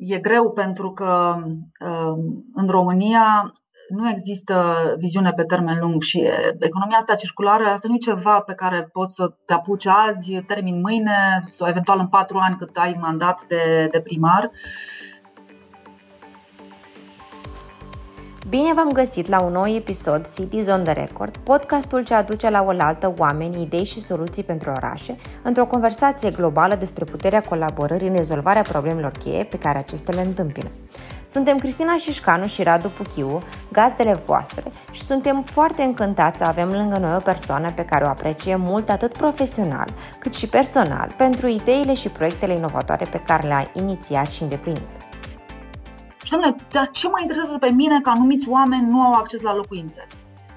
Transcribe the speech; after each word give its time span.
e 0.00 0.18
greu 0.18 0.50
pentru 0.50 0.92
că 0.92 1.36
în 2.54 2.68
România 2.68 3.52
nu 3.88 4.08
există 4.08 4.74
viziune 4.98 5.32
pe 5.32 5.42
termen 5.42 5.78
lung 5.80 6.02
și 6.02 6.28
economia 6.58 6.96
asta 6.96 7.14
circulară, 7.14 7.64
asta 7.64 7.88
nu 7.88 7.94
e 7.94 7.98
ceva 7.98 8.40
pe 8.40 8.54
care 8.54 8.88
poți 8.92 9.14
să 9.14 9.34
te 9.46 9.52
apuci 9.52 9.86
azi, 9.86 10.42
termin 10.46 10.80
mâine 10.80 11.42
sau 11.46 11.68
eventual 11.68 11.98
în 11.98 12.08
patru 12.08 12.38
ani 12.38 12.56
cât 12.56 12.76
ai 12.76 12.96
mandat 13.00 13.44
de, 13.48 13.88
de 13.90 14.00
primar. 14.00 14.50
Bine 18.50 18.72
v-am 18.74 18.88
găsit 18.88 19.28
la 19.28 19.42
un 19.42 19.52
nou 19.52 19.66
episod 19.66 20.28
Cities 20.34 20.68
on 20.68 20.82
the 20.82 20.92
Record, 20.92 21.36
podcastul 21.36 22.04
ce 22.04 22.14
aduce 22.14 22.50
la 22.50 22.62
oaltă 22.62 23.14
oameni, 23.16 23.62
idei 23.62 23.84
și 23.84 24.00
soluții 24.00 24.42
pentru 24.42 24.70
orașe, 24.70 25.16
într-o 25.42 25.66
conversație 25.66 26.30
globală 26.30 26.74
despre 26.74 27.04
puterea 27.04 27.42
colaborării 27.42 28.08
în 28.08 28.16
rezolvarea 28.16 28.62
problemelor 28.62 29.10
cheie 29.10 29.44
pe 29.44 29.58
care 29.58 29.78
acestea 29.78 30.14
le 30.14 30.20
întâmpină. 30.20 30.68
Suntem 31.26 31.56
Cristina 31.56 31.96
Șișcanu 31.96 32.46
și 32.46 32.62
Radu 32.62 32.88
Puchiu, 32.88 33.42
gazdele 33.72 34.12
voastre, 34.12 34.62
și 34.90 35.02
suntem 35.02 35.42
foarte 35.42 35.82
încântați 35.82 36.38
să 36.38 36.44
avem 36.44 36.68
lângă 36.68 36.98
noi 36.98 37.14
o 37.16 37.20
persoană 37.20 37.70
pe 37.74 37.84
care 37.84 38.04
o 38.04 38.08
apreciem 38.08 38.60
mult 38.60 38.88
atât 38.88 39.16
profesional 39.16 39.88
cât 40.18 40.34
și 40.34 40.48
personal 40.48 41.08
pentru 41.16 41.46
ideile 41.46 41.94
și 41.94 42.08
proiectele 42.08 42.52
inovatoare 42.52 43.06
pe 43.10 43.22
care 43.26 43.46
le-a 43.46 43.70
inițiat 43.72 44.30
și 44.30 44.42
îndeplinit. 44.42 45.09
Și 46.30 46.36
domnule, 46.36 46.56
dar 46.70 46.90
ce 46.92 47.08
mă 47.08 47.18
interesează 47.20 47.58
pe 47.58 47.70
mine 47.70 48.00
că 48.00 48.10
anumiți 48.10 48.48
oameni 48.48 48.90
nu 48.90 49.00
au 49.02 49.12
acces 49.12 49.40
la 49.40 49.54
locuințe? 49.54 50.06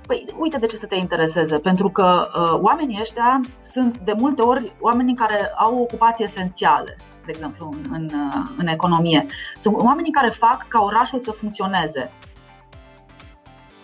Păi 0.08 0.26
uite 0.40 0.58
de 0.58 0.66
ce 0.66 0.78
să 0.78 0.86
te 0.86 0.96
intereseze, 0.96 1.58
pentru 1.58 1.90
că 1.90 2.30
uh, 2.36 2.60
oamenii 2.62 2.98
ăștia 3.02 3.42
sunt 3.60 3.98
de 3.98 4.14
multe 4.18 4.42
ori 4.42 4.74
oamenii 4.80 5.16
care 5.16 5.52
au 5.58 5.78
ocupații 5.78 6.24
esențiale, 6.24 6.96
de 7.26 7.32
exemplu, 7.32 7.70
în, 7.72 7.92
în, 7.92 8.04
uh, 8.04 8.50
în 8.58 8.68
economie. 8.68 9.26
Sunt 9.58 9.76
oamenii 9.76 10.12
care 10.12 10.30
fac 10.30 10.66
ca 10.68 10.84
orașul 10.84 11.20
să 11.20 11.32
funcționeze. 11.32 12.12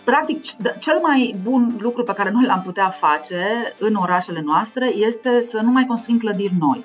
Practic, 0.04 0.44
cel 0.78 0.98
mai 1.02 1.34
bun 1.42 1.76
lucru 1.78 2.02
pe 2.02 2.12
care 2.12 2.30
noi 2.30 2.44
l-am 2.44 2.62
putea 2.62 2.88
face 2.88 3.44
în 3.78 3.94
orașele 3.94 4.40
noastre 4.44 4.94
este 4.94 5.40
să 5.40 5.60
nu 5.62 5.70
mai 5.70 5.84
construim 5.84 6.18
clădiri 6.18 6.54
noi. 6.58 6.84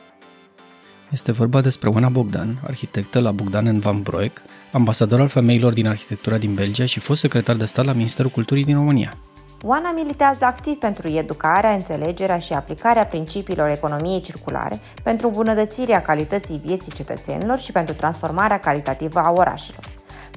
Este 1.11 1.31
vorba 1.31 1.61
despre 1.61 1.89
Oana 1.89 2.09
Bogdan, 2.09 2.47
arhitectă 2.67 3.19
la 3.19 3.31
Bogdan 3.31 3.65
în 3.65 3.79
Van 3.79 4.01
Broek, 4.01 4.41
ambasador 4.75 5.19
al 5.19 5.27
femeilor 5.27 5.73
din 5.73 5.87
arhitectura 5.87 6.37
din 6.37 6.53
Belgia 6.53 6.85
și 6.85 6.99
fost 6.99 7.19
secretar 7.19 7.55
de 7.55 7.65
stat 7.65 7.85
la 7.85 7.93
Ministerul 7.93 8.31
Culturii 8.31 8.63
din 8.63 8.75
România. 8.75 9.13
Oana 9.61 9.91
militează 9.91 10.45
activ 10.45 10.77
pentru 10.77 11.07
educarea, 11.07 11.71
înțelegerea 11.71 12.39
și 12.39 12.53
aplicarea 12.53 13.05
principiilor 13.05 13.69
economiei 13.69 14.21
circulare, 14.21 14.79
pentru 15.03 15.27
îmbunătățirea 15.27 16.01
calității 16.01 16.61
vieții 16.65 16.93
cetățenilor 16.93 17.59
și 17.59 17.71
pentru 17.71 17.93
transformarea 17.93 18.59
calitativă 18.59 19.19
a 19.19 19.31
orașelor. 19.31 19.85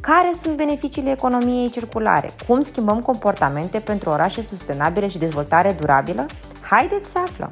Care 0.01 0.31
sunt 0.33 0.57
beneficiile 0.57 1.11
economiei 1.11 1.71
circulare? 1.71 2.33
Cum 2.47 2.61
schimbăm 2.61 3.01
comportamente 3.01 3.79
pentru 3.79 4.11
orașe 4.11 4.43
sustenabile 4.43 5.07
și 5.07 5.19
dezvoltare 5.19 5.77
durabilă? 5.81 6.27
Haideți 6.61 7.11
să 7.11 7.19
aflăm! 7.19 7.51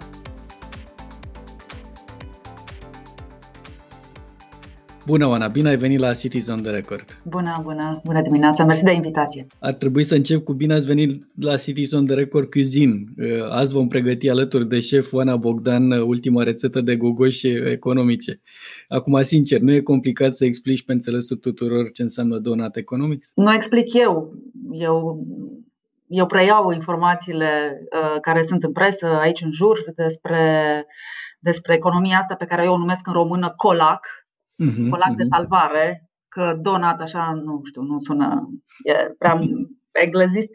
Bună, 5.06 5.28
Oana, 5.28 5.46
bine 5.48 5.68
ai 5.68 5.76
venit 5.76 5.98
la 5.98 6.12
Cities 6.12 6.48
on 6.48 6.62
the 6.62 6.70
Record. 6.70 7.04
Bună, 7.22 7.60
bună, 7.62 8.00
bună 8.04 8.22
dimineața, 8.22 8.64
mersi 8.64 8.82
de 8.82 8.92
invitație. 8.92 9.46
Ar 9.58 9.72
trebui 9.72 10.04
să 10.04 10.14
încep 10.14 10.44
cu 10.44 10.52
bine 10.52 10.74
ați 10.74 10.86
venit 10.86 11.26
la 11.40 11.56
Cities 11.56 11.92
on 11.92 12.06
the 12.06 12.14
Record 12.14 12.50
Cuisine. 12.50 13.04
Uh, 13.18 13.50
azi 13.50 13.72
vom 13.72 13.88
pregăti 13.88 14.28
alături 14.28 14.68
de 14.68 14.80
șef 14.80 15.12
Oana 15.12 15.36
Bogdan 15.36 15.90
uh, 15.90 16.00
ultima 16.00 16.42
rețetă 16.42 16.80
de 16.80 16.96
gogoși 16.96 17.48
economice. 17.48 18.40
Acum, 18.88 19.22
sincer, 19.22 19.60
nu 19.60 19.72
e 19.72 19.80
complicat 19.80 20.34
să 20.34 20.44
explici 20.44 20.84
pe 20.84 20.92
înțelesul 20.92 21.36
tuturor 21.36 21.90
ce 21.92 22.02
înseamnă 22.02 22.38
Donut 22.38 22.76
Economics? 22.76 23.32
Nu 23.34 23.54
explic 23.54 23.94
eu. 23.94 24.34
Eu 24.72 25.26
eu 26.08 26.26
preiau 26.26 26.70
informațiile 26.70 27.80
uh, 27.92 28.20
care 28.20 28.42
sunt 28.42 28.64
în 28.64 28.72
presă 28.72 29.06
aici 29.06 29.40
în 29.40 29.52
jur 29.52 29.78
despre, 29.96 30.84
despre 31.38 31.74
economia 31.74 32.18
asta 32.18 32.34
pe 32.34 32.44
care 32.44 32.64
eu 32.64 32.72
o 32.72 32.78
numesc 32.78 33.06
în 33.06 33.12
română 33.12 33.52
colac, 33.56 34.06
uh-huh, 34.64 34.90
colac 34.90 35.12
uh-huh. 35.12 35.16
de 35.16 35.22
salvare, 35.22 36.10
că 36.28 36.58
donat 36.60 37.00
așa, 37.00 37.32
nu 37.32 37.60
știu, 37.64 37.82
nu 37.82 37.98
sună, 37.98 38.48
e 38.82 39.14
prea 39.18 39.38
englezist. 39.92 40.48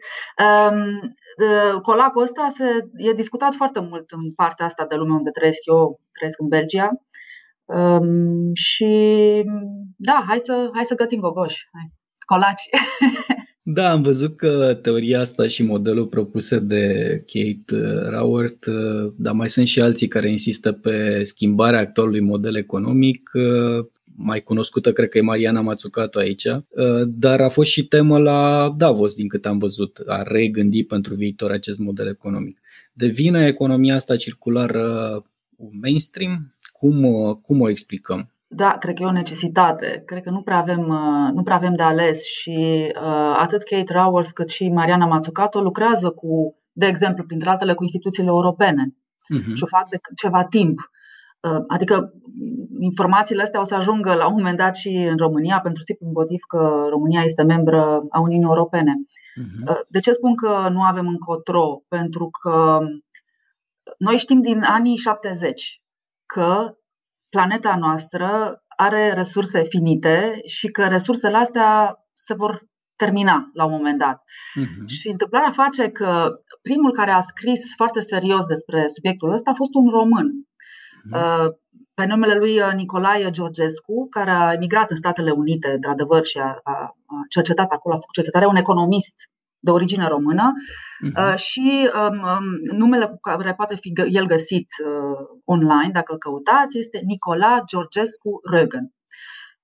Um, 0.70 1.80
colacul 1.82 2.22
ăsta 2.22 2.46
se, 2.48 2.64
e 2.96 3.12
discutat 3.12 3.54
foarte 3.54 3.80
mult 3.80 4.10
în 4.10 4.32
partea 4.34 4.66
asta 4.66 4.86
de 4.86 4.94
lume 4.94 5.14
unde 5.14 5.30
trăiesc 5.30 5.58
eu, 5.66 6.00
trăiesc 6.12 6.40
în 6.40 6.48
Belgia. 6.48 6.90
Um, 7.64 8.54
și 8.54 8.90
da, 9.96 10.24
hai 10.26 10.38
să, 10.38 10.70
hai 10.72 10.84
să 10.84 10.94
gătim 10.94 11.20
gogoși, 11.20 11.68
hai. 11.72 11.92
colaci. 12.26 12.68
Da, 13.64 13.90
am 13.90 14.02
văzut 14.02 14.36
că 14.36 14.78
teoria 14.82 15.20
asta 15.20 15.48
și 15.48 15.62
modelul 15.62 16.06
propuse 16.06 16.58
de 16.58 17.24
Kate 17.26 17.82
Raworth, 18.08 18.68
dar 19.16 19.34
mai 19.34 19.48
sunt 19.48 19.66
și 19.66 19.80
alții 19.80 20.08
care 20.08 20.30
insistă 20.30 20.72
pe 20.72 21.22
schimbarea 21.24 21.78
actualului 21.78 22.20
model 22.20 22.56
economic, 22.56 23.30
mai 24.16 24.42
cunoscută 24.42 24.92
cred 24.92 25.08
că 25.08 25.18
e 25.18 25.20
Mariana 25.20 25.60
Mazzucato 25.60 26.18
aici, 26.18 26.46
dar 27.06 27.40
a 27.40 27.48
fost 27.48 27.70
și 27.70 27.86
temă 27.86 28.18
la 28.18 28.74
Davos, 28.76 29.14
din 29.14 29.28
cât 29.28 29.46
am 29.46 29.58
văzut, 29.58 30.02
a 30.06 30.22
regândi 30.22 30.84
pentru 30.84 31.14
viitor 31.14 31.50
acest 31.50 31.78
model 31.78 32.06
economic. 32.06 32.60
Devine 32.92 33.46
economia 33.46 33.94
asta 33.94 34.16
circulară 34.16 35.24
mainstream? 35.80 36.54
Cum, 36.72 37.02
cum 37.42 37.60
o 37.60 37.68
explicăm? 37.68 38.31
Da, 38.54 38.76
cred 38.78 38.94
că 38.94 39.02
e 39.02 39.06
o 39.06 39.12
necesitate. 39.12 40.02
Cred 40.06 40.22
că 40.22 40.30
nu 40.30 40.42
prea 40.42 40.56
avem, 40.56 40.80
uh, 40.80 41.32
nu 41.34 41.42
prea 41.42 41.56
avem 41.56 41.74
de 41.74 41.82
ales 41.82 42.24
și 42.24 42.92
uh, 42.94 43.36
atât 43.38 43.62
Kate 43.62 43.92
Raworth 43.92 44.30
cât 44.34 44.48
și 44.48 44.68
Mariana 44.68 45.06
Mazzucato 45.06 45.60
lucrează 45.60 46.10
cu, 46.10 46.56
de 46.72 46.86
exemplu, 46.86 47.24
printre 47.24 47.50
altele, 47.50 47.74
cu 47.74 47.82
instituțiile 47.82 48.28
europene 48.28 48.94
uh-huh. 48.94 49.54
și 49.54 49.62
o 49.62 49.66
fac 49.66 49.88
de 49.88 49.96
ceva 50.16 50.44
timp. 50.44 50.78
Uh, 51.40 51.64
adică 51.68 52.12
informațiile 52.78 53.42
astea 53.42 53.60
o 53.60 53.64
să 53.64 53.74
ajungă 53.74 54.14
la 54.14 54.26
un 54.26 54.34
moment 54.34 54.56
dat 54.56 54.76
și 54.76 54.88
în 54.88 55.16
România, 55.16 55.60
pentru 55.60 55.82
simplu 55.82 56.06
motiv 56.14 56.40
că 56.48 56.86
România 56.90 57.22
este 57.22 57.42
membră 57.42 58.02
a 58.10 58.20
Uniunii 58.20 58.46
Europene. 58.46 58.92
Uh-huh. 59.40 59.86
De 59.88 59.98
ce 59.98 60.12
spun 60.12 60.34
că 60.34 60.68
nu 60.70 60.82
avem 60.82 61.06
încotro? 61.06 61.82
Pentru 61.88 62.30
că 62.30 62.78
noi 63.98 64.16
știm 64.16 64.40
din 64.40 64.62
anii 64.62 64.96
70 64.96 65.80
că 66.26 66.76
planeta 67.36 67.76
noastră 67.76 68.28
are 68.76 69.12
resurse 69.12 69.62
finite 69.62 70.40
și 70.46 70.66
că 70.66 70.86
resursele 70.86 71.36
astea 71.36 71.96
se 72.12 72.34
vor 72.34 72.52
termina 72.96 73.50
la 73.52 73.64
un 73.64 73.70
moment 73.70 73.98
dat. 73.98 74.16
Uh-huh. 74.16 74.86
Și 74.86 75.08
întâmplarea 75.08 75.50
face 75.50 75.88
că 75.88 76.28
primul 76.62 76.92
care 76.92 77.10
a 77.10 77.20
scris 77.20 77.74
foarte 77.76 78.00
serios 78.00 78.44
despre 78.46 78.88
subiectul 78.88 79.32
ăsta 79.32 79.50
a 79.50 79.60
fost 79.62 79.74
un 79.74 79.88
român. 79.88 80.28
Uh-huh. 80.30 81.46
Pe 81.94 82.04
numele 82.06 82.34
lui 82.34 82.60
uh, 82.60 82.72
Nicolae 82.74 83.30
Georgescu, 83.30 84.08
care 84.10 84.30
a 84.30 84.52
emigrat 84.52 84.90
în 84.90 84.96
Statele 84.96 85.30
Unite, 85.30 85.70
într-adevăr, 85.72 86.24
și 86.24 86.38
a, 86.38 86.60
a 86.62 86.94
cercetat 87.28 87.70
acolo, 87.70 87.94
a 87.94 87.98
făcut 87.98 88.14
cercetare, 88.14 88.46
un 88.46 88.56
economist 88.56 89.14
de 89.58 89.70
origine 89.70 90.06
română 90.06 90.52
uh-huh. 91.10 91.36
și 91.36 91.90
um, 91.94 92.22
um, 92.22 92.76
numele 92.78 93.06
cu 93.06 93.18
care 93.20 93.54
poate 93.54 93.76
fi 93.76 93.92
el 94.08 94.26
găsit 94.26 94.68
uh, 94.86 95.38
online, 95.44 95.90
dacă 95.92 96.12
îl 96.12 96.18
căutați, 96.18 96.78
este 96.78 97.00
Nicola 97.04 97.62
Georgescu 97.66 98.40
Rögen. 98.54 98.86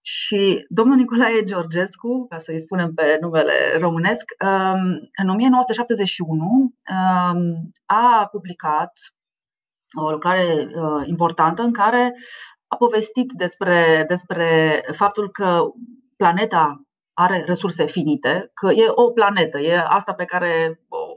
Și 0.01 0.67
domnul 0.69 0.97
Nicolae 0.97 1.43
Georgescu, 1.45 2.27
ca 2.29 2.39
să-i 2.39 2.61
spunem 2.61 2.95
pe 2.95 3.19
numele 3.21 3.79
românesc, 3.81 4.25
um, 4.45 5.11
în 5.23 5.29
1971 5.29 6.45
um, 6.45 7.71
a 7.87 8.29
publicat 8.31 8.93
o 9.97 10.11
lucrare 10.11 10.69
uh, 10.75 11.07
importantă 11.07 11.63
în 11.63 11.73
care 11.73 12.15
a 12.67 12.77
povestit 12.77 13.33
despre, 13.33 14.05
despre 14.09 14.81
faptul 14.93 15.31
că 15.31 15.61
planeta 16.17 16.83
are 17.13 17.45
resurse 17.47 17.87
finite, 17.87 18.51
că 18.55 18.73
e 18.73 18.85
o 18.89 19.11
planetă, 19.11 19.59
e 19.59 19.85
asta 19.89 20.15
pe 20.15 20.25
care 20.25 20.81
o, 20.89 20.97
o 20.99 21.08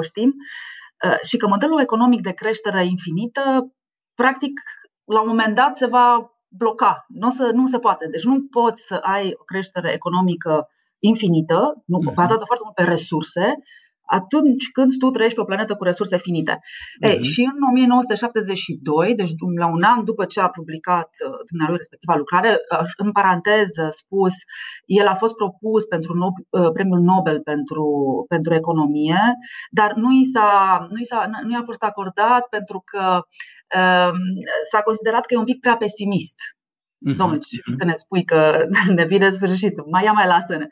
știm, 0.00 0.34
uh, 1.04 1.18
și 1.22 1.36
că 1.36 1.46
modelul 1.46 1.80
economic 1.80 2.20
de 2.20 2.32
creștere 2.32 2.84
infinită, 2.84 3.74
practic, 4.14 4.60
la 5.04 5.20
un 5.20 5.28
moment 5.28 5.54
dat 5.54 5.76
se 5.76 5.86
va 5.86 6.30
bloca. 6.48 7.04
Nu, 7.08 7.26
o 7.26 7.30
să, 7.30 7.50
nu 7.54 7.66
se 7.66 7.78
poate. 7.78 8.08
Deci 8.10 8.24
nu 8.24 8.46
poți 8.50 8.82
să 8.86 8.94
ai 8.94 9.34
o 9.38 9.44
creștere 9.44 9.92
economică 9.92 10.68
infinită, 10.98 11.82
nu, 11.86 11.98
mhm. 11.98 12.14
bazată 12.14 12.44
foarte 12.44 12.64
mult 12.64 12.76
pe 12.76 12.82
resurse, 12.82 13.54
atunci 14.18 14.64
când 14.76 14.90
tu 14.98 15.10
trăiești 15.10 15.36
pe 15.36 15.44
o 15.44 15.50
planetă 15.50 15.74
cu 15.74 15.84
resurse 15.84 16.18
finite. 16.18 16.54
Uh-huh. 16.54 17.08
Ei, 17.08 17.18
mhm. 17.18 17.28
și 17.30 17.40
în 17.52 17.58
1972, 17.68 19.14
deci 19.14 19.32
la 19.58 19.66
un 19.76 19.82
an 19.82 20.04
după 20.04 20.24
ce 20.24 20.40
a 20.40 20.48
publicat 20.58 21.10
uh, 21.26 21.38
dumnealui 21.50 21.76
respectiva 21.76 22.14
lucrare, 22.16 22.50
uh, 22.50 22.86
în 22.96 23.12
paranteză 23.12 23.84
spus, 23.90 24.34
el 25.00 25.06
a 25.06 25.14
fost 25.22 25.34
propus 25.34 25.82
pentru 25.84 26.12
no- 26.20 26.60
uh, 26.60 26.70
premiul 26.72 27.00
Nobel 27.00 27.40
pentru, 27.40 27.84
pentru 28.28 28.54
economie, 28.54 29.20
dar 29.70 29.90
nu 30.02 30.10
i, 30.22 30.24
s-a, 30.32 30.48
nu, 30.90 30.98
i 31.00 31.04
s-a, 31.04 31.30
nu 31.46 31.52
i-a 31.52 31.68
fost 31.70 31.82
acordat 31.82 32.42
pentru 32.56 32.82
că 32.90 33.04
um, 33.78 34.18
s-a 34.70 34.80
considerat 34.88 35.24
că 35.24 35.34
e 35.34 35.44
un 35.44 35.50
pic 35.52 35.60
prea 35.60 35.76
pesimist 35.76 36.38
Uh-huh. 37.08 37.16
Domnule, 37.16 37.40
să 37.78 37.84
ne 37.84 37.92
spui 37.92 38.24
că 38.24 38.66
ne 38.98 39.04
vine 39.04 39.30
sfârșit, 39.30 39.90
mai 39.90 40.04
ia 40.04 40.12
mai 40.12 40.26
lasă-ne. 40.26 40.66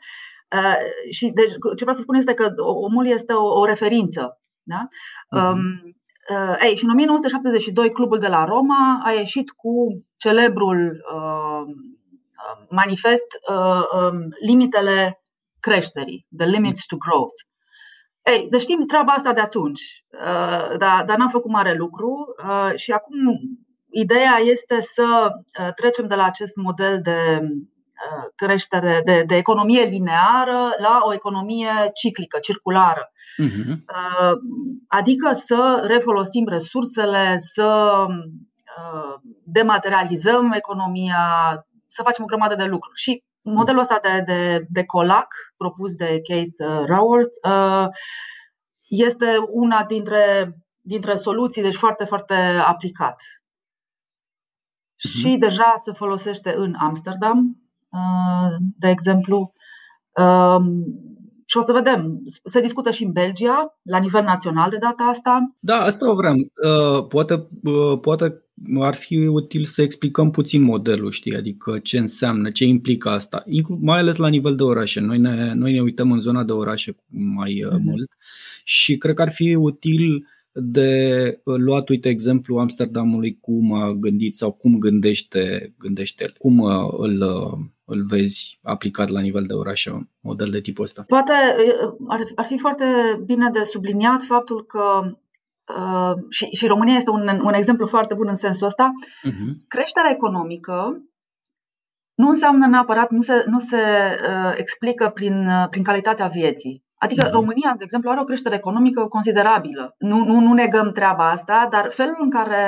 Uh, 0.55 1.11
și 1.11 1.29
deci, 1.29 1.51
ce 1.51 1.83
vreau 1.83 1.95
să 1.95 2.01
spun 2.01 2.15
este 2.15 2.33
că 2.33 2.53
omul 2.57 3.07
este 3.07 3.33
o, 3.33 3.59
o 3.59 3.65
referință. 3.65 4.41
Da? 4.63 4.87
Uh-huh. 4.87 5.51
Um, 5.51 5.59
uh, 6.29 6.55
ei, 6.61 6.75
și 6.75 6.83
în 6.83 6.89
1972 6.89 7.91
Clubul 7.91 8.19
de 8.19 8.27
la 8.27 8.45
Roma 8.45 9.01
a 9.05 9.11
ieșit 9.11 9.49
cu 9.49 10.03
celebrul 10.17 11.05
uh, 11.13 11.75
manifest 12.69 13.27
uh, 13.49 14.01
um, 14.01 14.27
limitele 14.45 15.21
creșterii, 15.59 16.25
the 16.37 16.45
limits 16.47 16.85
to 16.85 16.97
growth. 16.97 17.35
Ei, 18.23 18.47
deci 18.49 18.61
știm 18.61 18.85
treaba 18.85 19.11
asta 19.11 19.33
de 19.33 19.39
atunci, 19.39 20.05
uh, 20.11 20.77
dar, 20.77 21.05
dar 21.05 21.17
n-am 21.17 21.27
făcut 21.27 21.51
mare 21.51 21.73
lucru 21.73 22.35
uh, 22.43 22.71
și 22.75 22.91
acum 22.91 23.15
ideea 23.89 24.37
este 24.37 24.79
să 24.79 25.29
uh, 25.59 25.73
trecem 25.73 26.07
de 26.07 26.15
la 26.15 26.23
acest 26.23 26.55
model 26.55 27.01
de 27.01 27.39
creștere, 28.35 29.01
de, 29.05 29.23
de 29.27 29.35
economie 29.35 29.83
lineară 29.83 30.73
la 30.77 30.99
o 31.03 31.13
economie 31.13 31.71
ciclică, 31.93 32.39
circulară. 32.39 33.11
Uh-huh. 33.43 33.75
Adică 34.87 35.31
să 35.33 35.83
refolosim 35.87 36.47
resursele, 36.47 37.37
să 37.37 38.05
dematerializăm 39.43 40.51
economia, 40.51 41.25
să 41.87 42.01
facem 42.03 42.23
o 42.23 42.27
grămadă 42.27 42.55
de 42.55 42.63
lucruri. 42.63 42.99
Și 42.99 43.23
modelul 43.41 43.81
ăsta 43.81 43.99
de, 44.01 44.23
de, 44.25 44.65
de 44.69 44.85
colac 44.85 45.33
propus 45.57 45.95
de 45.95 46.19
Keith 46.21 46.55
Raworth 46.85 47.35
este 48.87 49.35
una 49.47 49.83
dintre, 49.83 50.55
dintre 50.81 51.15
soluții, 51.15 51.61
deci 51.61 51.75
foarte, 51.75 52.03
foarte 52.03 52.33
aplicat. 52.65 53.21
Uh-huh. 53.21 55.19
Și 55.19 55.35
deja 55.39 55.73
se 55.75 55.91
folosește 55.91 56.53
în 56.55 56.75
Amsterdam, 56.79 57.37
uh, 57.39 57.58
de 58.77 58.89
exemplu. 58.89 59.53
Um, 60.15 60.83
și 61.45 61.57
o 61.57 61.61
să 61.61 61.71
vedem. 61.71 62.21
Se 62.43 62.61
discută 62.61 62.91
și 62.91 63.03
în 63.03 63.11
Belgia, 63.11 63.79
la 63.83 63.99
nivel 63.99 64.23
național 64.23 64.69
de 64.69 64.77
data 64.77 65.03
asta. 65.03 65.55
Da, 65.59 65.75
asta 65.75 66.09
o 66.09 66.13
vreau. 66.13 66.35
Uh, 66.35 67.07
poate, 67.07 67.47
uh, 67.63 67.99
poate 68.01 68.43
ar 68.79 68.93
fi 68.93 69.15
util 69.15 69.63
să 69.63 69.81
explicăm 69.81 70.31
puțin 70.31 70.61
modelul, 70.61 71.11
știi, 71.11 71.35
adică 71.35 71.79
ce 71.79 71.97
înseamnă, 71.97 72.51
ce 72.51 72.65
implică 72.65 73.09
asta, 73.09 73.43
mai 73.79 73.99
ales 73.99 74.15
la 74.15 74.27
nivel 74.27 74.55
de 74.55 74.63
orașe. 74.63 74.99
Noi 74.99 75.17
ne, 75.17 75.53
noi 75.53 75.73
ne 75.73 75.81
uităm 75.81 76.11
în 76.11 76.19
zona 76.19 76.43
de 76.43 76.51
orașe 76.51 76.95
mai 77.07 77.63
uh-huh. 77.67 77.81
mult 77.83 78.11
și 78.63 78.97
cred 78.97 79.15
că 79.15 79.21
ar 79.21 79.31
fi 79.31 79.55
util 79.55 80.27
de 80.51 81.41
uh, 81.43 81.55
luat, 81.57 81.89
uite, 81.89 82.09
exemplu 82.09 82.57
Amsterdamului, 82.57 83.37
cum 83.41 83.73
a 83.73 83.93
gândit 83.93 84.35
sau 84.35 84.51
cum 84.51 84.77
gândește, 84.77 85.73
gândește 85.77 86.23
el, 86.23 86.35
cum 86.37 86.57
uh, 86.57 86.93
îl, 86.97 87.23
îl 87.89 88.05
vezi 88.05 88.59
aplicat 88.61 89.09
la 89.09 89.19
nivel 89.19 89.43
de 89.43 89.53
orașe, 89.53 89.91
un 89.91 90.07
model 90.19 90.49
de 90.49 90.61
tipul 90.61 90.83
ăsta? 90.83 91.03
Poate 91.07 91.33
ar, 92.07 92.19
ar 92.35 92.45
fi 92.45 92.57
foarte 92.57 92.85
bine 93.25 93.49
de 93.49 93.63
subliniat 93.63 94.23
faptul 94.23 94.65
că 94.65 95.13
Uh, 95.77 96.13
și, 96.29 96.45
și 96.45 96.67
România 96.67 96.95
este 96.95 97.09
un, 97.09 97.39
un 97.43 97.53
exemplu 97.53 97.85
foarte 97.85 98.13
bun 98.13 98.27
în 98.27 98.35
sensul 98.35 98.67
ăsta, 98.67 98.91
uh-huh. 99.27 99.67
creșterea 99.67 100.11
economică 100.11 101.03
nu 102.15 102.27
înseamnă 102.29 102.67
neapărat, 102.67 103.09
nu 103.09 103.21
se, 103.21 103.43
nu 103.45 103.59
se 103.59 103.77
uh, 103.77 104.53
explică 104.55 105.11
prin, 105.13 105.47
uh, 105.47 105.67
prin 105.69 105.83
calitatea 105.83 106.27
vieții. 106.27 106.83
Adică 106.99 107.27
uh-huh. 107.27 107.31
România, 107.31 107.73
de 107.77 107.83
exemplu, 107.83 108.09
are 108.09 108.19
o 108.19 108.23
creștere 108.23 108.55
economică 108.55 109.05
considerabilă. 109.05 109.95
Nu, 109.97 110.25
nu, 110.25 110.39
nu 110.39 110.53
negăm 110.53 110.91
treaba 110.91 111.29
asta, 111.29 111.67
dar 111.71 111.89
felul 111.89 112.17
în 112.19 112.29
care 112.29 112.63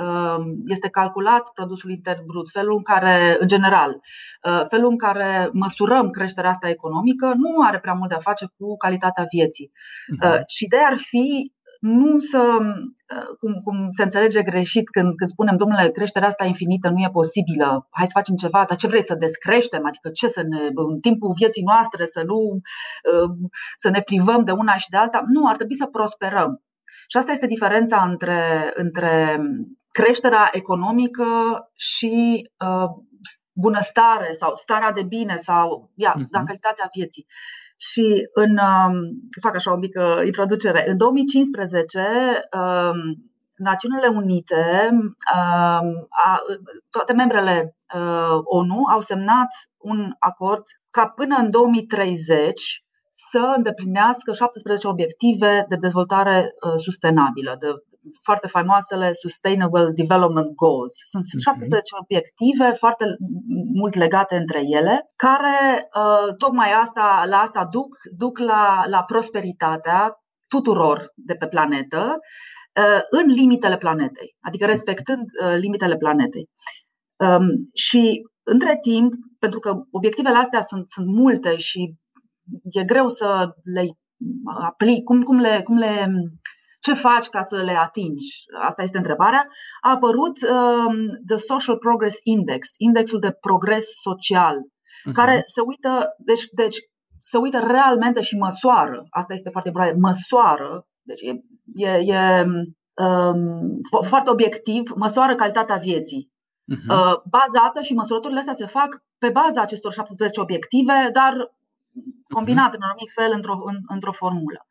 uh, 0.00 0.44
este 0.66 0.88
calculat 0.88 1.50
produsul 1.54 1.90
intern 1.90 2.26
brut, 2.26 2.50
felul 2.50 2.76
în 2.76 2.82
care, 2.82 3.36
în 3.38 3.46
general, 3.46 3.90
uh, 4.42 4.62
felul 4.68 4.90
în 4.90 4.98
care 4.98 5.48
măsurăm 5.52 6.10
creșterea 6.10 6.50
asta 6.50 6.68
economică 6.68 7.26
nu 7.36 7.62
are 7.66 7.78
prea 7.78 7.92
mult 7.92 8.08
de 8.08 8.14
a 8.14 8.28
face 8.30 8.46
cu 8.56 8.76
calitatea 8.76 9.24
vieții. 9.30 9.70
Uh-huh. 9.70 10.32
Uh, 10.32 10.40
și 10.46 10.64
ideea 10.64 10.86
ar 10.86 10.96
fi 10.96 11.52
nu 11.80 12.18
să, 12.18 12.58
uh, 12.60 13.26
cum, 13.40 13.52
cum 13.64 13.88
se 13.88 14.02
înțelege 14.02 14.42
greșit 14.42 14.88
când, 14.88 15.14
când 15.16 15.30
spunem, 15.30 15.56
domnule, 15.56 15.90
creșterea 15.90 16.28
asta 16.28 16.44
infinită 16.44 16.88
nu 16.88 17.00
e 17.00 17.08
posibilă, 17.12 17.88
hai 17.90 18.06
să 18.06 18.12
facem 18.14 18.34
ceva, 18.34 18.64
dar 18.68 18.76
ce 18.76 18.86
vreți 18.86 19.06
să 19.06 19.14
descreștem? 19.14 19.86
Adică 19.86 20.08
ce 20.08 20.28
să 20.28 20.42
ne, 20.42 20.60
în 20.74 21.00
timpul 21.00 21.32
vieții 21.36 21.62
noastre 21.62 22.04
să 22.04 22.22
nu, 22.26 22.38
uh, 23.12 23.30
să 23.76 23.88
ne 23.90 24.00
privăm 24.00 24.44
de 24.44 24.52
una 24.52 24.76
și 24.76 24.90
de 24.90 24.96
alta? 24.96 25.24
Nu, 25.26 25.48
ar 25.48 25.56
trebui 25.56 25.74
să 25.74 25.86
prosperăm. 25.86 26.62
Și 27.08 27.16
asta 27.16 27.32
este 27.32 27.46
diferența 27.46 28.02
între, 28.02 28.72
între 28.74 29.40
creșterea 29.90 30.48
economică 30.52 31.24
și 31.74 32.48
uh, 32.66 32.88
bunăstare 33.52 34.32
sau 34.32 34.54
starea 34.54 34.92
de 34.92 35.02
bine 35.02 35.36
sau 35.36 35.90
ia, 35.94 36.14
uh-huh. 36.14 36.28
da, 36.30 36.42
calitatea 36.42 36.90
vieții. 36.94 37.26
Și 37.76 38.28
în, 38.34 38.50
um, 38.50 38.94
fac 39.40 39.54
așa 39.54 39.72
o 39.72 39.76
mică 39.76 40.22
introducere, 40.24 40.90
în 40.90 40.96
2015 40.96 42.00
um, 42.52 43.30
Națiunile 43.56 44.06
Unite, 44.06 44.88
um, 44.92 46.08
toate 46.90 47.12
membrele 47.12 47.76
uh, 47.94 48.40
ONU 48.44 48.82
au 48.92 49.00
semnat 49.00 49.48
un 49.78 50.12
acord 50.18 50.62
ca 50.90 51.06
până 51.08 51.36
în 51.38 51.50
2030 51.50 52.84
să 53.30 53.52
îndeplinească 53.56 54.32
17 54.32 54.88
obiective 54.88 55.64
de 55.68 55.76
dezvoltare 55.76 56.38
uh, 56.40 56.72
sustenabilă, 56.74 57.56
de 57.60 57.66
foarte 58.22 58.46
faimoasele 58.48 59.12
Sustainable 59.12 59.90
Development 59.94 60.54
Goals. 60.54 60.94
Sunt 61.04 61.24
17 61.42 61.82
mhm. 61.94 62.02
obiective 62.02 62.72
foarte 62.72 63.04
mult 63.74 63.94
legate 63.94 64.36
între 64.36 64.60
ele, 64.64 65.10
care 65.16 65.88
uh, 65.96 66.34
tocmai 66.36 66.72
asta, 66.72 67.24
la 67.28 67.38
asta 67.38 67.68
duc, 67.70 67.96
duc 68.16 68.38
la, 68.38 68.84
la 68.86 69.02
prosperitatea 69.02 70.14
tuturor 70.48 71.12
de 71.14 71.34
pe 71.34 71.46
planetă 71.46 72.18
uh, 72.80 73.00
în 73.10 73.26
limitele 73.26 73.76
planetei, 73.76 74.36
adică 74.40 74.64
mhm. 74.64 74.72
respectând 74.72 75.24
uh, 75.42 75.54
limitele 75.56 75.96
planetei. 75.96 76.48
Um, 77.16 77.70
și 77.74 78.22
între 78.42 78.78
timp, 78.82 79.12
pentru 79.38 79.58
că 79.58 79.74
obiectivele 79.90 80.36
astea 80.36 80.60
sunt, 80.60 80.90
sunt 80.90 81.06
multe 81.06 81.56
și 81.56 81.94
e 82.70 82.84
greu 82.84 83.08
să 83.08 83.54
le 83.64 83.86
aplic, 84.60 85.04
cum, 85.04 85.22
cum, 85.22 85.38
le, 85.38 85.60
cum 85.64 85.76
le 85.76 86.06
ce 86.86 86.94
faci 86.94 87.26
ca 87.26 87.42
să 87.42 87.56
le 87.56 87.76
atingi? 87.76 88.28
Asta 88.68 88.82
este 88.82 88.96
întrebarea. 88.96 89.48
A 89.80 89.90
apărut 89.90 90.36
um, 90.42 90.96
The 91.26 91.36
Social 91.36 91.76
Progress 91.76 92.18
Index, 92.22 92.68
indexul 92.76 93.18
de 93.18 93.30
progres 93.30 93.84
social, 94.06 94.56
uh-huh. 94.56 95.12
care 95.12 95.42
se 95.54 95.60
uită, 95.60 96.14
deci, 96.18 96.44
deci 96.52 96.76
se 97.20 97.36
uită 97.36 97.58
realmente 97.58 98.20
și 98.20 98.36
măsoară. 98.36 99.06
Asta 99.10 99.32
este 99.32 99.50
foarte 99.50 99.70
bine, 99.70 99.94
măsoară. 99.98 100.86
Deci 101.02 101.20
e, 101.20 101.32
e, 101.74 101.90
e 102.14 102.44
um, 103.06 103.80
foarte 104.06 104.30
obiectiv, 104.30 104.90
măsoară 104.96 105.34
calitatea 105.34 105.76
vieții. 105.76 106.30
Uh-huh. 106.74 106.88
Uh, 106.94 107.14
bazată 107.36 107.80
și 107.80 107.94
măsurătorile 107.94 108.38
astea 108.38 108.54
se 108.54 108.66
fac 108.66 108.88
pe 109.18 109.28
baza 109.28 109.60
acestor 109.60 109.92
17 109.92 110.40
obiective, 110.40 111.10
dar 111.12 111.32
combinate 112.34 112.76
uh-huh. 112.76 112.80
în 112.80 112.82
un 112.82 112.88
anumit 112.88 113.10
fel 113.14 113.30
într-o, 113.34 113.54
în, 113.64 113.76
într-o 113.88 114.12
formulă. 114.12 114.66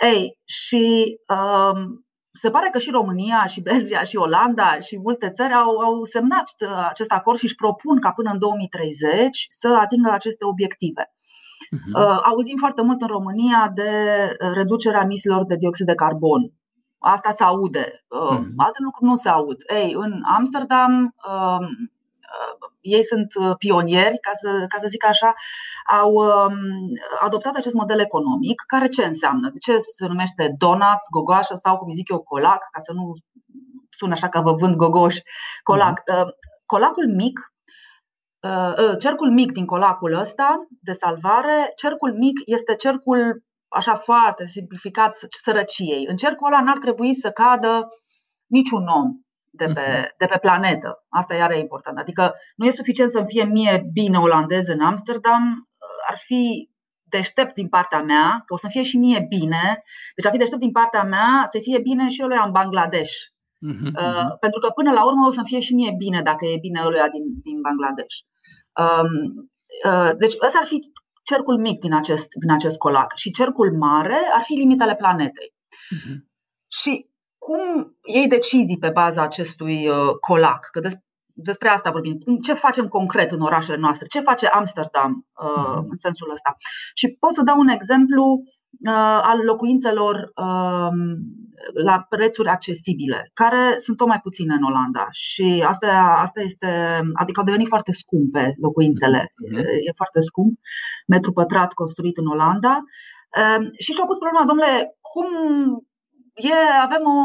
Ei, 0.00 0.38
și 0.44 1.16
um, 1.28 2.06
se 2.32 2.50
pare 2.50 2.68
că 2.72 2.78
și 2.78 2.90
România, 2.90 3.46
și 3.46 3.60
Belgia, 3.62 4.02
și 4.02 4.16
Olanda 4.16 4.78
și 4.78 4.98
multe 4.98 5.30
țări 5.30 5.52
au, 5.52 5.76
au 5.78 6.04
semnat 6.04 6.48
uh, 6.60 6.86
acest 6.88 7.12
acord 7.12 7.38
și 7.38 7.44
își 7.44 7.54
propun 7.54 8.00
ca 8.00 8.10
până 8.10 8.30
în 8.32 8.38
2030 8.38 9.46
să 9.48 9.68
atingă 9.80 10.10
aceste 10.10 10.44
obiective. 10.44 11.04
Uh-huh. 11.04 11.92
Uh, 11.94 12.18
auzim 12.22 12.56
foarte 12.56 12.82
mult 12.82 13.00
în 13.00 13.06
România 13.06 13.70
de 13.74 13.90
uh, 14.40 14.50
reducerea 14.54 15.02
emisiilor 15.02 15.44
de 15.44 15.56
dioxid 15.56 15.86
de 15.86 15.94
carbon. 15.94 16.52
Asta 16.98 17.30
se 17.30 17.44
aude. 17.44 18.04
Uh, 18.08 18.38
uh-huh. 18.38 18.52
Alte 18.56 18.78
lucruri 18.82 19.10
nu 19.10 19.16
se 19.16 19.28
aud. 19.28 19.56
Ei, 19.74 19.92
în 19.96 20.22
Amsterdam, 20.36 21.14
uh, 21.28 21.58
Uh, 21.58 21.66
ei 22.80 23.02
sunt 23.02 23.34
uh, 23.34 23.56
pionieri, 23.58 24.18
ca 24.18 24.30
să, 24.40 24.64
ca 24.68 24.78
să 24.80 24.86
zic 24.86 25.04
așa, 25.04 25.34
au 26.00 26.12
um, 26.12 26.56
adoptat 27.20 27.54
acest 27.56 27.74
model 27.74 28.00
economic, 28.00 28.62
care 28.66 28.88
ce 28.88 29.04
înseamnă? 29.04 29.50
De 29.50 29.58
ce 29.58 29.78
se 29.96 30.06
numește 30.06 30.54
donuts, 30.58 31.04
gogoașă 31.10 31.54
sau, 31.54 31.78
cum 31.78 31.92
zic 31.92 32.08
eu, 32.08 32.22
colac, 32.22 32.68
ca 32.72 32.80
să 32.80 32.92
nu 32.92 33.12
sună 33.90 34.12
așa 34.12 34.28
că 34.28 34.40
vă 34.40 34.52
vând 34.52 34.74
gogoși, 34.74 35.22
colac. 35.62 36.00
Uh-huh. 36.00 36.24
Colacul 36.66 37.14
mic 37.14 37.40
cercul 38.98 39.30
mic 39.30 39.52
din 39.52 39.66
colacul 39.66 40.12
ăsta 40.12 40.66
de 40.80 40.92
salvare, 40.92 41.72
cercul 41.76 42.12
mic 42.14 42.38
este 42.44 42.74
cercul 42.74 43.42
așa 43.68 43.94
foarte 43.94 44.46
simplificat 44.46 45.14
sărăciei. 45.42 46.06
În 46.08 46.16
cercul 46.16 46.46
ăla 46.46 46.62
n-ar 46.62 46.78
trebui 46.78 47.14
să 47.14 47.30
cadă 47.30 47.88
niciun 48.46 48.86
om, 48.86 49.12
de 49.50 49.64
pe, 49.64 49.98
mhm. 49.98 50.14
de 50.18 50.26
pe 50.26 50.38
planetă. 50.40 51.06
Asta 51.08 51.34
e 51.34 51.42
are 51.42 51.58
important. 51.58 51.98
Adică 51.98 52.34
nu 52.56 52.66
e 52.66 52.70
suficient 52.70 53.10
să-mi 53.10 53.26
fie 53.26 53.44
mie 53.44 53.88
bine 53.92 54.18
olandez 54.18 54.68
în 54.68 54.80
Amsterdam, 54.80 55.68
ar 56.08 56.18
fi 56.18 56.70
deștept 57.02 57.54
din 57.54 57.68
partea 57.68 58.02
mea, 58.02 58.42
că 58.46 58.54
o 58.54 58.56
să 58.56 58.66
fie 58.70 58.82
și 58.82 58.98
mie 58.98 59.26
bine, 59.28 59.82
deci 60.16 60.26
ar 60.26 60.32
fi 60.32 60.38
deștept 60.38 60.60
din 60.60 60.70
partea 60.70 61.02
mea 61.02 61.42
să 61.44 61.58
fie 61.60 61.78
bine 61.78 62.08
și 62.08 62.20
eu 62.20 62.28
în 62.44 62.52
Bangladesh. 62.52 63.14
Uh-huh, 63.66 63.90
uh-huh. 63.92 64.38
Pentru 64.40 64.60
că 64.60 64.68
până 64.70 64.92
la 64.92 65.04
urmă 65.04 65.26
o 65.26 65.30
să 65.30 65.40
fie 65.44 65.60
și 65.60 65.74
mie 65.74 65.94
bine 65.98 66.22
dacă 66.22 66.44
e 66.44 66.58
bine 66.60 66.80
ăluia 66.84 67.08
din, 67.08 67.24
din 67.42 67.60
Bangladesh. 67.60 68.16
Um, 68.82 69.12
uh, 69.90 70.10
deci 70.18 70.34
ăsta 70.46 70.58
ar 70.58 70.66
fi 70.66 70.78
cercul 71.24 71.58
mic 71.58 71.80
din 71.80 71.94
acest, 71.94 72.28
din 72.42 72.50
acest 72.50 72.78
colac. 72.78 73.12
Și 73.16 73.30
cercul 73.30 73.76
mare 73.76 74.18
ar 74.34 74.42
fi 74.42 74.52
limitele 74.52 74.94
planetei. 74.94 75.54
Uh-huh. 75.96 76.16
Și 76.68 77.07
cum 77.48 77.96
iei 78.14 78.28
decizii 78.28 78.78
pe 78.78 78.90
baza 78.90 79.22
acestui 79.22 79.88
uh, 79.88 80.10
colac? 80.20 80.68
Că 80.72 80.80
despre 81.32 81.68
asta 81.68 81.90
vorbim. 81.90 82.16
Ce 82.42 82.52
facem 82.52 82.86
concret 82.88 83.30
în 83.30 83.40
orașele 83.40 83.76
noastre? 83.76 84.06
Ce 84.06 84.20
face 84.20 84.46
Amsterdam 84.46 85.26
uh, 85.42 85.78
în 85.90 85.96
sensul 85.96 86.30
ăsta? 86.32 86.56
Și 86.94 87.16
pot 87.20 87.32
să 87.32 87.42
dau 87.42 87.58
un 87.58 87.68
exemplu 87.68 88.24
uh, 88.88 89.20
al 89.30 89.38
locuințelor 89.44 90.14
uh, 90.14 90.92
la 91.84 92.06
prețuri 92.08 92.48
accesibile, 92.48 93.30
care 93.34 93.76
sunt 93.76 93.96
tot 93.96 94.06
mai 94.06 94.20
puține 94.22 94.54
în 94.54 94.62
Olanda. 94.62 95.06
Și 95.10 95.64
asta, 95.66 96.18
asta 96.20 96.40
este, 96.40 97.00
adică 97.12 97.40
au 97.40 97.46
devenit 97.46 97.68
foarte 97.68 97.92
scumpe 97.92 98.54
locuințele. 98.60 99.22
Mm-hmm. 99.22 99.86
E 99.86 100.00
foarte 100.02 100.20
scump, 100.20 100.58
metru 101.06 101.32
pătrat 101.32 101.72
construit 101.72 102.16
în 102.16 102.26
Olanda. 102.26 102.74
Uh, 103.40 103.66
și 103.78 103.92
și-au 103.92 104.06
pus 104.06 104.18
problema, 104.18 104.44
domnule, 104.44 104.72
cum 105.00 105.28
e, 106.38 106.52
avem 106.82 107.02
o 107.04 107.16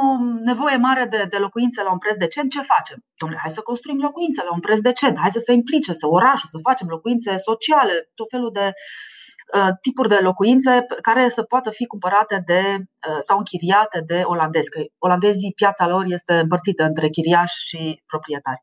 nevoie 0.43 0.77
mare 0.77 1.05
de, 1.05 1.25
de 1.29 1.37
locuințe 1.37 1.83
la 1.83 1.91
un 1.91 1.97
preț 1.97 2.15
decent, 2.15 2.51
ce 2.51 2.61
facem? 2.61 2.97
Domnule, 3.19 3.41
hai 3.41 3.51
să 3.51 3.61
construim 3.61 3.99
locuințe 4.01 4.43
la 4.43 4.53
un 4.53 4.59
preț 4.59 4.79
decent, 4.79 5.17
hai 5.19 5.31
să 5.31 5.39
se 5.39 5.53
implice, 5.53 5.93
să 5.93 6.07
orașul, 6.07 6.49
să 6.49 6.57
facem 6.69 6.87
locuințe 6.87 7.37
sociale, 7.37 7.93
tot 8.13 8.27
felul 8.29 8.51
de 8.51 8.71
uh, 9.57 9.69
tipuri 9.81 10.09
de 10.09 10.19
locuințe 10.21 10.85
care 11.01 11.29
să 11.29 11.41
poată 11.43 11.69
fi 11.69 11.85
cumpărate 11.85 12.43
de 12.45 12.61
uh, 12.77 13.17
sau 13.19 13.37
închiriate 13.37 14.03
de 14.05 14.21
olandezi. 14.23 14.69
Că 14.69 14.81
olandezii, 14.97 15.53
piața 15.55 15.87
lor 15.87 16.03
este 16.07 16.33
împărțită 16.33 16.83
între 16.83 17.09
chiriași 17.09 17.67
și 17.67 18.03
proprietari. 18.05 18.61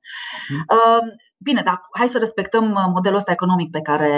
Mhm. 0.48 0.64
Uh, 0.76 1.02
bine, 1.38 1.62
dar 1.62 1.80
hai 1.98 2.08
să 2.08 2.18
respectăm 2.18 2.70
uh, 2.70 2.84
modelul 2.94 3.18
ăsta 3.18 3.32
economic 3.32 3.70
pe 3.70 3.80
care 3.80 4.12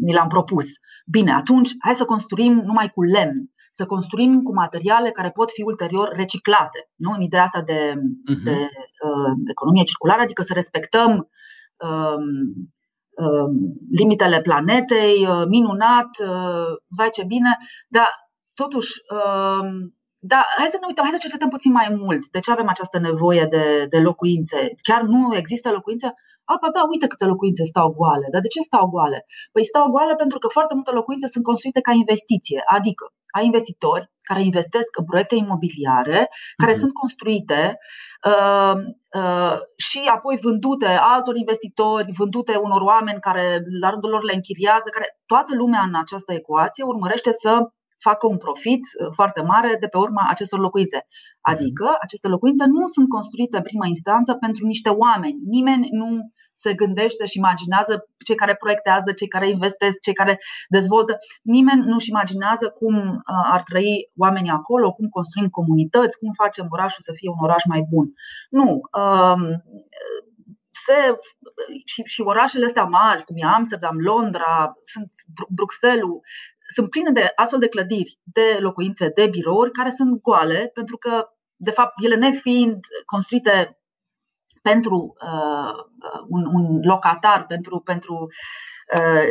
ni 0.00 0.12
l-am 0.12 0.28
propus. 0.28 0.66
Bine, 1.06 1.32
atunci 1.32 1.70
hai 1.78 1.94
să 1.94 2.04
construim 2.04 2.52
numai 2.52 2.88
cu 2.88 3.02
lemn 3.02 3.51
să 3.74 3.86
construim 3.86 4.42
cu 4.42 4.52
materiale 4.54 5.10
care 5.10 5.30
pot 5.30 5.50
fi 5.50 5.62
ulterior 5.62 6.08
reciclate. 6.14 6.90
Nu? 6.96 7.10
În 7.12 7.20
ideea 7.20 7.42
asta 7.42 7.62
de, 7.62 7.92
uh-huh. 7.94 8.42
de 8.44 8.56
uh, 9.06 9.32
economie 9.50 9.82
circulară, 9.84 10.20
adică 10.22 10.42
să 10.42 10.52
respectăm 10.54 11.10
uh, 11.88 12.22
uh, 13.24 13.48
limitele 13.90 14.40
planetei, 14.40 15.26
uh, 15.26 15.44
minunat, 15.48 16.10
uh, 16.20 16.72
vai 16.96 17.10
ce 17.12 17.24
bine, 17.24 17.56
dar 17.88 18.08
totuși. 18.54 18.92
Uh, 19.14 19.66
da, 20.24 20.40
hai 20.58 20.72
să 20.74 20.78
ne 20.80 20.86
uităm, 20.88 21.04
hai 21.04 21.16
să 21.16 21.24
cercetăm 21.24 21.48
puțin 21.48 21.72
mai 21.72 21.88
mult. 22.02 22.22
De 22.34 22.40
ce 22.40 22.50
avem 22.50 22.68
această 22.68 22.98
nevoie 22.98 23.44
de, 23.54 23.86
de 23.92 23.98
locuințe? 23.98 24.58
Chiar 24.88 25.02
nu 25.02 25.36
există 25.36 25.70
locuințe? 25.70 26.06
Apa, 26.44 26.68
da, 26.74 26.82
uite 26.90 27.06
câte 27.06 27.24
locuințe 27.24 27.62
stau 27.64 27.88
goale. 27.98 28.26
Dar 28.32 28.40
de 28.40 28.52
ce 28.54 28.60
stau 28.60 28.86
goale? 28.86 29.26
Păi 29.52 29.64
stau 29.64 29.86
goale 29.94 30.14
pentru 30.14 30.38
că 30.38 30.48
foarte 30.48 30.74
multe 30.74 30.90
locuințe 30.90 31.26
sunt 31.26 31.44
construite 31.44 31.80
ca 31.80 31.92
investiție. 31.92 32.62
Adică 32.66 33.04
ai 33.36 33.44
investitori 33.44 34.10
care 34.28 34.42
investesc 34.42 34.96
în 34.98 35.04
proiecte 35.04 35.34
imobiliare, 35.34 36.28
care 36.56 36.72
uh-huh. 36.72 36.82
sunt 36.82 36.92
construite 36.92 37.78
uh, 38.30 38.74
uh, 39.20 39.56
și 39.76 40.00
apoi 40.16 40.38
vândute 40.42 40.86
altor 40.86 41.36
investitori, 41.36 42.14
vândute 42.16 42.54
unor 42.56 42.80
oameni 42.80 43.20
care 43.20 43.44
la 43.80 43.90
rândul 43.90 44.10
lor 44.10 44.22
le 44.22 44.34
închiriază, 44.34 44.88
care 44.88 45.18
toată 45.26 45.54
lumea 45.54 45.82
în 45.88 45.94
această 45.94 46.32
ecuație 46.32 46.84
urmărește 46.84 47.32
să 47.32 47.50
facă 48.08 48.26
un 48.26 48.36
profit 48.36 48.80
uh, 48.80 49.08
foarte 49.14 49.42
mare 49.42 49.76
de 49.80 49.86
pe 49.86 49.98
urma 49.98 50.24
acestor 50.28 50.58
locuințe. 50.58 51.06
Adică 51.40 51.86
aceste 52.00 52.28
locuințe 52.28 52.64
nu 52.66 52.86
sunt 52.86 53.08
construite 53.08 53.56
în 53.56 53.62
prima 53.62 53.86
instanță 53.86 54.34
pentru 54.34 54.66
niște 54.66 54.88
oameni. 54.88 55.38
Nimeni 55.56 55.88
nu 55.90 56.08
se 56.54 56.74
gândește 56.74 57.24
și 57.24 57.38
imaginează 57.38 58.06
cei 58.24 58.36
care 58.36 58.54
proiectează, 58.54 59.12
cei 59.12 59.28
care 59.28 59.48
investesc, 59.48 60.00
cei 60.00 60.12
care 60.14 60.38
dezvoltă. 60.68 61.18
Nimeni 61.42 61.82
nu-și 61.86 62.10
imaginează 62.10 62.66
cum 62.78 62.94
uh, 62.96 63.50
ar 63.52 63.62
trăi 63.62 64.10
oamenii 64.16 64.50
acolo, 64.50 64.92
cum 64.92 65.08
construim 65.08 65.48
comunități, 65.48 66.18
cum 66.18 66.30
facem 66.42 66.66
orașul 66.70 67.02
să 67.08 67.12
fie 67.14 67.30
un 67.30 67.44
oraș 67.46 67.62
mai 67.64 67.86
bun. 67.90 68.06
Nu. 68.50 68.80
Um, 69.02 69.42
se, 70.86 71.16
și, 71.84 72.02
și 72.04 72.20
orașele 72.20 72.66
astea 72.66 72.84
mari, 72.84 73.24
cum 73.24 73.36
e 73.38 73.44
Amsterdam, 73.44 73.96
Londra, 73.98 74.72
sunt 74.82 75.12
Bruxelles, 75.48 76.20
sunt 76.74 76.90
pline 76.90 77.10
de 77.10 77.32
astfel 77.34 77.58
de 77.58 77.68
clădiri, 77.68 78.18
de 78.22 78.58
locuințe, 78.60 79.10
de 79.14 79.26
birouri 79.30 79.70
care 79.70 79.90
sunt 79.90 80.20
goale, 80.20 80.70
pentru 80.74 80.96
că, 80.96 81.24
de 81.56 81.70
fapt, 81.70 81.92
ele 82.04 82.16
nefiind 82.16 82.80
construite 83.06 83.76
pentru 84.62 85.16
uh, 85.24 85.72
un, 86.28 86.46
un 86.52 86.80
locatar, 86.82 87.46
pentru, 87.46 87.80
pentru 87.80 88.26
uh, 88.96 89.28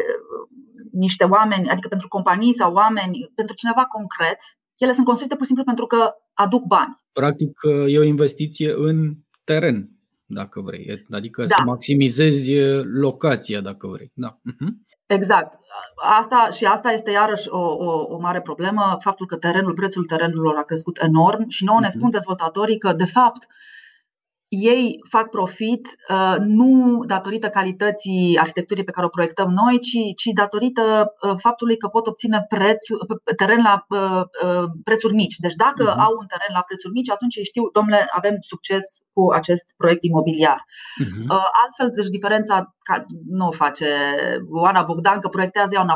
niște 0.92 1.24
oameni, 1.24 1.70
adică 1.70 1.88
pentru 1.88 2.08
companii 2.08 2.54
sau 2.54 2.74
oameni, 2.74 3.32
pentru 3.36 3.56
cineva 3.56 3.86
concret, 3.86 4.38
ele 4.78 4.92
sunt 4.92 5.06
construite 5.06 5.36
pur 5.36 5.46
și 5.46 5.52
simplu 5.52 5.66
pentru 5.66 5.86
că 5.86 6.12
aduc 6.34 6.64
bani. 6.64 6.96
Practic, 7.12 7.60
uh, 7.64 7.86
e 7.88 8.00
o 8.00 8.04
investiție 8.04 8.74
în 8.78 9.14
teren, 9.44 9.90
dacă 10.26 10.62
vrei. 10.62 11.06
Adică 11.12 11.42
da. 11.42 11.56
să 11.56 11.64
maximizezi 11.66 12.54
uh, 12.54 12.82
locația, 12.84 13.62
dacă 13.62 13.88
vrei. 13.88 14.12
Da. 14.14 14.40
Uh-huh. 14.40 14.91
Exact. 15.14 15.60
Asta, 15.96 16.48
și 16.52 16.66
asta 16.66 16.92
este 16.92 17.12
iarăși 17.12 17.50
o, 17.50 17.60
o, 17.60 18.06
o 18.10 18.18
mare 18.18 18.42
problemă, 18.42 18.98
faptul 19.00 19.26
că 19.26 19.36
terenul, 19.36 19.74
prețul 19.74 20.06
terenurilor 20.06 20.58
a 20.58 20.64
crescut 20.64 20.98
enorm 20.98 21.50
și 21.50 21.64
nouă 21.64 21.80
ne 21.80 21.88
mhm. 21.88 21.98
spun 21.98 22.10
dezvoltatorii 22.10 22.78
că, 22.78 22.94
de 22.94 23.06
fapt, 23.06 23.48
ei 24.52 25.00
fac 25.10 25.30
profit 25.30 25.88
uh, 26.10 26.36
nu 26.40 27.00
datorită 27.08 27.50
calității 27.50 28.38
arhitecturii 28.40 28.84
pe 28.84 28.92
care 28.92 29.06
o 29.06 29.16
proiectăm 29.18 29.50
noi, 29.62 29.80
ci, 29.80 30.00
ci 30.22 30.34
datorită 30.34 30.84
uh, 31.22 31.36
faptului 31.38 31.78
că 31.78 31.88
pot 31.88 32.08
obține 32.08 32.46
prețul, 32.50 33.22
teren 33.36 33.62
la 33.70 33.86
uh, 33.90 34.24
prețuri 34.84 35.14
mici. 35.14 35.36
Deci 35.36 35.54
dacă 35.54 35.84
uh-huh. 35.94 36.04
au 36.06 36.14
un 36.20 36.26
teren 36.26 36.54
la 36.54 36.62
prețuri 36.68 36.94
mici, 36.94 37.10
atunci 37.10 37.36
ei 37.36 37.52
știu, 37.52 37.64
domnule, 37.78 38.08
avem 38.20 38.36
succes 38.40 38.84
cu 39.14 39.32
acest 39.32 39.66
proiect 39.78 40.04
imobiliar. 40.04 40.60
Uh-huh. 41.04 41.26
Altfel, 41.64 41.90
deci 41.96 42.16
diferența 42.18 42.76
nu 43.30 43.48
o 43.48 43.52
face 43.52 43.88
Oana 44.50 44.84
Bogdan, 44.84 45.20
că 45.20 45.28
proiectează 45.28 45.72
ea 45.76 45.82
un 45.82 45.94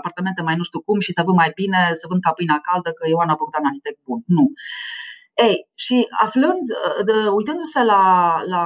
apartamente 0.00 0.42
mai 0.42 0.56
nu 0.56 0.62
știu 0.62 0.80
cum 0.80 0.98
și 1.00 1.12
să 1.12 1.22
vând 1.24 1.36
mai 1.36 1.52
bine, 1.54 1.80
să 2.00 2.06
vând 2.08 2.22
ca 2.22 2.32
pâinea 2.32 2.60
caldă, 2.68 2.90
că 2.90 3.02
e 3.08 3.20
Oana 3.20 3.40
Bogdan 3.40 3.64
arhitect 3.64 3.98
bun. 4.06 4.20
Nu. 4.26 4.44
Ei, 5.46 5.68
și 5.74 6.06
aflând, 6.24 6.64
uh, 6.70 7.04
de, 7.04 7.12
uitându-se 7.28 7.82
la, 7.82 8.02
la, 8.46 8.64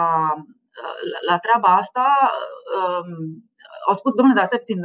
la, 1.12 1.19
la 1.28 1.38
treaba 1.38 1.76
asta, 1.76 2.07
um, 2.76 3.09
au 3.88 3.95
spus, 4.00 4.12
domnule, 4.14 4.38
dar 4.38 4.47
stai 4.47 4.62
puțin, 4.64 4.81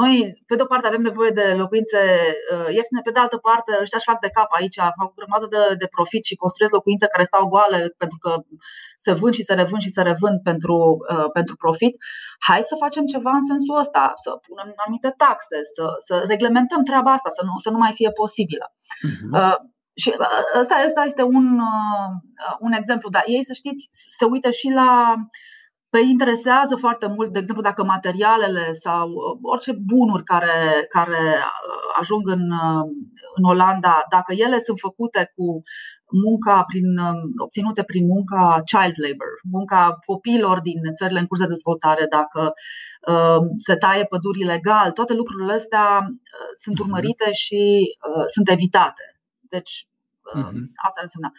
noi, 0.00 0.12
pe 0.48 0.54
de-o 0.56 0.70
parte, 0.72 0.86
avem 0.86 1.04
nevoie 1.10 1.30
de 1.40 1.46
locuințe 1.62 2.00
uh, 2.52 2.68
ieftine, 2.76 3.00
pe 3.04 3.14
de 3.14 3.20
altă 3.20 3.36
parte, 3.48 3.70
ăștia 3.82 3.98
își 4.00 4.10
fac 4.10 4.18
de 4.20 4.34
cap 4.38 4.50
aici, 4.58 4.78
fac 5.00 5.08
o 5.10 5.18
grămadă 5.20 5.46
de, 5.54 5.62
de 5.82 5.88
profit 5.96 6.24
și 6.24 6.40
construiesc 6.42 6.74
locuințe 6.74 7.06
care 7.12 7.30
stau 7.30 7.44
goale 7.54 7.78
pentru 8.02 8.18
că 8.24 8.30
se 9.04 9.12
vând 9.20 9.34
și 9.38 9.46
se 9.48 9.54
revând 9.60 9.82
și 9.86 9.94
se 9.96 10.02
revând 10.10 10.36
pentru, 10.48 10.76
uh, 11.12 11.28
pentru 11.38 11.54
profit. 11.64 11.94
Hai 12.48 12.60
să 12.70 12.82
facem 12.84 13.04
ceva 13.14 13.32
în 13.38 13.44
sensul 13.50 13.76
ăsta, 13.84 14.04
să 14.24 14.30
punem 14.46 14.68
anumite 14.84 15.10
taxe, 15.24 15.58
să, 15.74 15.84
să 16.06 16.14
reglementăm 16.32 16.82
treaba 16.90 17.10
asta, 17.12 17.28
să 17.38 17.42
nu, 17.48 17.54
să 17.64 17.70
nu 17.70 17.78
mai 17.84 17.92
fie 17.98 18.10
posibilă. 18.22 18.66
Uh-huh. 18.72 19.30
Uh, 19.38 19.56
și 19.94 20.14
ăsta, 20.60 20.82
ăsta 20.84 21.02
este 21.04 21.22
un, 21.22 21.60
un 22.60 22.72
exemplu, 22.72 23.08
dar 23.08 23.22
ei, 23.26 23.44
să 23.44 23.52
știți, 23.52 23.88
se 23.90 24.24
uită 24.24 24.50
și 24.50 24.68
la. 24.68 25.14
Pe 25.88 26.00
interesează 26.00 26.76
foarte 26.76 27.06
mult, 27.06 27.32
de 27.32 27.38
exemplu, 27.38 27.62
dacă 27.62 27.84
materialele 27.84 28.72
sau 28.72 29.08
orice 29.42 29.72
bunuri 29.86 30.24
care, 30.24 30.86
care 30.88 31.22
ajung 32.00 32.28
în, 32.28 32.50
în 33.34 33.44
Olanda, 33.44 34.02
dacă 34.10 34.32
ele 34.32 34.58
sunt 34.58 34.78
făcute 34.78 35.32
cu 35.34 35.62
munca 36.24 36.64
prin, 36.66 36.88
obținute 37.36 37.82
prin 37.82 38.06
munca 38.06 38.62
child 38.72 38.96
labor, 39.04 39.32
munca 39.50 39.98
copiilor 40.06 40.60
din 40.60 40.80
țările 40.94 41.18
în 41.20 41.26
curs 41.26 41.40
de 41.40 41.46
dezvoltare, 41.46 42.06
dacă 42.10 42.52
uh, 43.12 43.40
se 43.56 43.74
taie 43.76 44.04
păduri 44.04 44.40
ilegal, 44.40 44.90
toate 44.90 45.12
lucrurile 45.12 45.52
astea 45.52 45.86
uh, 46.08 46.50
sunt 46.62 46.78
mhm. 46.78 46.84
urmărite 46.84 47.32
și 47.32 47.62
uh, 48.08 48.24
sunt 48.26 48.48
evitate. 48.48 49.13
Deci, 49.56 49.74
uh-huh. 50.36 50.62
asta 50.86 51.00
înseamnă. 51.02 51.30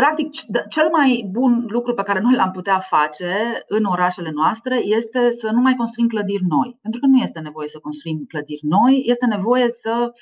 Practic, 0.00 0.28
cel 0.68 0.88
mai 0.98 1.28
bun 1.30 1.64
lucru 1.68 1.94
pe 1.94 2.02
care 2.02 2.20
noi 2.20 2.34
l-am 2.34 2.50
putea 2.50 2.78
face 2.78 3.32
în 3.66 3.84
orașele 3.84 4.30
noastre 4.30 4.76
este 4.98 5.30
să 5.30 5.50
nu 5.50 5.60
mai 5.60 5.74
construim 5.74 6.08
clădiri 6.08 6.44
noi. 6.48 6.78
Pentru 6.82 7.00
că 7.00 7.06
nu 7.06 7.18
este 7.18 7.40
nevoie 7.40 7.68
să 7.68 7.78
construim 7.78 8.24
clădiri 8.28 8.66
noi, 8.76 9.02
este 9.06 9.26
nevoie 9.26 9.68
să 9.68 10.12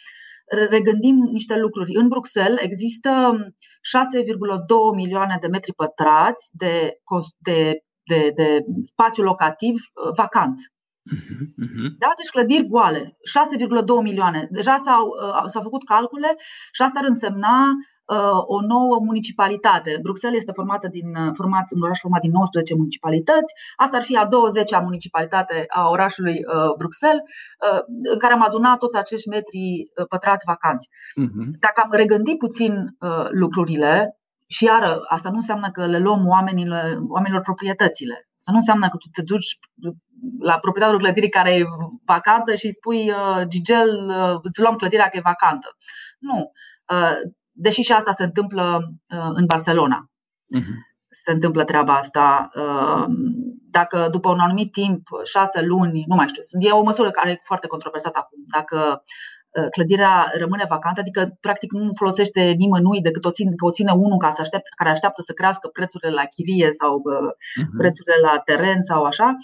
regândim 0.68 1.16
niște 1.16 1.56
lucruri. 1.56 1.94
În 1.94 2.08
Bruxelles 2.08 2.62
există 2.62 3.10
6,2 3.40 4.94
milioane 4.94 5.36
de 5.40 5.46
metri 5.46 5.72
pătrați 5.74 6.50
de, 6.52 7.00
de, 7.38 7.82
de, 8.02 8.32
de 8.34 8.64
spațiu 8.84 9.22
locativ 9.22 9.74
uh, 9.74 10.14
vacant. 10.16 10.58
Uh-huh. 11.10 11.88
Da? 11.98 12.10
Deci 12.16 12.34
clădiri 12.34 12.66
goale, 12.66 13.02
6,2 13.02 14.02
milioane. 14.02 14.48
Deja 14.50 14.76
s-au, 14.76 15.06
uh, 15.06 15.42
s-au 15.46 15.62
făcut 15.62 15.84
calcule 15.84 16.34
și 16.72 16.82
asta 16.82 16.98
ar 16.98 17.06
însemna 17.08 17.56
uh, 18.06 18.40
o 18.56 18.60
nouă 18.60 18.98
municipalitate. 19.04 19.98
Bruxelles 20.02 20.38
este 20.38 20.52
formată 20.52 20.86
din, 20.88 21.08
uh, 21.22 21.30
format, 21.38 21.66
un 21.74 21.82
oraș 21.82 21.98
format 22.00 22.20
din 22.20 22.30
19 22.30 22.74
municipalități. 22.74 23.52
Asta 23.76 23.96
ar 23.96 24.02
fi 24.02 24.16
a 24.16 24.26
20-a 24.26 24.80
municipalitate 24.80 25.64
a 25.68 25.88
orașului 25.88 26.36
uh, 26.54 26.74
Bruxelles, 26.78 27.22
uh, 27.22 27.80
în 28.12 28.18
care 28.18 28.32
am 28.32 28.42
adunat 28.42 28.78
toți 28.78 28.96
acești 28.96 29.28
metri 29.28 29.62
uh, 29.62 30.06
pătrați 30.08 30.44
vacanți. 30.46 30.88
Uh-huh. 31.22 31.46
Dacă 31.64 31.80
am 31.84 31.90
regândit 31.92 32.38
puțin 32.38 32.72
uh, 32.74 33.26
lucrurile, 33.30 34.16
și 34.52 34.64
iară, 34.64 35.00
asta 35.08 35.28
nu 35.30 35.36
înseamnă 35.36 35.70
că 35.70 35.86
le 35.86 35.98
luăm 35.98 36.26
oamenilor, 36.26 37.02
oamenilor 37.08 37.42
proprietățile. 37.42 38.28
Asta 38.38 38.50
nu 38.50 38.56
înseamnă 38.56 38.88
că 38.88 38.96
tu 38.96 39.08
te 39.12 39.22
duci 39.22 39.58
la 40.38 40.58
proprietarul 40.58 40.98
clădirii 40.98 41.28
care 41.28 41.54
e 41.54 41.64
vacantă 42.04 42.54
și 42.54 42.64
îi 42.64 42.72
spui 42.72 43.10
uh, 43.10 43.42
Gigel, 43.48 43.90
uh, 44.08 44.38
îți 44.42 44.60
luăm 44.60 44.76
clădirea 44.76 45.08
că 45.08 45.16
e 45.16 45.30
vacantă. 45.34 45.76
Nu. 46.18 46.52
Uh, 46.92 47.16
deși 47.50 47.82
și 47.82 47.92
asta 47.92 48.12
se 48.12 48.22
întâmplă 48.22 48.80
uh, 49.16 49.30
în 49.32 49.44
Barcelona. 49.46 50.10
Uh-huh. 50.58 50.76
Se 51.08 51.32
întâmplă 51.32 51.64
treaba 51.64 51.96
asta. 51.96 52.50
Uh, 52.54 53.04
dacă 53.70 54.08
după 54.10 54.28
un 54.30 54.38
anumit 54.38 54.72
timp, 54.72 55.02
șase 55.24 55.62
luni, 55.62 56.04
nu 56.06 56.14
mai 56.14 56.28
știu, 56.28 56.42
e 56.58 56.70
o 56.70 56.82
măsură 56.82 57.10
care 57.10 57.30
e 57.30 57.40
foarte 57.42 57.66
controversată 57.66 58.18
acum. 58.18 58.38
Dacă 58.46 58.76
Uh, 58.86 59.41
clădirea 59.70 60.32
rămâne 60.38 60.64
vacantă, 60.68 61.00
adică 61.00 61.36
practic 61.40 61.72
nu 61.72 61.90
folosește 61.96 62.40
nimănui 62.40 63.00
decât 63.00 63.24
o 63.24 63.30
ține, 63.30 63.52
că 63.56 63.64
o 63.64 63.70
ține 63.70 63.92
unul 63.92 64.18
ca 64.18 64.30
să 64.30 64.40
aștept, 64.40 64.68
care 64.76 64.90
așteaptă 64.90 65.22
să 65.22 65.32
crească 65.32 65.68
prețurile 65.68 66.10
la 66.10 66.24
chirie 66.24 66.68
sau 66.80 67.02
uh-huh. 67.02 67.76
prețurile 67.76 68.14
la 68.22 68.38
teren 68.38 68.80
sau 68.80 69.04
așa. 69.04 69.36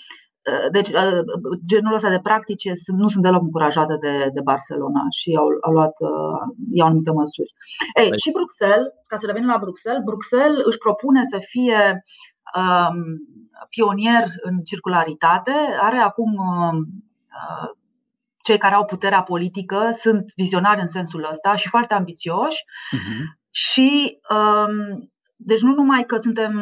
Uh, 0.51 0.71
deci, 0.71 0.89
uh, 0.89 1.23
genul 1.67 1.95
ăsta 1.95 2.11
de 2.11 2.21
practice 2.23 2.73
nu 2.87 3.09
sunt 3.09 3.23
deloc 3.23 3.43
încurajate 3.43 3.97
de, 4.01 4.31
de 4.33 4.41
Barcelona 4.41 5.03
și 5.11 5.35
au, 5.39 5.47
au 5.61 5.73
luat, 5.73 5.97
iau 6.73 6.87
anumite 6.87 7.11
măsuri. 7.11 7.53
Ei, 8.01 8.11
și 8.23 8.31
Bruxelles, 8.31 8.87
ca 9.07 9.17
să 9.17 9.27
revenim 9.27 9.49
la 9.49 9.59
Bruxelles, 9.61 10.03
Bruxelles 10.05 10.65
își 10.65 10.79
propune 10.79 11.23
să 11.25 11.39
fie 11.41 12.05
um, 12.61 12.97
pionier 13.69 14.25
în 14.43 14.59
circularitate, 14.71 15.53
are 15.81 15.97
acum 15.97 16.33
uh, 16.33 16.79
cei 18.49 18.59
care 18.59 18.75
au 18.75 18.85
puterea 18.85 19.23
politică 19.23 19.91
sunt 19.93 20.33
vizionari 20.37 20.81
în 20.81 20.87
sensul 20.87 21.27
ăsta 21.31 21.55
și 21.55 21.69
foarte 21.69 21.95
ambițioși. 21.95 22.61
Uh-huh. 22.97 23.23
Și 23.51 24.19
um, 24.37 25.11
deci 25.37 25.61
nu 25.61 25.75
numai 25.75 26.05
că 26.07 26.17
suntem 26.17 26.53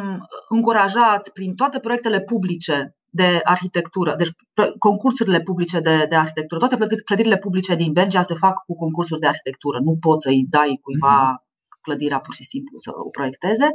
încurajați 0.49 1.31
prin 1.31 1.55
toate 1.55 1.79
proiectele 1.79 2.21
publice 2.21 2.95
de 3.09 3.39
arhitectură, 3.43 4.15
deci 4.15 4.31
concursurile 4.79 5.41
publice 5.41 5.79
de, 5.79 6.05
de 6.09 6.15
arhitectură, 6.15 6.67
toate 6.67 6.95
clădirile 7.05 7.37
publice 7.37 7.75
din 7.75 7.91
Belgia 7.91 8.21
se 8.21 8.33
fac 8.33 8.63
cu 8.65 8.75
concursuri 8.75 9.19
de 9.19 9.27
arhitectură. 9.27 9.79
Nu 9.79 9.97
poți 9.99 10.21
să-i 10.21 10.45
dai 10.49 10.79
cuiva 10.81 11.17
uh-huh. 11.17 11.81
clădirea 11.81 12.19
pur 12.19 12.33
și 12.33 12.43
simplu 12.43 12.77
să 12.77 12.91
o 12.93 13.09
proiecteze. 13.09 13.67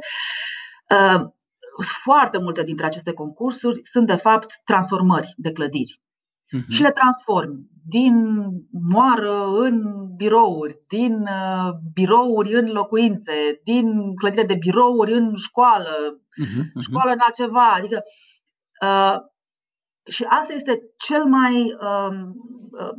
Uh, 0.94 1.20
foarte 2.04 2.38
multe 2.38 2.62
dintre 2.62 2.86
aceste 2.86 3.12
concursuri 3.12 3.80
sunt, 3.82 4.06
de 4.06 4.16
fapt, 4.16 4.50
transformări 4.64 5.32
de 5.36 5.52
clădiri 5.52 6.00
uh-huh. 6.52 6.68
și 6.68 6.82
le 6.82 6.90
transformi 6.90 7.70
din 7.84 8.14
moară 8.70 9.46
în 9.46 9.82
birouri, 10.16 10.76
din 10.88 11.12
uh, 11.12 11.70
birouri 11.92 12.54
în 12.54 12.66
locuințe, 12.72 13.60
din 13.64 14.14
clădire 14.14 14.46
de 14.46 14.54
birouri 14.54 15.12
în 15.12 15.34
școală, 15.36 16.20
uh-huh, 16.44 16.64
uh-huh. 16.64 16.80
școală 16.80 17.10
în 17.10 17.18
altceva. 17.20 17.72
Adică, 17.72 18.02
uh, 18.82 19.16
și 20.10 20.24
asta 20.24 20.52
este 20.52 20.80
cel 21.06 21.24
mai 21.24 21.54
uh, 21.62 22.12
uh, 22.70 22.94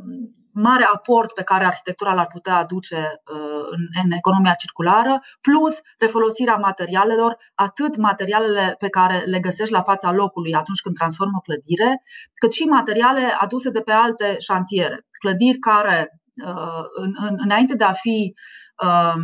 mare 0.54 0.84
aport 0.84 1.32
pe 1.32 1.42
care 1.42 1.64
arhitectura 1.64 2.14
l-ar 2.14 2.26
putea 2.26 2.56
aduce 2.56 2.96
uh, 2.96 3.66
în, 3.70 3.80
în 4.04 4.10
economia 4.10 4.54
circulară, 4.54 5.20
plus 5.40 5.80
refolosirea 5.98 6.56
materialelor, 6.56 7.36
atât 7.54 7.96
materialele 7.96 8.74
pe 8.78 8.88
care 8.88 9.18
le 9.18 9.40
găsești 9.40 9.72
la 9.72 9.82
fața 9.82 10.12
locului 10.12 10.54
atunci 10.54 10.80
când 10.80 10.94
transformă 10.94 11.36
o 11.36 11.40
clădire, 11.40 12.02
cât 12.34 12.52
și 12.52 12.64
materiale 12.64 13.36
aduse 13.38 13.70
de 13.70 13.80
pe 13.80 13.92
alte 13.92 14.36
șantiere. 14.38 15.06
Clădiri 15.18 15.58
care, 15.58 16.20
uh, 16.46 16.84
în, 16.94 17.12
în, 17.28 17.36
înainte 17.38 17.74
de 17.74 17.84
a 17.84 17.92
fi 17.92 18.34
um, 18.82 19.22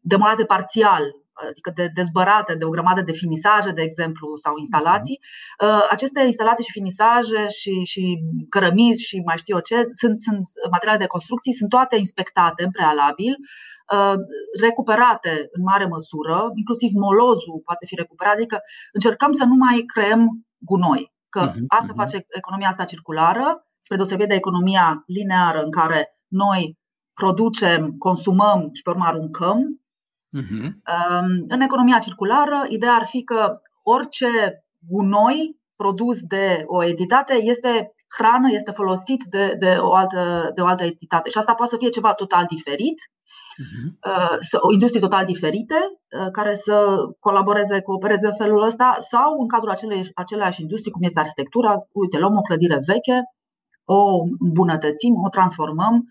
demolate 0.00 0.44
parțial 0.44 1.02
adică 1.50 1.70
de 1.74 1.90
dezbărate 1.94 2.54
de 2.54 2.64
o 2.64 2.74
grămadă 2.76 3.00
de 3.00 3.12
finisaje, 3.12 3.70
de 3.70 3.82
exemplu, 3.82 4.36
sau 4.36 4.56
instalații. 4.56 5.20
Uh, 5.64 5.86
aceste 5.90 6.20
instalații 6.24 6.64
și 6.64 6.78
finisaje 6.78 7.48
și, 7.48 7.72
și 7.84 8.22
cărămizi 8.48 9.02
și 9.02 9.22
mai 9.26 9.36
știu 9.36 9.54
eu 9.54 9.60
ce 9.60 9.86
sunt, 9.90 10.18
sunt 10.18 10.46
materiale 10.70 10.98
de 10.98 11.06
construcții, 11.06 11.52
sunt 11.52 11.68
toate 11.68 11.96
inspectate 11.96 12.64
în 12.64 12.70
prealabil, 12.70 13.34
uh, 13.94 14.14
recuperate 14.60 15.48
în 15.50 15.62
mare 15.62 15.86
măsură, 15.86 16.50
inclusiv 16.54 16.90
molozul 16.94 17.60
poate 17.64 17.86
fi 17.86 17.94
recuperat, 17.94 18.34
adică 18.34 18.58
încercăm 18.92 19.32
să 19.32 19.44
nu 19.44 19.54
mai 19.54 19.82
creăm 19.94 20.20
gunoi. 20.58 21.12
Că 21.28 21.40
mhm, 21.40 21.64
asta 21.66 21.92
mhm. 21.92 22.00
face 22.02 22.26
economia 22.28 22.68
asta 22.68 22.84
circulară, 22.84 23.66
spre 23.78 23.96
deosebire 23.96 24.28
de 24.28 24.34
economia 24.34 25.02
lineară 25.06 25.60
în 25.62 25.70
care 25.70 26.00
noi 26.28 26.80
producem, 27.14 27.94
consumăm 27.98 28.68
și 28.72 28.82
pe 28.82 28.90
urmă 28.90 29.04
aruncăm, 29.04 29.81
Uh-huh. 30.40 30.72
În 31.48 31.60
economia 31.60 31.98
circulară, 31.98 32.64
ideea 32.68 32.92
ar 32.92 33.06
fi 33.06 33.22
că 33.22 33.60
orice 33.82 34.28
gunoi 34.88 35.60
produs 35.76 36.22
de 36.22 36.62
o 36.66 36.84
entitate 36.84 37.34
este 37.34 37.94
hrană, 38.18 38.48
este 38.50 38.70
folosit 38.70 39.24
de, 39.24 39.56
de, 39.58 39.76
o, 39.80 39.94
altă, 39.94 40.50
de 40.54 40.60
o 40.60 40.66
altă 40.66 40.84
entitate. 40.84 41.30
Și 41.30 41.38
asta 41.38 41.54
poate 41.54 41.70
să 41.70 41.76
fie 41.80 41.88
ceva 41.88 42.14
total 42.14 42.44
diferit, 42.48 42.98
uh-huh. 43.00 44.60
o 44.60 44.72
industrie 44.72 45.00
total 45.00 45.24
diferite, 45.24 45.74
uh, 45.74 46.30
care 46.32 46.54
să 46.54 46.96
colaboreze, 47.20 47.80
coopereze 47.80 48.26
în 48.26 48.36
felul 48.36 48.62
ăsta, 48.62 48.96
sau 48.98 49.40
în 49.40 49.48
cadrul 49.48 49.70
aceleși, 49.70 50.10
aceleași 50.14 50.60
industrii, 50.60 50.92
cum 50.92 51.02
este 51.02 51.20
arhitectura, 51.20 51.86
uite, 51.92 52.18
luăm 52.18 52.36
o 52.36 52.40
clădire 52.40 52.80
veche, 52.86 53.22
o 53.84 54.00
îmbunătățim, 54.38 55.14
o 55.24 55.28
transformăm 55.28 56.04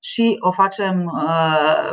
și 0.00 0.36
o 0.40 0.50
facem 0.50 1.04
uh, 1.04 1.92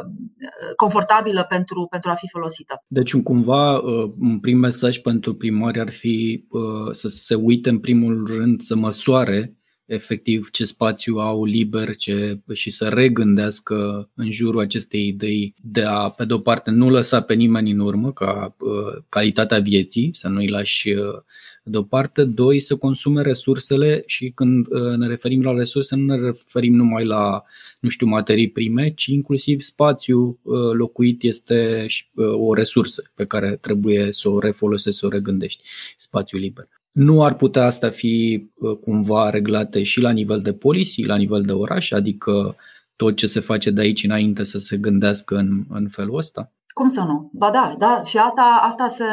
confortabilă 0.76 1.46
pentru, 1.50 1.88
pentru 1.90 2.10
a 2.10 2.14
fi 2.14 2.28
folosită. 2.32 2.84
Deci, 2.88 3.16
cumva, 3.16 3.78
uh, 3.78 4.12
un 4.20 4.40
prim 4.40 4.58
mesaj 4.58 4.98
pentru 4.98 5.36
primari 5.36 5.80
ar 5.80 5.90
fi 5.90 6.46
uh, 6.50 6.92
să 6.92 7.08
se 7.08 7.36
uite 7.36 7.70
în 7.70 7.80
primul 7.80 8.28
rând 8.38 8.62
să 8.62 8.76
măsoare 8.76 9.56
efectiv 9.86 10.50
ce 10.50 10.66
spațiu 10.66 11.18
au 11.18 11.46
liber 11.46 11.96
ce, 11.96 12.40
și 12.54 12.70
să 12.70 12.88
regândească 12.88 14.10
în 14.16 14.32
jurul 14.32 14.62
acestei 14.62 15.08
idei 15.08 15.56
de 15.58 15.82
a, 15.82 16.10
pe 16.10 16.26
de-o 16.26 16.40
parte, 16.40 16.72
nu 16.72 16.90
lăsa 16.90 17.22
pe 17.22 17.34
nimeni 17.34 17.72
în 17.72 17.80
urmă 17.80 18.12
ca 18.12 18.56
uh, 18.60 19.04
calitatea 19.10 19.60
vieții, 19.60 20.10
să 20.14 20.28
nu-i 20.28 20.48
lași 20.48 20.90
uh, 20.90 21.22
deoparte, 21.70 22.24
doi, 22.24 22.60
să 22.60 22.76
consume 22.76 23.22
resursele 23.22 24.04
și 24.06 24.32
când 24.36 24.68
uh, 24.70 24.98
ne 24.98 25.08
referim 25.08 25.42
la 25.42 25.54
resurse, 25.54 25.96
nu 25.96 26.04
ne 26.04 26.26
referim 26.26 26.76
numai 26.76 27.06
la, 27.06 27.44
nu 27.80 27.90
știu, 27.90 28.08
materii 28.08 28.50
prime, 28.50 28.94
ci 28.94 29.06
inclusiv 29.06 29.60
spațiul 29.60 30.40
uh, 30.42 30.72
locuit 30.74 31.24
este 31.24 31.86
uh, 32.14 32.28
o 32.28 32.54
resursă 32.54 33.04
pe 33.16 33.26
care 33.26 33.58
trebuie 33.62 34.12
să 34.12 34.30
o 34.30 34.40
refolosești, 34.40 35.00
să 35.00 35.06
o 35.06 35.10
regândești, 35.10 35.64
spațiul 35.98 36.42
liber. 36.42 36.68
Nu 36.92 37.24
ar 37.24 37.36
putea 37.36 37.66
asta 37.66 37.90
fi 37.90 38.46
cumva 38.82 39.30
reglate 39.30 39.84
și 39.84 40.02
la 40.02 40.12
nivel 40.12 40.42
de 40.42 40.54
policy, 40.54 41.04
la 41.04 41.16
nivel 41.16 41.42
de 41.42 41.52
oraș, 41.52 41.92
adică 41.92 42.56
tot 42.96 43.16
ce 43.16 43.28
se 43.28 43.40
face 43.40 43.70
de 43.70 43.82
aici 43.82 44.04
înainte 44.04 44.44
să 44.44 44.58
se 44.58 44.78
gândească 44.78 45.36
în, 45.36 45.64
în 45.70 45.88
felul 45.88 46.18
ăsta? 46.18 46.52
Cum 46.80 46.88
să 46.88 47.02
nu? 47.02 47.30
Ba 47.34 47.52
da, 47.52 47.74
da. 47.78 48.02
Și 48.04 48.18
asta, 48.18 48.60
asta, 48.62 48.88
se, 48.88 49.06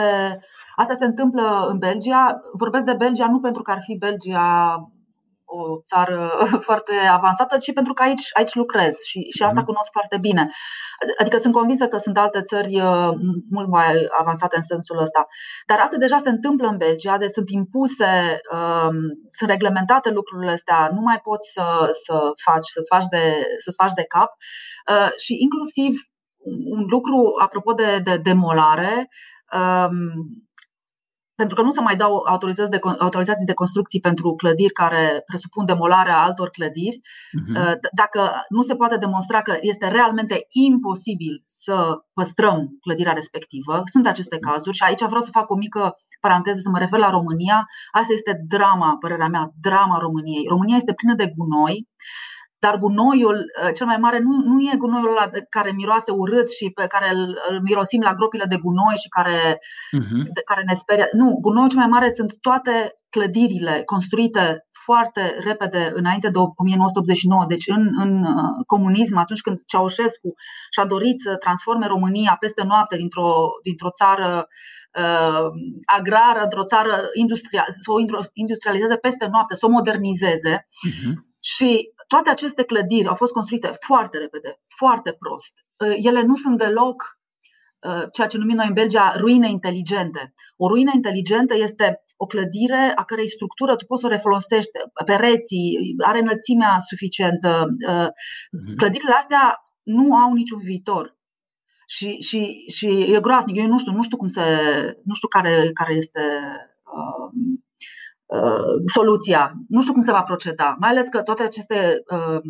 asta 0.76 0.94
se 0.94 1.04
întâmplă 1.04 1.66
în 1.70 1.78
Belgia. 1.78 2.40
Vorbesc 2.52 2.84
de 2.84 2.94
Belgia 2.94 3.26
nu 3.26 3.40
pentru 3.40 3.62
că 3.62 3.70
ar 3.70 3.80
fi 3.82 3.96
Belgia 3.98 4.76
o 5.44 5.80
țară 5.84 6.30
foarte 6.66 6.92
avansată, 7.10 7.58
ci 7.58 7.72
pentru 7.72 7.92
că 7.92 8.02
aici, 8.02 8.28
aici 8.32 8.54
lucrez 8.54 8.96
și, 9.04 9.20
și 9.36 9.42
asta 9.42 9.60
mhm. 9.60 9.64
cunosc 9.64 9.90
foarte 9.92 10.18
bine. 10.20 10.50
Adică 11.18 11.36
sunt 11.36 11.54
convinsă 11.54 11.86
că 11.86 11.96
sunt 11.96 12.18
alte 12.18 12.40
țări 12.40 12.80
uh, 12.80 13.10
mult 13.50 13.68
mai 13.68 14.08
avansate 14.20 14.56
în 14.56 14.62
sensul 14.62 14.98
ăsta. 14.98 15.26
Dar 15.66 15.78
asta 15.78 15.96
deja 15.96 16.18
se 16.18 16.28
întâmplă 16.28 16.66
în 16.68 16.76
Belgia, 16.76 17.16
deci 17.18 17.30
sunt 17.30 17.48
impuse, 17.50 18.40
um, 18.56 18.96
sunt 19.28 19.50
reglementate 19.50 20.10
lucrurile 20.10 20.50
astea, 20.50 20.90
nu 20.94 21.00
mai 21.00 21.18
poți 21.22 21.52
să, 21.52 21.88
să 22.04 22.14
faci, 22.44 22.66
să-ți 22.74 22.88
faci 22.94 23.06
de, 23.10 23.24
să-ți 23.58 23.76
faci 23.82 23.92
de 23.92 24.04
cap. 24.04 24.30
Uh, 24.90 25.10
și 25.16 25.32
inclusiv 25.40 25.92
un 26.44 26.84
lucru 26.88 27.16
apropo 27.42 27.72
de, 27.72 28.00
de 28.04 28.16
demolare, 28.16 29.08
um, 29.52 29.96
pentru 31.34 31.56
că 31.56 31.62
nu 31.62 31.70
se 31.70 31.80
mai 31.80 31.96
dau 31.96 32.16
autorizații 32.26 32.78
de, 32.78 32.80
autorizații 32.98 33.46
de 33.46 33.52
construcții 33.52 34.00
pentru 34.00 34.34
clădiri 34.34 34.72
care 34.72 35.22
presupun 35.26 35.64
demolarea 35.64 36.22
altor 36.22 36.48
clădiri, 36.50 37.00
uh-huh. 37.00 37.74
dacă 37.92 38.30
nu 38.48 38.62
se 38.62 38.74
poate 38.74 38.96
demonstra 38.96 39.42
că 39.42 39.56
este 39.60 39.88
realmente 39.88 40.46
imposibil 40.48 41.42
să 41.46 42.04
păstrăm 42.12 42.68
clădirea 42.80 43.12
respectivă, 43.12 43.82
sunt 43.84 44.06
aceste 44.06 44.38
cazuri 44.38 44.76
și 44.76 44.82
aici 44.82 45.04
vreau 45.04 45.20
să 45.20 45.30
fac 45.38 45.50
o 45.50 45.56
mică 45.56 45.96
paranteză 46.20 46.60
să 46.60 46.70
mă 46.70 46.78
refer 46.78 46.98
la 46.98 47.10
România, 47.10 47.58
asta 47.92 48.12
este 48.12 48.32
drama, 48.54 48.96
părerea 49.00 49.28
mea, 49.34 49.44
drama 49.60 49.98
României. 49.98 50.46
România 50.48 50.76
este 50.76 50.92
plină 50.98 51.14
de 51.14 51.32
gunoi, 51.36 51.88
dar 52.64 52.76
gunoiul 52.84 53.38
uh, 53.38 53.70
cel 53.76 53.86
mai 53.86 53.96
mare 53.96 54.18
nu, 54.18 54.34
nu 54.50 54.60
e 54.60 54.82
gunoiul 54.82 55.08
ăla 55.08 55.26
care 55.48 55.70
miroase 55.80 56.10
urât 56.10 56.48
și 56.50 56.70
pe 56.78 56.86
care 56.86 57.08
îl, 57.14 57.22
îl 57.48 57.60
mirosim 57.68 58.00
la 58.00 58.14
gropile 58.14 58.44
de 58.48 58.60
gunoi 58.64 59.02
și 59.02 59.08
care, 59.16 59.38
uh-huh. 59.98 60.22
de, 60.34 60.40
care 60.50 60.62
ne 60.66 60.74
sperie. 60.74 61.08
Nu, 61.12 61.38
gunoiul 61.40 61.68
cel 61.68 61.78
mai 61.78 61.94
mare 61.96 62.10
sunt 62.10 62.30
toate 62.40 62.74
clădirile 63.10 63.82
construite 63.84 64.44
foarte 64.84 65.22
repede 65.44 65.90
înainte 65.94 66.28
de 66.28 66.38
1989, 66.38 67.44
deci 67.48 67.66
în, 67.66 67.82
în 68.04 68.12
uh, 68.22 68.64
comunism, 68.66 69.16
atunci 69.16 69.40
când 69.40 69.56
Ceaușescu 69.66 70.28
și-a 70.74 70.84
dorit 70.84 71.18
să 71.18 71.36
transforme 71.36 71.86
România 71.86 72.36
peste 72.40 72.62
noapte 72.64 72.96
dintr-o, 72.96 73.30
dintr-o 73.62 73.90
țară 73.90 74.46
uh, 75.02 75.46
agrară 75.98 76.40
într-o 76.42 76.64
țară 76.64 76.94
industrială, 77.12 77.66
să 77.68 77.90
o 77.92 78.00
industrializeze 78.32 78.96
peste 78.96 79.26
noapte, 79.30 79.54
să 79.54 79.66
o 79.66 79.74
modernizeze. 79.78 80.54
Uh-huh. 80.88 81.14
Și 81.40 81.90
toate 82.12 82.30
aceste 82.30 82.62
clădiri 82.62 83.08
au 83.08 83.14
fost 83.14 83.32
construite 83.32 83.70
foarte 83.86 84.18
repede, 84.18 84.60
foarte 84.78 85.10
prost. 85.22 85.52
Uh, 85.84 85.96
ele 86.08 86.22
nu 86.22 86.36
sunt 86.36 86.58
deloc 86.58 86.98
uh, 87.88 88.04
ceea 88.12 88.26
ce 88.26 88.38
numim 88.38 88.56
noi 88.56 88.66
în 88.66 88.80
Belgia 88.82 89.14
ruine 89.16 89.48
inteligente. 89.50 90.34
O 90.56 90.68
ruină 90.68 90.90
inteligentă 90.94 91.54
este 91.56 92.04
o 92.16 92.26
clădire 92.26 92.92
a 92.94 93.04
cărei 93.04 93.28
structură 93.28 93.76
tu 93.76 93.84
poți 93.84 94.00
să 94.00 94.06
o 94.06 94.10
refolosești, 94.10 94.70
pereții, 95.04 95.94
are 96.10 96.18
înălțimea 96.18 96.78
suficientă. 96.78 97.50
Uh, 97.88 98.08
mhm. 98.50 98.76
Clădirile 98.76 99.14
astea 99.14 99.44
nu 99.82 100.14
au 100.14 100.32
niciun 100.32 100.60
viitor. 100.60 101.16
Și, 101.86 102.08
și, 102.20 102.40
și 102.76 102.86
e 103.14 103.20
groaznic. 103.20 103.56
Eu 103.56 103.66
nu 103.66 103.78
știu, 103.78 103.92
nu 103.92 104.02
știu 104.02 104.16
cum 104.16 104.28
se. 104.28 104.44
nu 105.04 105.14
știu 105.14 105.28
care, 105.28 105.70
care 105.72 105.94
este 105.94 106.20
uh, 106.20 106.72
Uh, 106.92 107.32
soluția. 108.86 109.52
Nu 109.68 109.80
știu 109.80 109.92
cum 109.92 110.02
se 110.02 110.12
va 110.12 110.22
proceda, 110.22 110.76
mai 110.78 110.90
ales 110.90 111.08
că 111.08 111.22
toate 111.22 111.42
aceste 111.42 112.02
uh, 112.10 112.40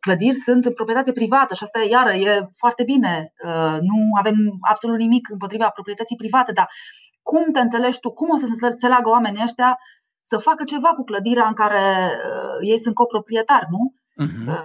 clădiri 0.00 0.36
sunt 0.36 0.64
în 0.64 0.72
proprietate 0.72 1.12
privată 1.12 1.54
și 1.54 1.62
asta, 1.62 1.78
iară, 1.90 2.12
e 2.12 2.48
foarte 2.56 2.82
bine. 2.82 3.32
Uh, 3.44 3.76
nu 3.80 3.96
avem 4.18 4.36
absolut 4.60 4.98
nimic 4.98 5.28
împotriva 5.30 5.68
proprietății 5.68 6.16
private, 6.16 6.52
dar 6.52 6.68
cum 7.22 7.52
te 7.52 7.60
înțelegi 7.60 8.00
tu, 8.00 8.10
cum 8.10 8.28
o 8.30 8.36
să 8.36 8.46
se 8.60 8.66
înțeleagă 8.66 9.08
oamenii 9.08 9.42
ăștia 9.42 9.78
să 10.22 10.38
facă 10.38 10.64
ceva 10.64 10.88
cu 10.88 11.04
clădirea 11.04 11.46
în 11.46 11.54
care 11.54 12.10
ei 12.60 12.78
sunt 12.78 12.94
coproprietari, 12.94 13.66
nu? 13.70 13.92
Uh-huh. 14.24 14.62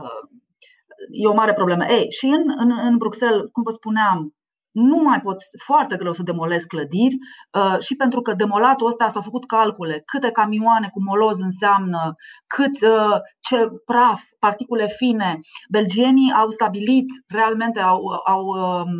E 1.12 1.28
o 1.28 1.34
mare 1.34 1.54
problemă. 1.54 1.86
Ei, 1.86 2.12
și 2.12 2.26
în, 2.26 2.43
în, 2.58 2.72
în 2.84 2.98
Bruxelles, 2.98 3.41
cum 3.52 3.63
vă 3.63 3.72
spuneam, 3.72 4.36
nu 4.78 4.98
mai 4.98 5.22
poți 5.22 5.46
foarte 5.66 5.96
greu 5.96 6.13
să 6.13 6.24
demolezi 6.24 6.68
clădiri 6.68 7.16
uh, 7.58 7.80
și 7.80 7.96
pentru 7.96 8.22
că 8.22 8.34
demolatul 8.34 8.88
ăsta 8.88 9.08
s-au 9.08 9.22
făcut 9.22 9.46
calcule 9.46 10.02
câte 10.06 10.32
camioane 10.32 10.90
cu 10.94 11.02
moloz 11.04 11.40
înseamnă, 11.40 12.16
cât 12.48 12.82
uh, 12.82 13.18
ce 13.40 13.58
praf, 13.86 14.22
particule 14.40 14.88
fine. 14.88 15.40
Belgienii 15.70 16.32
au 16.32 16.50
stabilit, 16.50 17.06
realmente 17.28 17.80
au, 17.80 18.02
au 18.26 18.44
um, 18.46 18.92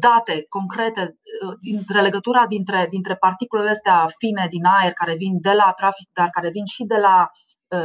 date 0.00 0.44
concrete 0.48 1.02
uh, 1.02 1.54
dintre 1.60 2.00
legătura 2.00 2.46
dintre, 2.46 2.86
dintre 2.90 3.14
particulele 3.14 3.70
astea 3.70 4.06
fine 4.18 4.46
din 4.50 4.64
aer 4.64 4.92
care 4.92 5.14
vin 5.16 5.40
de 5.40 5.52
la 5.52 5.72
trafic, 5.76 6.08
dar 6.12 6.28
care 6.30 6.50
vin 6.50 6.64
și 6.64 6.84
de 6.84 6.96
la 6.96 7.26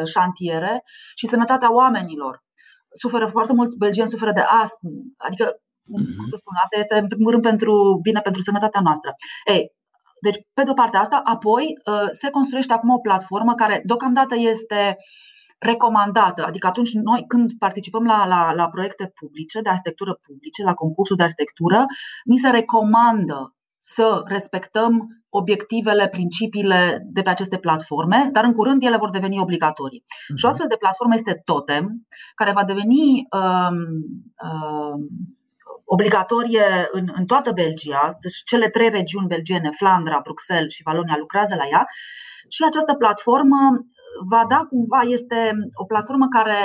șantiere 0.05 0.81
și 1.15 1.27
sănătatea 1.27 1.73
oamenilor 1.73 2.43
suferă 2.93 3.27
foarte 3.27 3.53
mulți 3.53 3.77
belgieni 3.77 4.09
suferă 4.09 4.31
de 4.31 4.45
astm, 4.61 4.87
adică 5.17 5.45
uh-huh. 5.51 5.70
Cum 5.91 6.25
să 6.25 6.35
spun, 6.35 6.53
asta 6.63 6.77
este 6.79 6.95
în 6.97 7.07
primul 7.07 7.31
rând 7.31 7.43
pentru 7.43 7.99
bine 8.01 8.19
pentru 8.19 8.41
sănătatea 8.41 8.81
noastră. 8.81 9.15
Ei, 9.45 9.63
deci, 10.21 10.39
pe 10.53 10.63
de 10.63 10.69
o 10.69 10.73
parte 10.73 10.97
asta, 10.97 11.21
apoi 11.23 11.63
uh, 11.85 12.07
se 12.11 12.29
construiește 12.29 12.73
acum 12.73 12.89
o 12.89 12.99
platformă 12.99 13.53
care 13.53 13.81
deocamdată 13.85 14.35
este 14.37 14.97
recomandată. 15.59 16.45
Adică 16.45 16.67
atunci 16.67 16.93
noi 16.93 17.23
când 17.27 17.51
participăm 17.59 18.03
la, 18.03 18.25
la, 18.27 18.53
la 18.53 18.67
proiecte 18.67 19.11
publice, 19.19 19.61
de 19.61 19.69
arhitectură 19.69 20.19
publice, 20.27 20.63
la 20.63 20.73
concursuri 20.73 21.17
de 21.17 21.23
arhitectură, 21.23 21.85
mi 22.25 22.37
se 22.37 22.49
recomandă 22.49 23.55
să 23.83 24.21
respectăm 24.25 25.07
obiectivele, 25.29 26.07
principiile 26.07 27.07
de 27.11 27.21
pe 27.21 27.29
aceste 27.29 27.57
platforme, 27.57 28.29
dar 28.31 28.43
în 28.43 28.53
curând 28.53 28.83
ele 28.83 28.97
vor 28.97 29.09
deveni 29.09 29.39
obligatorii. 29.39 30.03
Uh-huh. 30.03 30.35
Și 30.35 30.45
o 30.45 30.47
astfel 30.47 30.67
de 30.69 30.75
platformă 30.79 31.13
este 31.13 31.41
Totem, 31.45 32.07
care 32.35 32.51
va 32.51 32.63
deveni 32.63 33.27
um, 33.31 33.77
um, 34.47 35.07
obligatorie 35.95 36.67
în, 36.91 37.05
în 37.13 37.25
toată 37.25 37.51
Belgia, 37.51 38.15
deci 38.21 38.37
cele 38.45 38.69
trei 38.69 38.89
regiuni 38.89 39.27
belgiene, 39.27 39.69
Flandra, 39.79 40.19
Bruxelles 40.23 40.73
și 40.73 40.83
Valonia, 40.83 41.15
lucrează 41.17 41.55
la 41.55 41.67
ea 41.71 41.85
și 42.49 42.63
această 42.63 42.93
platformă 42.93 43.61
va 44.29 44.45
da 44.49 44.59
cumva, 44.69 45.01
este 45.17 45.51
o 45.73 45.85
platformă 45.85 46.27
care 46.27 46.59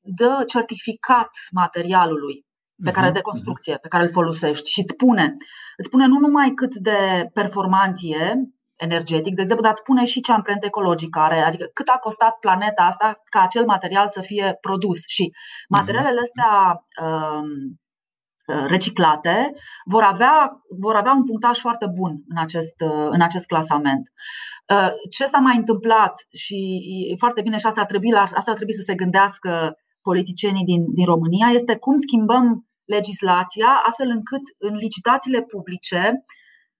dă 0.00 0.44
certificat 0.46 1.30
materialului 1.52 2.44
pe 2.84 2.90
care 2.90 3.06
mhm, 3.06 3.14
de 3.14 3.20
construcție, 3.20 3.76
pe 3.76 3.88
care 3.88 4.02
îl 4.02 4.10
folosești 4.10 4.70
și 4.70 4.80
îți 4.80 4.92
spune, 4.92 5.36
îți 5.76 5.88
spune 5.88 6.06
nu 6.06 6.18
numai 6.18 6.50
cât 6.50 6.74
de 6.74 7.30
performant 7.32 7.96
e 8.00 8.34
energetic, 8.74 9.34
de 9.34 9.42
exemplu, 9.42 9.64
dar 9.64 9.72
îți 9.72 9.84
spune 9.84 10.04
și 10.04 10.20
ce 10.20 10.32
amprentă 10.32 10.66
ecologică 10.66 11.18
are, 11.18 11.38
adică 11.38 11.64
cât 11.74 11.88
a 11.88 11.98
costat 11.98 12.34
planeta 12.40 12.82
asta 12.82 13.22
ca 13.24 13.40
acel 13.42 13.64
material 13.64 14.08
să 14.08 14.20
fie 14.20 14.58
produs. 14.60 14.98
Și 15.06 15.22
mhm. 15.22 15.80
materialele 15.80 16.20
astea 16.20 16.50
um, 17.06 17.48
Uh, 17.60 17.84
reciclate 18.46 19.52
vor 19.84 20.02
avea, 20.02 20.62
vor 20.80 20.94
avea 20.94 21.12
un 21.12 21.24
punctaj 21.24 21.58
foarte 21.58 21.86
bun 21.98 22.22
în 22.28 22.36
acest, 22.38 22.80
uh, 22.80 23.08
în 23.10 23.20
acest 23.20 23.46
clasament. 23.46 24.12
Uh, 24.72 24.90
ce 25.10 25.24
s-a 25.24 25.38
mai 25.38 25.56
întâmplat 25.56 26.26
și 26.32 26.78
e 27.12 27.16
foarte 27.16 27.42
bine 27.42 27.58
și 27.58 27.66
asta 27.66 27.80
ar 27.80 27.86
trebui, 27.86 28.12
asta 28.12 28.50
ar 28.50 28.56
trebui 28.56 28.74
să 28.74 28.82
se 28.82 28.94
gândească 28.94 29.76
politicienii 30.02 30.64
din, 30.64 30.92
din 30.94 31.04
România 31.04 31.48
este 31.52 31.76
cum 31.76 31.96
schimbăm 31.96 32.66
legislația 32.84 33.68
astfel 33.86 34.08
încât 34.08 34.42
în 34.58 34.74
licitațiile 34.74 35.42
publice 35.42 36.24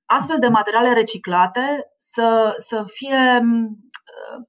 astfel 0.04 0.36
de 0.38 0.48
materiale 0.48 0.92
reciclate 0.92 1.86
să, 1.98 2.54
să 2.56 2.84
fie 2.86 3.40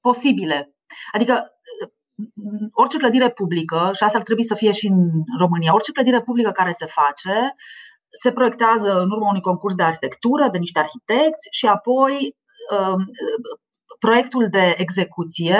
posibile. 0.01 0.75
Adică 1.11 1.51
orice 2.71 2.97
clădire 2.97 3.29
publică, 3.29 3.91
și 3.93 4.03
asta 4.03 4.17
ar 4.17 4.23
trebui 4.23 4.43
să 4.43 4.55
fie 4.55 4.71
și 4.71 4.87
în 4.87 5.09
România, 5.39 5.73
orice 5.73 5.91
clădire 5.91 6.21
publică 6.21 6.51
care 6.51 6.71
se 6.71 6.85
face, 6.85 7.55
se 8.21 8.31
proiectează 8.31 8.99
în 8.99 9.11
urma 9.11 9.29
unui 9.29 9.41
concurs 9.41 9.75
de 9.75 9.83
arhitectură, 9.83 10.49
de 10.51 10.57
niște 10.57 10.79
arhitecți 10.79 11.47
și 11.51 11.65
apoi 11.65 12.35
um, 12.79 13.05
proiectul 13.99 14.47
de 14.49 14.75
execuție 14.77 15.57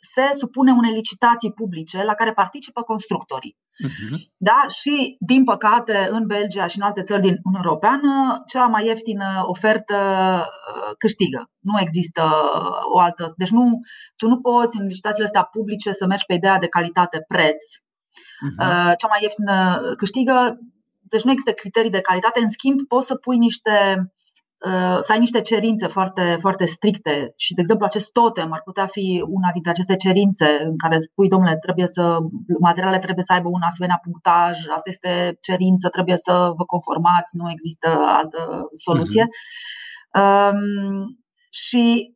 se 0.00 0.28
supune 0.32 0.72
unei 0.72 0.92
licitații 0.92 1.52
publice 1.52 2.02
la 2.02 2.14
care 2.14 2.32
participă 2.32 2.82
constructorii. 2.82 3.56
Uh-huh. 3.88 4.16
Da? 4.36 4.64
Și, 4.68 5.16
din 5.18 5.44
păcate, 5.44 6.08
în 6.10 6.26
Belgia 6.26 6.66
și 6.66 6.78
în 6.78 6.84
alte 6.84 7.02
țări 7.02 7.20
din 7.20 7.36
Uniunea 7.42 7.66
Europeană, 7.68 8.42
cea 8.46 8.66
mai 8.66 8.86
ieftină 8.86 9.42
ofertă 9.46 9.96
uh, 9.96 10.94
câștigă. 10.98 11.50
Nu 11.58 11.80
există 11.80 12.22
o 12.94 12.98
altă. 12.98 13.32
Deci, 13.36 13.50
nu, 13.50 13.80
tu 14.16 14.28
nu 14.28 14.40
poți 14.40 14.80
în 14.80 14.86
licitațiile 14.86 15.26
astea 15.26 15.42
publice 15.42 15.92
să 15.92 16.06
mergi 16.06 16.26
pe 16.26 16.34
ideea 16.34 16.58
de 16.58 16.66
calitate-preț. 16.66 17.62
Uh-huh. 17.76 18.94
Cea 19.00 19.08
mai 19.08 19.22
ieftină 19.22 19.80
câștigă. 19.96 20.58
Deci, 21.00 21.22
nu 21.22 21.30
există 21.30 21.52
criterii 21.52 21.90
de 21.90 22.00
calitate. 22.00 22.40
În 22.40 22.48
schimb, 22.48 22.78
poți 22.88 23.06
să 23.06 23.14
pui 23.14 23.36
niște 23.36 23.74
Uh, 23.96 24.06
să 25.00 25.12
ai 25.12 25.18
niște 25.18 25.40
cerințe 25.40 25.86
foarte, 25.86 26.36
foarte 26.40 26.64
stricte 26.64 27.32
și, 27.36 27.54
de 27.54 27.60
exemplu, 27.60 27.84
acest 27.86 28.10
totem 28.12 28.52
ar 28.52 28.62
putea 28.64 28.86
fi 28.86 29.24
una 29.26 29.50
dintre 29.52 29.70
aceste 29.70 29.96
cerințe 29.96 30.46
în 30.62 30.76
care 30.76 30.98
spui, 30.98 31.28
domnule, 31.28 31.56
trebuie 31.56 31.86
să, 31.86 32.18
materialele 32.60 32.98
trebuie 32.98 33.24
să 33.24 33.32
aibă 33.32 33.48
un 33.48 33.62
asemenea 33.62 33.98
punctaj, 34.02 34.58
asta 34.76 34.88
este 34.88 35.38
cerință, 35.40 35.88
trebuie 35.88 36.16
să 36.16 36.32
vă 36.56 36.64
conformați, 36.64 37.36
nu 37.36 37.50
există 37.50 37.88
altă 37.88 38.68
soluție. 38.74 39.24
Uh-huh. 39.24 39.38
Um, 40.20 40.60
și 41.50 42.14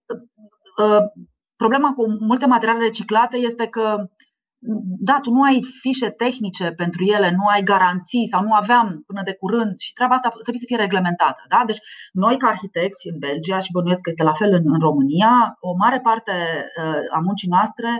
uh, 0.82 1.02
problema 1.56 1.92
cu 1.92 2.04
multe 2.20 2.46
materiale 2.46 2.84
reciclate 2.84 3.36
este 3.36 3.66
că 3.66 4.06
da, 5.08 5.20
tu 5.22 5.30
nu 5.30 5.42
ai 5.42 5.58
fișe 5.80 6.10
tehnice 6.10 6.70
pentru 6.70 7.02
ele, 7.04 7.30
nu 7.30 7.44
ai 7.46 7.62
garanții 7.62 8.26
sau 8.26 8.42
nu 8.42 8.52
aveam 8.52 9.02
până 9.06 9.22
de 9.24 9.34
curând 9.34 9.78
și 9.78 9.92
treaba 9.92 10.14
asta 10.14 10.28
trebuie 10.28 10.64
să 10.64 10.70
fie 10.70 10.84
reglementată. 10.84 11.42
Da? 11.48 11.62
Deci 11.66 11.82
noi 12.12 12.36
ca 12.36 12.46
arhitecți 12.48 13.08
în 13.08 13.18
Belgia 13.18 13.58
și 13.58 13.72
bănuiesc 13.72 14.00
că 14.00 14.10
este 14.10 14.22
la 14.22 14.32
fel 14.40 14.52
în, 14.52 14.64
în 14.74 14.80
România, 14.88 15.32
o 15.60 15.72
mare 15.82 16.00
parte 16.00 16.34
uh, 16.80 17.16
a 17.16 17.18
muncii 17.18 17.48
noastre 17.48 17.90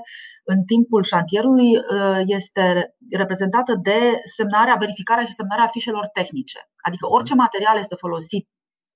în 0.45 0.59
timpul 0.73 1.03
șantierului 1.03 1.71
uh, 1.77 2.21
este 2.39 2.95
reprezentată 3.11 3.73
de 3.83 3.99
semnarea, 4.37 4.77
verificarea 4.85 5.25
și 5.25 5.39
semnarea 5.41 5.67
fișelor 5.67 6.07
tehnice. 6.07 6.59
Adică 6.87 7.07
orice 7.09 7.35
material 7.35 7.77
este 7.79 7.95
folosit 8.05 8.45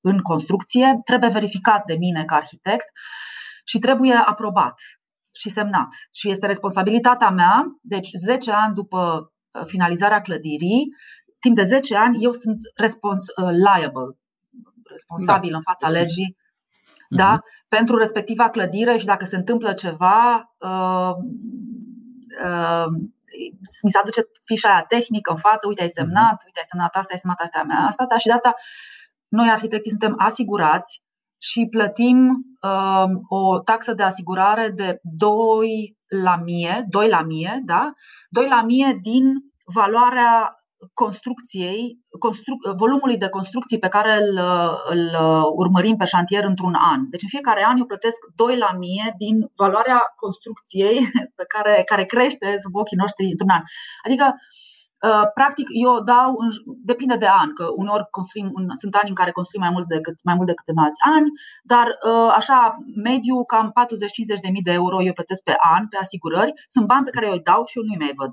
în 0.01 0.19
construcție 0.21 1.01
trebuie 1.05 1.31
verificat 1.31 1.85
de 1.85 1.97
mine 2.05 2.25
ca 2.25 2.35
arhitect 2.35 2.89
și 3.65 3.79
trebuie 3.79 4.15
aprobat 4.15 4.75
și 5.39 5.49
semnat. 5.49 5.89
Și 6.13 6.31
este 6.31 6.47
responsabilitatea 6.47 7.31
mea, 7.31 7.65
deci 7.83 8.09
10 8.27 8.51
ani 8.51 8.75
după 8.75 9.33
uh, 9.51 9.63
finalizarea 9.67 10.21
clădirii, 10.21 10.87
timp 11.41 11.57
de 11.57 11.65
10 11.65 11.97
ani 11.97 12.25
eu 12.25 12.33
sunt 12.33 12.59
respons- 12.75 13.33
uh, 13.37 13.51
liable, 13.51 14.19
responsabil 14.91 15.51
da, 15.51 15.57
în 15.57 15.63
fața 15.63 15.89
legii 15.91 16.37
da? 17.09 17.37
uh-huh. 17.37 17.69
pentru 17.69 17.97
respectiva 17.97 18.51
clădire 18.51 18.97
și 18.97 19.05
dacă 19.05 19.25
se 19.25 19.37
întâmplă 19.37 19.73
ceva, 19.73 20.55
uh, 20.59 21.13
uh, 22.45 22.87
mi 23.83 23.91
se 23.91 23.99
aduce 23.99 24.21
fișa 24.45 24.69
aia 24.69 24.85
tehnică 24.89 25.31
în 25.31 25.37
față, 25.37 25.67
uite 25.67 25.83
ai 25.83 25.89
semnat, 25.89 26.33
mhm. 26.33 26.45
uite 26.45 26.59
ai 26.59 26.65
semnat 26.71 26.95
asta, 26.95 27.13
ai 27.13 27.19
semnat 27.19 27.41
asta, 27.41 27.65
asta, 27.89 28.03
asta 28.03 28.17
și 28.17 28.27
de 28.27 28.33
asta 28.33 28.55
noi 29.29 29.49
arhitecții 29.49 29.91
suntem 29.91 30.15
asigurați 30.19 31.03
și 31.39 31.67
plătim 31.71 32.29
uh, 32.63 33.11
o 33.29 33.61
taxă 33.61 33.93
de 33.93 34.03
asigurare 34.03 34.71
de 34.75 34.99
2 35.03 35.97
la 36.23 36.37
mie, 36.37 36.85
2 36.89 37.09
la 37.09 37.23
mie, 37.23 37.63
da? 37.65 37.93
2 38.29 38.49
la 38.49 38.63
mie 38.63 38.99
din 39.03 39.25
valoarea 39.75 40.53
construcției, 40.95 41.99
construc, 42.19 42.59
volumului 42.77 43.17
de 43.17 43.29
construcții 43.29 43.79
pe 43.79 43.89
care 43.89 44.15
îl, 44.17 44.41
îl 44.89 45.17
urmărim 45.57 45.97
pe 45.97 46.05
șantier 46.05 46.45
într-un 46.45 46.75
an. 46.75 47.01
Deci 47.11 47.23
în 47.23 47.29
fiecare 47.29 47.65
an 47.65 47.79
eu 47.79 47.85
plătesc 47.85 48.17
2 48.35 48.57
la 48.57 48.73
mie 48.79 49.15
din 49.17 49.37
valoarea 49.57 50.01
construcției 50.17 50.97
pe 51.39 51.45
care, 51.55 51.83
care 51.85 52.05
crește 52.05 52.57
sub 52.59 52.75
ochii 52.75 52.97
noștri 52.97 53.25
într-un 53.25 53.49
an. 53.49 53.63
Adică 54.05 54.25
Uh, 54.25 54.68
practic, 55.35 55.67
eu 55.85 56.01
dau, 56.01 56.37
depinde 56.85 57.17
de 57.17 57.29
an, 57.29 57.53
că 57.53 57.65
uneori 57.77 58.07
construim, 58.11 58.53
sunt 58.75 58.95
ani 58.95 59.09
în 59.09 59.15
care 59.15 59.31
construim 59.31 59.63
mai 59.63 59.71
mult 59.73 59.87
decât, 59.87 60.17
mai 60.25 60.35
mult 60.35 60.47
decât 60.47 60.69
în 60.69 60.79
alți 60.79 61.01
ani, 61.17 61.29
dar 61.63 61.87
uh, 61.87 62.31
așa, 62.41 62.77
mediu, 63.09 63.45
cam 63.45 63.73
40-50 64.39 64.41
de 64.43 64.49
mii 64.53 64.69
de 64.69 64.73
euro 64.73 65.03
eu 65.03 65.13
plătesc 65.13 65.43
pe 65.43 65.55
an 65.77 65.89
pe 65.89 65.97
asigurări. 65.97 66.53
Sunt 66.69 66.87
bani 66.87 67.05
pe 67.05 67.11
care 67.11 67.27
eu 67.27 67.33
îi 67.33 67.47
dau 67.51 67.63
și 67.65 67.79
eu 67.79 67.85
nu-i 67.85 68.03
mai 68.05 68.13
văd. 68.17 68.33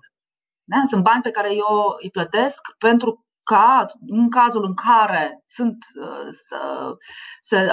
Da? 0.72 0.82
Sunt 0.86 1.04
bani 1.04 1.22
pe 1.22 1.36
care 1.38 1.50
eu 1.54 1.96
îi 2.02 2.10
plătesc 2.10 2.62
pentru 2.78 3.10
ca 3.52 3.86
în 4.08 4.30
cazul 4.30 4.64
în 4.66 4.74
care 4.74 5.44
sunt, 5.46 5.78
uh, 6.02 6.28
să, 6.48 6.60
se, 7.42 7.68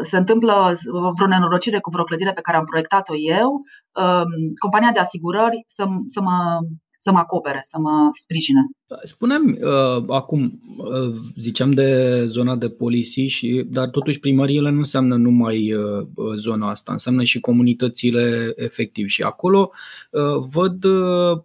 se 0.00 0.16
întâmplă 0.16 0.76
vreo 1.16 1.26
nenorocire 1.26 1.80
cu 1.80 1.90
vreo 1.90 2.04
clădire 2.04 2.32
pe 2.32 2.40
care 2.40 2.56
am 2.56 2.64
proiectat-o 2.64 3.14
eu, 3.16 3.50
um, 3.52 4.30
compania 4.60 4.90
de 4.92 4.98
asigurări 4.98 5.64
să, 5.66 5.84
să 6.06 6.20
mă 6.20 6.58
să 7.06 7.12
mă 7.12 7.18
acopere, 7.18 7.60
să 7.62 7.76
mă 7.80 8.10
sprijine. 8.12 8.60
Spunem 9.02 9.58
uh, 9.60 10.04
acum, 10.08 10.60
uh, 10.76 11.12
ziceam 11.36 11.70
de 11.70 11.88
zona 12.26 12.56
de 12.56 12.68
policy, 12.68 13.26
și, 13.26 13.64
dar 13.68 13.88
totuși 13.88 14.18
primăriile 14.18 14.70
nu 14.70 14.78
înseamnă 14.78 15.16
numai 15.16 15.72
uh, 15.72 16.06
zona 16.36 16.70
asta, 16.70 16.92
înseamnă 16.92 17.22
și 17.24 17.40
comunitățile 17.40 18.52
efectiv. 18.56 19.06
Și 19.08 19.22
acolo 19.22 19.70
uh, 20.10 20.46
văd 20.50 20.84
uh, 20.84 21.38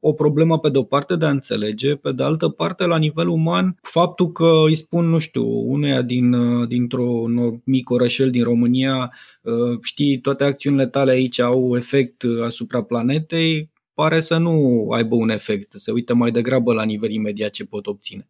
o 0.00 0.12
problemă 0.12 0.58
pe 0.58 0.68
de 0.68 0.78
o 0.78 0.82
parte 0.82 1.16
de 1.16 1.24
a 1.24 1.30
înțelege, 1.30 1.94
pe 1.94 2.12
de 2.12 2.22
altă 2.22 2.48
parte 2.48 2.86
la 2.86 2.98
nivel 2.98 3.28
uman, 3.28 3.78
faptul 3.82 4.32
că 4.32 4.50
îi 4.66 4.74
spun, 4.74 5.08
nu 5.08 5.18
știu, 5.18 5.46
uneia 5.46 6.02
din, 6.02 6.32
uh, 6.32 6.68
dintr-un 6.68 7.60
mic 7.64 7.90
orășel 7.90 8.30
din 8.30 8.42
România, 8.42 9.12
uh, 9.42 9.78
știi, 9.82 10.18
toate 10.18 10.44
acțiunile 10.44 10.86
tale 10.86 11.10
aici 11.10 11.40
au 11.40 11.76
efect 11.76 12.22
asupra 12.44 12.82
planetei, 12.82 13.72
pare 13.94 14.20
să 14.20 14.38
nu 14.38 14.86
aibă 14.90 15.14
un 15.14 15.28
efect, 15.28 15.72
se 15.72 15.90
uită 15.90 16.14
mai 16.14 16.30
degrabă 16.30 16.72
la 16.72 16.82
nivel 16.82 17.10
imediat 17.10 17.50
ce 17.50 17.64
pot 17.64 17.86
obține. 17.86 18.28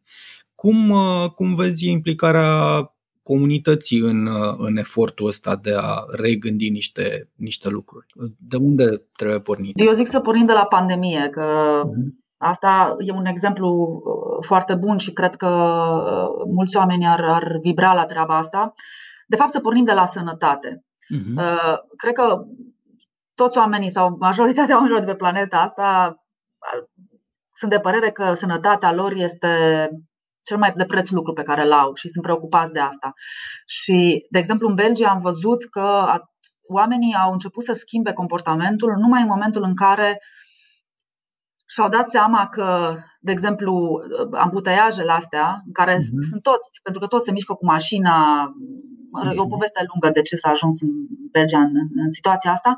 Cum, 0.55 0.90
uh, 0.90 1.31
cum 1.35 1.55
vezi 1.55 1.88
implicarea 1.88 2.88
comunității 3.22 3.98
în, 3.98 4.27
uh, 4.27 4.55
în 4.59 4.77
efortul 4.77 5.27
ăsta 5.27 5.57
de 5.57 5.74
a 5.77 6.05
regândi 6.11 6.68
niște, 6.68 7.31
niște 7.37 7.68
lucruri? 7.68 8.07
De 8.38 8.57
unde 8.57 9.03
trebuie 9.16 9.40
pornit? 9.40 9.81
Eu 9.81 9.92
zic 9.92 10.07
să 10.07 10.20
pornim 10.20 10.46
de 10.46 10.53
la 10.53 10.64
pandemie, 10.64 11.29
că 11.31 11.81
uh-huh. 11.85 12.22
Asta 12.37 12.96
e 12.98 13.12
un 13.12 13.24
exemplu 13.24 13.68
uh, 13.68 14.46
foarte 14.46 14.74
bun 14.74 14.96
și 14.96 15.12
cred 15.12 15.35
că 15.35 15.48
mulți 16.55 16.77
oameni 16.77 17.07
ar, 17.07 17.20
ar 17.20 17.59
vibra 17.62 17.94
la 17.94 18.05
treaba 18.05 18.37
asta. 18.37 18.74
De 19.27 19.37
fapt, 19.37 19.50
să 19.50 19.61
pornim 19.61 19.85
de 19.85 19.92
la 19.92 20.07
sănătate. 20.07 20.85
Uh-huh. 21.14 21.77
Cred 21.96 22.12
că 22.12 22.44
toți 23.35 23.59
oamenii 23.59 23.90
sau 23.90 24.16
majoritatea 24.18 24.75
oamenilor 24.79 25.01
de 25.01 25.11
pe 25.11 25.16
planeta 25.16 25.59
asta 25.59 26.16
sunt 27.53 27.70
de 27.70 27.81
părere 27.81 28.11
că 28.11 28.35
sănătatea 28.35 28.92
lor 28.92 29.12
este 29.12 29.49
cel 30.42 30.59
mai 30.59 30.73
de 30.77 30.85
preț 30.85 31.11
lucru 31.11 31.33
pe 31.33 31.42
care 31.42 31.64
îl 31.64 31.73
au 31.73 31.94
și 31.94 32.09
sunt 32.09 32.25
preocupați 32.25 32.73
de 32.73 32.81
asta. 32.81 33.12
Și, 33.66 34.27
de 34.31 34.38
exemplu, 34.38 34.68
în 34.68 34.75
Belgia 34.75 35.09
am 35.09 35.20
văzut 35.20 35.64
că 35.64 36.07
oamenii 36.68 37.14
au 37.14 37.33
început 37.33 37.64
să 37.64 37.73
schimbe 37.73 38.12
comportamentul 38.12 38.94
numai 38.99 39.23
în 39.23 39.29
momentul 39.29 39.62
în 39.62 39.75
care 39.75 40.20
și-au 41.66 41.88
dat 41.88 42.09
seama 42.09 42.49
că, 42.49 42.97
de 43.20 43.31
exemplu, 43.31 44.01
ambuteiajele 44.33 45.12
astea, 45.12 45.62
în 45.66 45.73
care 45.73 45.97
uh-huh. 45.97 46.29
sunt 46.29 46.42
toți, 46.42 46.81
pentru 46.83 47.01
că 47.01 47.07
toți 47.07 47.25
se 47.25 47.33
mișcă 47.33 47.55
cu 47.55 47.64
mașina, 47.64 48.49
E 49.35 49.38
o 49.40 49.47
poveste 49.47 49.87
lungă 49.90 50.11
de 50.12 50.23
ce 50.23 50.37
s-a 50.37 50.51
ajuns 50.51 50.81
în 50.81 50.90
Belgia 51.38 51.59
în, 51.59 51.75
în 52.05 52.11
situația 52.11 52.53
asta, 52.53 52.75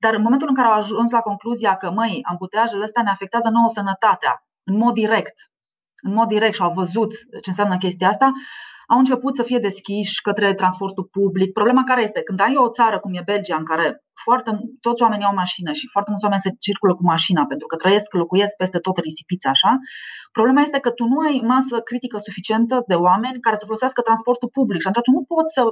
dar 0.00 0.14
în 0.14 0.22
momentul 0.22 0.48
în 0.48 0.54
care 0.54 0.68
au 0.68 0.74
ajuns 0.74 1.10
la 1.10 1.20
concluzia 1.20 1.74
că, 1.76 1.90
măi, 1.90 2.20
amputeajele 2.30 2.84
astea 2.84 3.02
ne 3.02 3.10
afectează 3.10 3.48
nouă 3.48 3.68
sănătatea, 3.68 4.34
în 4.70 4.76
mod 4.76 4.94
direct, 4.94 5.36
în 6.06 6.12
mod 6.12 6.28
direct 6.28 6.54
și 6.54 6.62
au 6.62 6.72
văzut 6.72 7.10
ce 7.42 7.50
înseamnă 7.52 7.76
chestia 7.76 8.08
asta, 8.08 8.32
au 8.92 8.98
început 8.98 9.34
să 9.36 9.42
fie 9.42 9.58
deschiși 9.58 10.20
către 10.20 10.54
transportul 10.54 11.04
public. 11.04 11.52
Problema 11.52 11.84
care 11.84 12.02
este? 12.02 12.20
Când 12.22 12.40
ai 12.40 12.54
o 12.56 12.68
țară 12.68 12.98
cum 12.98 13.14
e 13.14 13.22
Belgia, 13.24 13.56
în 13.56 13.64
care 13.64 14.02
foarte, 14.24 14.50
toți 14.80 15.02
oamenii 15.02 15.24
au 15.24 15.34
mașină 15.34 15.72
și 15.72 15.86
foarte 15.92 16.10
mulți 16.10 16.24
oameni 16.24 16.46
se 16.46 16.56
circulă 16.58 16.94
cu 16.94 17.04
mașina 17.14 17.42
pentru 17.46 17.66
că 17.66 17.76
trăiesc, 17.76 18.12
locuiesc 18.12 18.54
peste 18.56 18.78
tot 18.78 18.96
risipiți 18.98 19.46
așa, 19.46 19.70
problema 20.32 20.60
este 20.60 20.78
că 20.78 20.90
tu 20.90 21.04
nu 21.04 21.18
ai 21.26 21.40
masă 21.44 21.80
critică 21.80 22.16
suficientă 22.18 22.82
de 22.86 22.94
oameni 22.94 23.40
care 23.40 23.56
să 23.56 23.64
folosească 23.64 24.00
transportul 24.00 24.48
public 24.48 24.80
și 24.80 24.88
atunci 24.88 25.04
tu 25.04 25.10
nu 25.10 25.24
poți 25.34 25.52
să, 25.52 25.62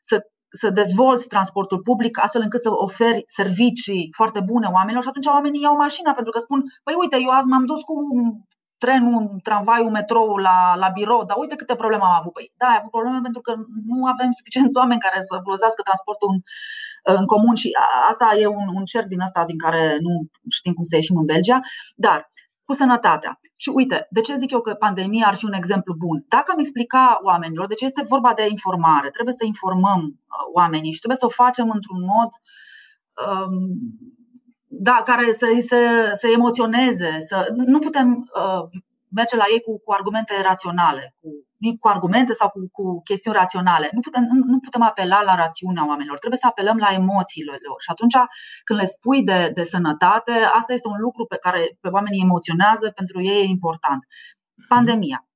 să 0.00 0.16
să 0.50 0.70
dezvolți 0.70 1.28
transportul 1.28 1.80
public 1.80 2.22
astfel 2.22 2.42
încât 2.42 2.60
să 2.60 2.70
oferi 2.72 3.22
servicii 3.26 4.08
foarte 4.16 4.40
bune 4.40 4.68
oamenilor 4.72 5.02
și 5.02 5.08
atunci 5.08 5.26
oamenii 5.26 5.60
iau 5.60 5.76
mașina 5.76 6.12
pentru 6.12 6.32
că 6.32 6.38
spun, 6.38 6.62
păi 6.84 6.94
uite, 6.98 7.16
eu 7.20 7.30
azi 7.30 7.48
m-am 7.48 7.64
dus 7.64 7.80
cu 7.80 7.94
trenul, 8.78 9.38
tramvaiul, 9.42 9.90
metrou 9.90 10.36
la, 10.36 10.74
la 10.76 10.88
birou, 10.88 11.24
dar 11.24 11.36
uite 11.36 11.54
câte 11.56 11.74
probleme 11.74 12.02
am 12.02 12.16
avut. 12.20 12.32
Păi, 12.32 12.52
da, 12.56 12.66
ai 12.66 12.76
avut 12.78 12.90
probleme 12.90 13.20
pentru 13.22 13.40
că 13.40 13.52
nu 13.86 14.06
avem 14.06 14.30
suficient 14.30 14.76
oameni 14.80 15.00
care 15.00 15.20
să 15.20 15.40
folosească 15.42 15.82
transportul 15.82 16.28
în, 16.32 16.38
în 17.16 17.26
comun 17.26 17.54
și 17.54 17.68
asta 18.10 18.26
e 18.40 18.46
un, 18.46 18.66
un 18.78 18.84
cer 18.84 19.04
din 19.06 19.20
asta 19.20 19.44
din 19.44 19.58
care 19.58 19.96
nu 20.00 20.12
știm 20.50 20.72
cum 20.72 20.84
să 20.84 20.94
ieșim 20.94 21.16
în 21.16 21.24
Belgia, 21.24 21.60
dar 21.94 22.30
cu 22.64 22.72
sănătatea. 22.72 23.40
Și 23.56 23.68
uite, 23.68 24.06
de 24.10 24.20
ce 24.20 24.36
zic 24.36 24.50
eu 24.50 24.60
că 24.60 24.74
pandemia 24.74 25.26
ar 25.26 25.36
fi 25.36 25.44
un 25.44 25.52
exemplu 25.52 25.94
bun? 25.94 26.24
Dacă 26.28 26.52
am 26.52 26.58
explica 26.58 27.18
oamenilor, 27.22 27.66
de 27.66 27.74
ce 27.74 27.84
este 27.84 28.04
vorba 28.08 28.32
de 28.34 28.46
informare, 28.48 29.10
trebuie 29.10 29.34
să 29.34 29.44
informăm 29.44 30.00
uh, 30.02 30.14
oamenii 30.54 30.92
și 30.92 30.98
trebuie 30.98 31.18
să 31.18 31.26
o 31.26 31.42
facem 31.44 31.70
într-un 31.70 32.00
mod 32.00 32.30
um, 33.26 33.68
da, 34.66 35.02
care 35.04 35.32
să 35.32 35.46
se, 35.60 35.80
să 36.14 36.26
emoționeze. 36.26 37.20
Să, 37.20 37.48
nu 37.54 37.78
putem 37.78 38.30
uh, 38.34 38.80
merge 39.08 39.36
la 39.36 39.44
ei 39.52 39.60
cu, 39.60 39.80
cu 39.84 39.92
argumente 39.92 40.42
raționale, 40.42 41.14
cu, 41.20 41.28
cu 41.80 41.88
argumente 41.88 42.32
sau 42.32 42.48
cu, 42.48 42.68
cu 42.72 43.02
chestiuni 43.02 43.36
raționale. 43.36 43.88
Nu 43.92 44.00
putem, 44.00 44.22
nu, 44.22 44.44
nu 44.44 44.58
putem 44.58 44.82
apela 44.82 45.22
la 45.22 45.34
rațiunea 45.34 45.86
oamenilor, 45.86 46.18
trebuie 46.18 46.38
să 46.38 46.46
apelăm 46.46 46.76
la 46.76 46.92
emoțiile 46.92 47.56
lor. 47.68 47.80
Și 47.80 47.90
atunci 47.90 48.16
când 48.64 48.78
le 48.80 48.86
spui 48.86 49.22
de, 49.22 49.50
de 49.54 49.62
sănătate, 49.62 50.32
asta 50.32 50.72
este 50.72 50.88
un 50.88 51.00
lucru 51.00 51.26
pe 51.26 51.36
care 51.36 51.78
pe 51.80 51.88
oamenii 51.88 52.22
emoționează, 52.22 52.90
pentru 52.90 53.22
ei 53.22 53.40
e 53.40 53.44
important. 53.44 54.06
Pandemia. 54.68 55.28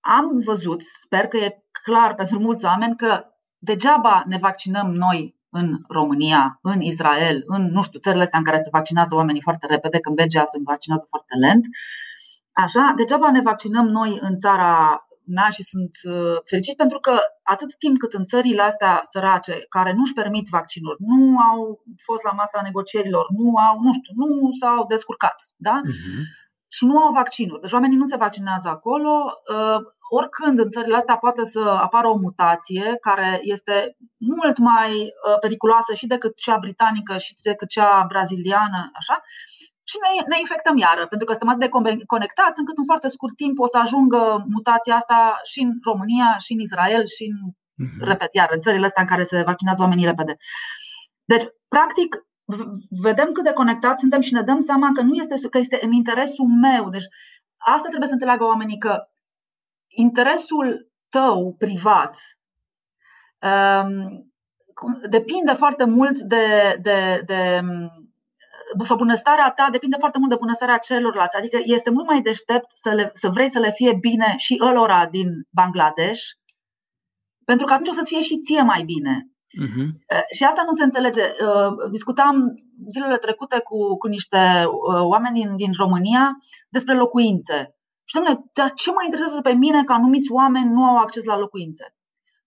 Am 0.00 0.40
văzut, 0.44 0.80
sper 1.00 1.26
că 1.26 1.36
e 1.36 1.64
clar 1.84 2.14
pentru 2.14 2.38
mulți 2.38 2.64
oameni, 2.64 2.96
că 2.96 3.24
degeaba 3.58 4.24
ne 4.26 4.38
vaccinăm 4.38 4.90
noi 4.90 5.38
în 5.50 5.78
România, 5.88 6.58
în 6.62 6.80
Israel, 6.80 7.42
în, 7.46 7.62
nu 7.70 7.82
știu, 7.82 7.98
țările 7.98 8.22
astea 8.22 8.38
în 8.38 8.44
care 8.44 8.58
se 8.58 8.68
vaccinează 8.72 9.14
oamenii 9.14 9.40
foarte 9.42 9.66
repede, 9.66 10.00
când 10.00 10.16
Belgia 10.16 10.44
se 10.44 10.58
vaccinează 10.64 11.04
foarte 11.08 11.34
lent. 11.36 11.64
Așa, 12.52 12.92
degeaba 12.96 13.30
ne 13.30 13.40
vaccinăm 13.40 13.86
noi 13.86 14.18
în 14.20 14.36
țara 14.36 15.04
mea 15.36 15.48
și 15.48 15.62
sunt 15.62 15.90
uh, 16.02 16.36
fericit 16.44 16.76
pentru 16.76 16.98
că 16.98 17.18
atât 17.42 17.76
timp 17.78 17.98
cât 17.98 18.12
în 18.12 18.24
țările 18.24 18.62
astea 18.62 19.00
sărace, 19.12 19.64
care 19.68 19.92
nu 19.92 20.00
își 20.04 20.12
permit 20.12 20.46
vaccinuri, 20.48 20.96
nu 20.98 21.38
au 21.38 21.82
fost 22.04 22.22
la 22.22 22.30
masa 22.30 22.60
negocierilor, 22.62 23.26
nu 23.38 23.56
au, 23.56 23.80
nu 23.80 23.92
știu, 23.92 24.12
nu 24.16 24.50
s-au 24.60 24.86
descurcat, 24.86 25.36
da? 25.56 25.80
Uh-huh. 25.84 26.22
Și 26.68 26.84
nu 26.84 26.98
au 26.98 27.12
vaccinuri. 27.12 27.60
Deci 27.60 27.72
oamenii 27.72 27.96
nu 27.96 28.04
se 28.04 28.16
vaccinează 28.16 28.68
acolo. 28.68 29.12
Uh, 29.54 29.80
oricând 30.18 30.58
în 30.58 30.68
țările 30.68 30.96
astea 30.96 31.16
poate 31.16 31.44
să 31.44 31.60
apară 31.60 32.08
o 32.08 32.16
mutație 32.16 32.96
care 33.00 33.38
este 33.42 33.96
mult 34.16 34.58
mai 34.58 34.92
uh, 34.92 35.38
periculoasă 35.40 35.94
și 35.94 36.06
decât 36.06 36.36
cea 36.36 36.58
britanică 36.58 37.16
și 37.16 37.34
decât 37.42 37.68
cea 37.68 38.04
braziliană, 38.08 38.90
așa, 38.94 39.22
și 39.90 39.96
ne, 40.04 40.10
ne 40.32 40.38
infectăm 40.38 40.76
iară, 40.86 41.02
pentru 41.06 41.26
că 41.26 41.32
suntem 41.32 41.50
atât 41.52 41.62
de 41.62 42.04
conectați 42.14 42.58
încât 42.60 42.76
în 42.78 42.88
foarte 42.90 43.08
scurt 43.08 43.34
timp 43.36 43.56
o 43.58 43.66
să 43.66 43.78
ajungă 43.78 44.22
mutația 44.56 44.94
asta 44.96 45.18
și 45.50 45.60
în 45.66 45.72
România, 45.90 46.28
și 46.44 46.52
în 46.52 46.60
Israel, 46.66 47.04
și 47.16 47.24
în, 47.32 47.38
uh-huh. 47.48 48.00
repet, 48.10 48.30
iar 48.34 48.48
în 48.52 48.60
țările 48.60 48.86
astea 48.86 49.02
în 49.02 49.08
care 49.12 49.24
se 49.30 49.42
vaccinează 49.50 49.82
oamenii 49.82 50.10
repede. 50.12 50.34
Deci, 51.24 51.46
practic, 51.74 52.10
vedem 53.08 53.28
cât 53.32 53.44
de 53.44 53.52
conectați 53.52 54.00
suntem 54.00 54.20
și 54.20 54.32
ne 54.32 54.42
dăm 54.42 54.60
seama 54.60 54.88
că 54.94 55.02
nu 55.02 55.14
este, 55.14 55.48
că 55.48 55.58
este 55.58 55.78
în 55.82 55.92
interesul 55.92 56.46
meu. 56.46 56.88
Deci, 56.88 57.08
asta 57.56 57.88
trebuie 57.88 58.08
să 58.08 58.16
înțeleagă 58.16 58.44
oamenii 58.44 58.78
că 58.78 58.94
interesul 59.88 60.90
tău 61.08 61.54
privat 61.58 62.16
depinde 65.10 65.52
foarte 65.52 65.84
mult 65.84 66.18
de, 66.18 66.76
de, 66.82 67.22
de 67.24 67.60
sau 68.78 68.96
bunăstarea 68.96 69.50
ta 69.50 69.68
depinde 69.70 69.96
foarte 69.98 70.18
mult 70.18 70.30
de 70.30 70.36
bunăstarea 70.36 70.76
celorlalți. 70.76 71.36
Adică 71.36 71.58
este 71.64 71.90
mult 71.90 72.06
mai 72.06 72.20
deștept 72.20 72.68
să, 72.72 72.90
le, 72.90 73.10
să 73.12 73.28
vrei 73.28 73.48
să 73.48 73.58
le 73.58 73.70
fie 73.70 73.96
bine 74.00 74.34
și 74.36 74.60
ălora 74.60 75.06
din 75.06 75.28
Bangladesh, 75.50 76.22
pentru 77.44 77.66
că 77.66 77.72
atunci 77.72 77.88
o 77.88 77.92
să-ți 77.92 78.08
fie 78.08 78.20
și 78.20 78.38
ție 78.38 78.62
mai 78.62 78.82
bine. 78.82 79.30
Uh-huh. 79.64 79.88
Și 80.36 80.44
asta 80.44 80.62
nu 80.66 80.72
se 80.72 80.82
înțelege. 80.84 81.22
Discutam 81.90 82.34
zilele 82.88 83.16
trecute 83.16 83.58
cu, 83.58 83.96
cu 83.96 84.06
niște 84.06 84.64
oameni 85.00 85.40
din, 85.40 85.56
din 85.56 85.72
România 85.78 86.30
despre 86.68 86.94
locuințe. 86.94 87.74
Și 88.04 88.14
domnule, 88.14 88.50
dar 88.52 88.72
ce 88.74 88.90
mă 88.90 89.02
interesează 89.04 89.40
pe 89.40 89.52
mine 89.52 89.84
că 89.84 89.92
anumiți 89.92 90.32
oameni 90.32 90.70
nu 90.70 90.84
au 90.84 90.96
acces 90.96 91.24
la 91.24 91.38
locuințe? 91.38 91.94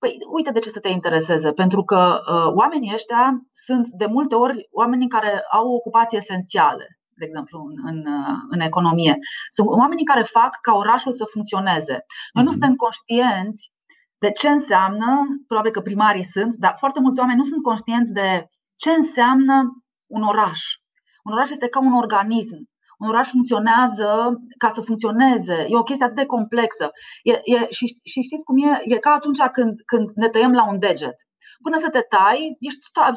Păi, 0.04 0.18
uite 0.38 0.52
de 0.52 0.60
ce 0.60 0.70
să 0.70 0.80
te 0.80 0.90
intereseze. 0.90 1.52
Pentru 1.52 1.84
că 1.84 2.02
uh, 2.20 2.54
oamenii 2.54 2.94
ăștia 2.94 3.24
sunt 3.52 3.88
de 3.88 4.06
multe 4.06 4.36
ori 4.36 4.68
oamenii 4.72 5.08
care 5.08 5.44
au 5.52 5.68
ocupații 5.74 6.18
esențiale, 6.18 6.86
de 7.20 7.26
exemplu, 7.26 7.60
în, 7.70 7.76
în, 7.92 7.98
uh, 7.98 8.38
în 8.50 8.60
economie. 8.60 9.18
Sunt 9.50 9.68
oamenii 9.68 10.06
care 10.06 10.24
fac 10.24 10.52
ca 10.62 10.74
orașul 10.74 11.12
să 11.12 11.26
funcționeze. 11.34 11.96
Noi 12.34 12.44
nu 12.44 12.52
mhm. 12.52 12.52
suntem 12.52 12.76
conștienți 12.76 13.72
de 14.18 14.32
ce 14.32 14.50
înseamnă, 14.50 15.08
probabil 15.48 15.72
că 15.72 15.82
primarii 15.82 16.32
sunt, 16.36 16.54
dar 16.56 16.76
foarte 16.78 17.00
mulți 17.00 17.20
oameni 17.20 17.38
nu 17.38 17.44
sunt 17.52 17.64
conștienți 17.64 18.12
de 18.14 18.46
ce 18.76 18.92
înseamnă 18.92 19.56
un 20.16 20.22
oraș. 20.22 20.60
Un 21.24 21.34
oraș 21.34 21.50
este 21.50 21.68
ca 21.68 21.80
un 21.80 21.94
organism 21.94 22.58
un 23.04 23.10
oraș 23.10 23.28
funcționează 23.30 24.10
ca 24.58 24.70
să 24.70 24.82
funcționeze. 24.82 25.58
E 25.68 25.84
o 25.84 25.90
chestie 25.90 26.06
atât 26.06 26.18
de 26.18 26.34
complexă. 26.36 26.86
E, 27.24 27.32
e, 27.56 27.58
și, 27.78 27.86
și 28.12 28.20
știți 28.28 28.46
cum 28.48 28.58
e? 28.68 28.82
E 28.94 29.06
ca 29.06 29.12
atunci 29.12 29.42
când, 29.56 29.74
când 29.92 30.06
ne 30.22 30.30
tăiem 30.30 30.54
la 30.60 30.68
un 30.72 30.80
deget. 30.80 31.18
Până 31.66 31.78
să 31.84 31.90
te 31.90 32.02
tai, 32.16 32.40
ești 32.60 32.80
tot, 32.96 33.16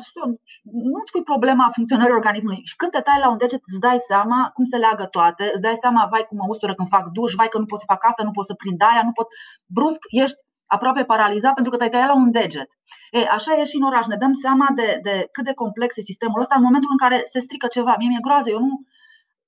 nu-ți 0.93 1.13
pui 1.13 1.23
problema 1.33 1.75
funcționării 1.77 2.19
organismului. 2.21 2.61
Și 2.71 2.77
când 2.81 2.91
te 2.93 3.01
tai 3.01 3.19
la 3.25 3.31
un 3.31 3.39
deget, 3.43 3.63
îți 3.71 3.85
dai 3.87 3.99
seama 4.11 4.39
cum 4.55 4.65
se 4.65 4.77
leagă 4.85 5.05
toate, 5.17 5.45
îți 5.53 5.65
dai 5.67 5.77
seama, 5.85 6.09
vai 6.13 6.25
cum 6.29 6.37
mă 6.41 6.47
ustură 6.49 6.75
când 6.75 6.89
fac 6.89 7.05
duș, 7.17 7.33
vai 7.41 7.49
că 7.53 7.59
nu 7.59 7.67
pot 7.71 7.79
să 7.79 7.91
fac 7.93 8.01
asta, 8.05 8.23
nu 8.23 8.37
pot 8.37 8.47
să 8.51 8.55
prind 8.55 8.81
aia, 8.91 9.03
nu 9.05 9.13
pot. 9.19 9.29
Brusc 9.77 10.01
ești 10.23 10.39
aproape 10.77 11.03
paralizat 11.05 11.55
pentru 11.55 11.73
că 11.73 11.79
te-ai 11.79 11.93
tăiat 11.95 12.09
la 12.09 12.21
un 12.25 12.31
deget. 12.31 12.69
E, 13.11 13.21
așa 13.39 13.53
e 13.55 13.71
și 13.71 13.77
în 13.77 13.89
oraș. 13.91 14.07
Ne 14.07 14.17
dăm 14.17 14.33
seama 14.33 14.67
de, 14.75 14.89
de 15.03 15.15
cât 15.33 15.45
de 15.45 15.59
complex 15.63 15.97
e 15.97 16.11
sistemul 16.13 16.41
ăsta 16.41 16.55
în 16.57 16.67
momentul 16.69 16.91
în 16.93 17.01
care 17.05 17.19
se 17.33 17.39
strică 17.39 17.67
ceva. 17.67 17.95
Mie 17.99 18.09
mi-e 18.09 18.27
groază, 18.27 18.49
eu 18.51 18.59
nu, 18.59 18.75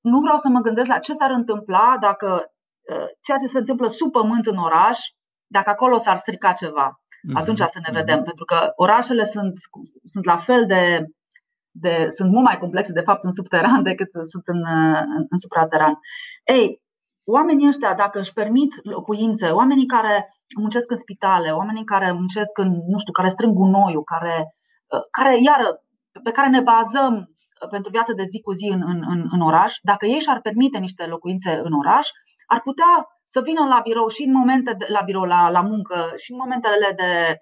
nu 0.01 0.21
vreau 0.21 0.37
să 0.37 0.49
mă 0.49 0.61
gândesc 0.61 0.89
la 0.89 0.99
ce 0.99 1.13
s-ar 1.13 1.31
întâmpla 1.31 1.97
dacă 2.01 2.27
ă, 2.93 2.95
ceea 3.21 3.39
ce 3.39 3.47
se 3.47 3.59
întâmplă 3.59 3.87
sub 3.87 4.11
pământ 4.13 4.47
în 4.47 4.57
oraș, 4.57 4.99
dacă 5.47 5.71
acolo 5.71 5.97
s-ar 5.97 6.17
strica 6.17 6.53
ceva. 6.53 7.03
Mhm. 7.23 7.37
Atunci 7.37 7.59
să 7.59 7.79
ne 7.83 7.99
vedem, 7.99 8.17
mhm. 8.17 8.25
pentru 8.25 8.45
că 8.45 8.73
orașele 8.77 9.25
sunt, 9.25 9.53
sunt 10.05 10.25
la 10.25 10.37
fel 10.37 10.67
de, 10.67 11.05
de. 11.71 12.07
sunt 12.09 12.31
mult 12.31 12.45
mai 12.45 12.59
complexe, 12.59 12.93
de 12.93 13.01
fapt, 13.01 13.25
în 13.25 13.31
subteran 13.31 13.83
decât 13.91 14.11
sunt 14.11 14.43
în, 14.47 14.61
în, 15.17 15.25
în 15.29 15.39
suprateran. 15.39 15.95
Ei, 16.45 16.83
oamenii 17.25 17.67
ăștia, 17.67 17.95
dacă 17.95 18.19
își 18.19 18.33
permit 18.33 18.73
locuințe, 18.83 19.49
oamenii 19.51 19.87
care 19.87 20.29
muncesc 20.61 20.91
în 20.91 20.97
spitale, 20.97 21.51
oamenii 21.51 21.85
care 21.85 22.13
muncesc 22.13 22.59
în, 22.59 22.71
nu 22.87 22.99
știu, 22.99 23.13
care 23.13 23.29
strâng 23.29 23.53
gunoiul, 23.55 24.05
care, 24.05 24.55
ă, 24.93 25.07
care 25.11 25.43
iară, 25.43 25.83
pe 26.23 26.31
care 26.31 26.49
ne 26.49 26.61
bazăm 26.61 27.37
pentru 27.71 27.91
viață 27.91 28.13
de 28.13 28.25
zi 28.25 28.41
cu 28.41 28.53
zi 28.53 28.69
în, 28.73 28.83
în, 28.87 29.05
în, 29.09 29.21
în 29.31 29.41
oraș, 29.41 29.73
dacă 29.83 30.07
ei 30.07 30.21
și-ar 30.21 30.41
permite 30.41 30.79
niște 30.79 31.07
locuințe 31.07 31.61
în 31.63 31.73
oraș, 31.73 32.09
ar 32.47 32.61
putea 32.61 32.93
să 33.25 33.41
vină 33.41 33.63
la 33.65 33.81
birou 33.83 34.09
și 34.09 34.23
în 34.23 34.33
momente 34.33 34.75
de, 34.79 34.87
la 34.89 35.03
birou, 35.05 35.23
la, 35.23 35.51
la 35.51 35.61
muncă, 35.61 36.13
și 36.23 36.33
în 36.33 36.39
momentele 36.39 36.93
de 36.97 37.39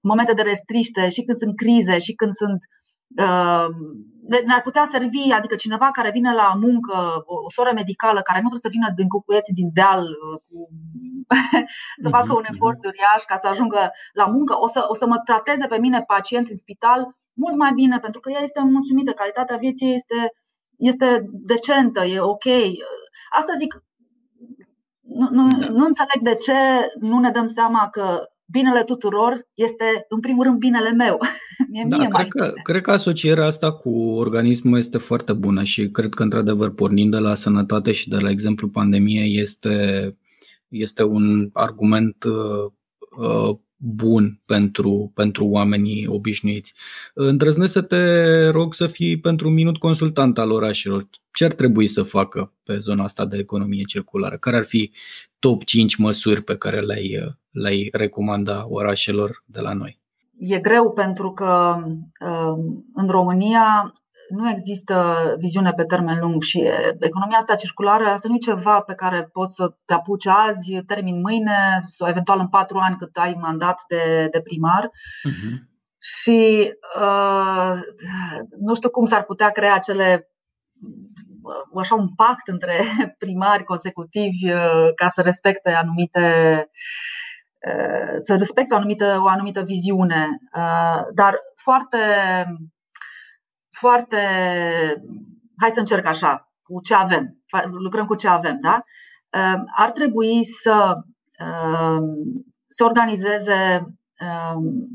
momente 0.00 0.32
de 0.32 0.42
restriște, 0.42 1.08
și 1.08 1.22
când 1.22 1.38
sunt 1.38 1.56
crize, 1.56 1.98
și 1.98 2.12
când 2.14 2.32
sunt 2.32 2.60
uh, 3.24 3.68
ne-ar 4.46 4.62
putea 4.62 4.84
servi, 4.84 5.32
adică 5.32 5.54
cineva 5.54 5.88
care 5.90 6.10
vine 6.10 6.32
la 6.34 6.48
muncă, 6.60 6.96
o, 7.24 7.34
o 7.46 7.50
soră 7.50 7.70
medicală 7.74 8.20
care 8.20 8.40
nu 8.40 8.48
trebuie 8.48 8.66
să 8.66 8.76
vină 8.76 8.88
din 8.96 9.08
cucuieții 9.08 9.58
din 9.60 9.70
deal 9.72 10.02
uh, 10.02 10.38
cu, 10.46 10.68
să 12.02 12.08
facă 12.08 12.32
un 12.32 12.44
mhm, 12.46 12.52
efort 12.52 12.78
mhm. 12.78 12.88
uriaș 12.88 13.22
ca 13.26 13.36
să 13.36 13.46
ajungă 13.46 13.90
la 14.12 14.26
muncă, 14.26 14.52
o 14.64 14.66
să, 14.66 14.84
o 14.88 14.94
să 14.94 15.06
mă 15.06 15.18
trateze 15.18 15.66
pe 15.66 15.78
mine 15.78 16.00
pacient 16.00 16.48
în 16.48 16.56
spital 16.56 17.00
mult 17.36 17.56
mai 17.56 17.72
bine, 17.74 17.98
pentru 17.98 18.20
că 18.20 18.30
ea 18.30 18.42
este 18.42 18.60
mulțumită, 18.62 19.12
calitatea 19.12 19.56
vieții 19.56 19.94
este, 19.94 20.32
este 20.78 21.28
decentă, 21.32 22.04
e 22.04 22.20
ok. 22.20 22.46
Asta 23.38 23.52
zic, 23.58 23.72
nu, 25.00 25.28
nu, 25.30 25.58
da. 25.58 25.68
nu 25.68 25.84
înțeleg 25.84 26.20
de 26.22 26.34
ce 26.34 26.52
nu 27.00 27.18
ne 27.18 27.30
dăm 27.30 27.46
seama 27.46 27.88
că 27.90 28.28
binele 28.46 28.82
tuturor 28.82 29.46
este, 29.54 29.84
în 30.08 30.20
primul 30.20 30.44
rând, 30.44 30.58
binele 30.58 30.90
meu. 30.90 31.18
Mie, 31.70 31.84
da, 31.88 31.96
mie 31.96 32.08
cred, 32.08 32.28
că, 32.28 32.52
cred 32.62 32.82
că 32.82 32.90
asocierea 32.90 33.46
asta 33.46 33.72
cu 33.72 33.90
organismul 33.98 34.78
este 34.78 34.98
foarte 34.98 35.32
bună 35.32 35.62
și 35.62 35.90
cred 35.90 36.14
că, 36.14 36.22
într-adevăr, 36.22 36.74
pornind 36.74 37.10
de 37.10 37.18
la 37.18 37.34
sănătate 37.34 37.92
și 37.92 38.08
de 38.08 38.16
la 38.16 38.30
exemplu 38.30 38.68
pandemie, 38.68 39.22
este, 39.22 40.16
este 40.68 41.04
un 41.04 41.50
argument 41.52 42.24
uh, 42.24 42.72
uh 43.18 43.56
bun 43.76 44.40
pentru, 44.46 45.10
pentru 45.14 45.46
oamenii 45.46 46.06
obișnuiți. 46.06 46.74
Îndrăznesc 47.14 47.72
să 47.72 47.82
te 47.82 48.48
rog 48.48 48.74
să 48.74 48.86
fii 48.86 49.20
pentru 49.20 49.48
un 49.48 49.54
minut 49.54 49.78
consultant 49.78 50.38
al 50.38 50.50
orașelor. 50.50 51.08
Ce 51.32 51.44
ar 51.44 51.52
trebui 51.52 51.86
să 51.86 52.02
facă 52.02 52.52
pe 52.62 52.78
zona 52.78 53.02
asta 53.02 53.24
de 53.24 53.36
economie 53.36 53.82
circulară? 53.82 54.36
Care 54.36 54.56
ar 54.56 54.64
fi 54.64 54.92
top 55.38 55.64
5 55.64 55.96
măsuri 55.96 56.42
pe 56.42 56.56
care 56.56 56.80
le-ai, 56.80 57.36
le-ai 57.50 57.88
recomanda 57.92 58.66
orașelor 58.68 59.44
de 59.46 59.60
la 59.60 59.72
noi? 59.72 59.98
E 60.38 60.58
greu 60.58 60.92
pentru 60.92 61.32
că 61.32 61.82
în 62.94 63.08
România 63.08 63.92
nu 64.28 64.50
există 64.50 65.16
viziune 65.38 65.72
pe 65.72 65.84
termen 65.84 66.18
lung 66.20 66.42
și 66.42 66.70
economia 66.98 67.36
asta 67.36 67.54
circulară, 67.54 68.04
asta 68.04 68.28
nu 68.28 68.34
e 68.34 68.38
ceva 68.38 68.80
pe 68.80 68.94
care 68.94 69.28
poți 69.32 69.54
să 69.54 69.74
te 69.84 69.92
apuci 69.92 70.26
azi, 70.26 70.82
termin 70.86 71.20
mâine 71.20 71.80
sau 71.86 72.08
eventual 72.08 72.38
în 72.38 72.48
patru 72.48 72.78
ani 72.78 72.96
cât 72.96 73.16
ai 73.16 73.36
mandat 73.40 73.82
de, 73.88 74.28
de 74.30 74.40
primar. 74.40 74.90
Uh-huh. 75.28 75.74
Și 75.98 76.72
uh, 77.00 77.80
nu 78.58 78.74
știu 78.74 78.90
cum 78.90 79.04
s-ar 79.04 79.22
putea 79.22 79.50
crea 79.50 79.74
acele 79.74 80.30
așa 81.78 81.94
un 81.94 82.14
pact 82.14 82.48
între 82.48 82.80
primari 83.18 83.64
consecutivi 83.64 84.52
uh, 84.52 84.94
ca 84.94 85.08
să 85.08 85.20
respecte 85.20 85.70
anumite 85.70 86.68
uh, 87.68 88.16
să 88.18 88.36
respecte 88.36 88.74
o 88.74 88.76
anumită, 88.76 89.18
o 89.22 89.26
anumită 89.26 89.62
viziune. 89.62 90.26
Dar 91.14 91.38
foarte 91.54 91.98
foarte. 93.78 94.16
Hai 95.56 95.70
să 95.70 95.78
încerc 95.78 96.06
așa, 96.06 96.52
cu 96.62 96.80
ce 96.80 96.94
avem. 96.94 97.42
Lucrăm 97.70 98.06
cu 98.06 98.14
ce 98.14 98.28
avem, 98.28 98.56
da? 98.60 98.84
Ehm, 99.30 99.64
ar 99.76 99.90
trebui 99.90 100.44
să, 100.44 100.94
ehm, 101.32 102.04
să 102.66 102.84
organizeze. 102.84 103.86
Ehm, 104.14 104.88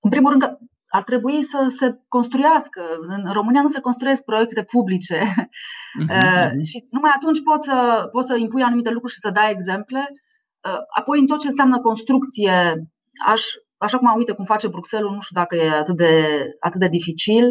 în 0.00 0.10
primul 0.10 0.30
rând, 0.30 0.58
ar 0.88 1.02
trebui 1.02 1.42
să 1.42 1.66
se 1.68 2.00
construiască. 2.08 2.82
În 3.00 3.32
România 3.32 3.62
nu 3.62 3.68
se 3.68 3.80
construiesc 3.80 4.22
proiecte 4.22 4.62
publice 4.62 5.18
uh-huh. 5.18 6.50
și 6.70 6.86
numai 6.90 7.10
atunci 7.14 7.42
poți 7.42 7.66
să, 7.66 8.08
poți 8.12 8.26
să 8.26 8.36
impui 8.36 8.62
anumite 8.62 8.90
lucruri 8.90 9.12
și 9.12 9.20
să 9.20 9.30
dai 9.30 9.50
exemple. 9.50 10.10
Apoi, 10.98 11.20
în 11.20 11.26
tot 11.26 11.40
ce 11.40 11.46
înseamnă 11.46 11.80
construcție, 11.80 12.74
aș 13.26 13.42
așa 13.84 13.98
cum 13.98 14.14
uite 14.16 14.32
cum 14.32 14.44
face 14.44 14.68
Bruxelles, 14.68 15.10
nu 15.10 15.20
știu 15.20 15.40
dacă 15.40 15.56
e 15.56 15.70
atât 15.70 15.96
de, 15.96 16.24
atât 16.60 16.80
de 16.80 16.88
dificil, 16.88 17.44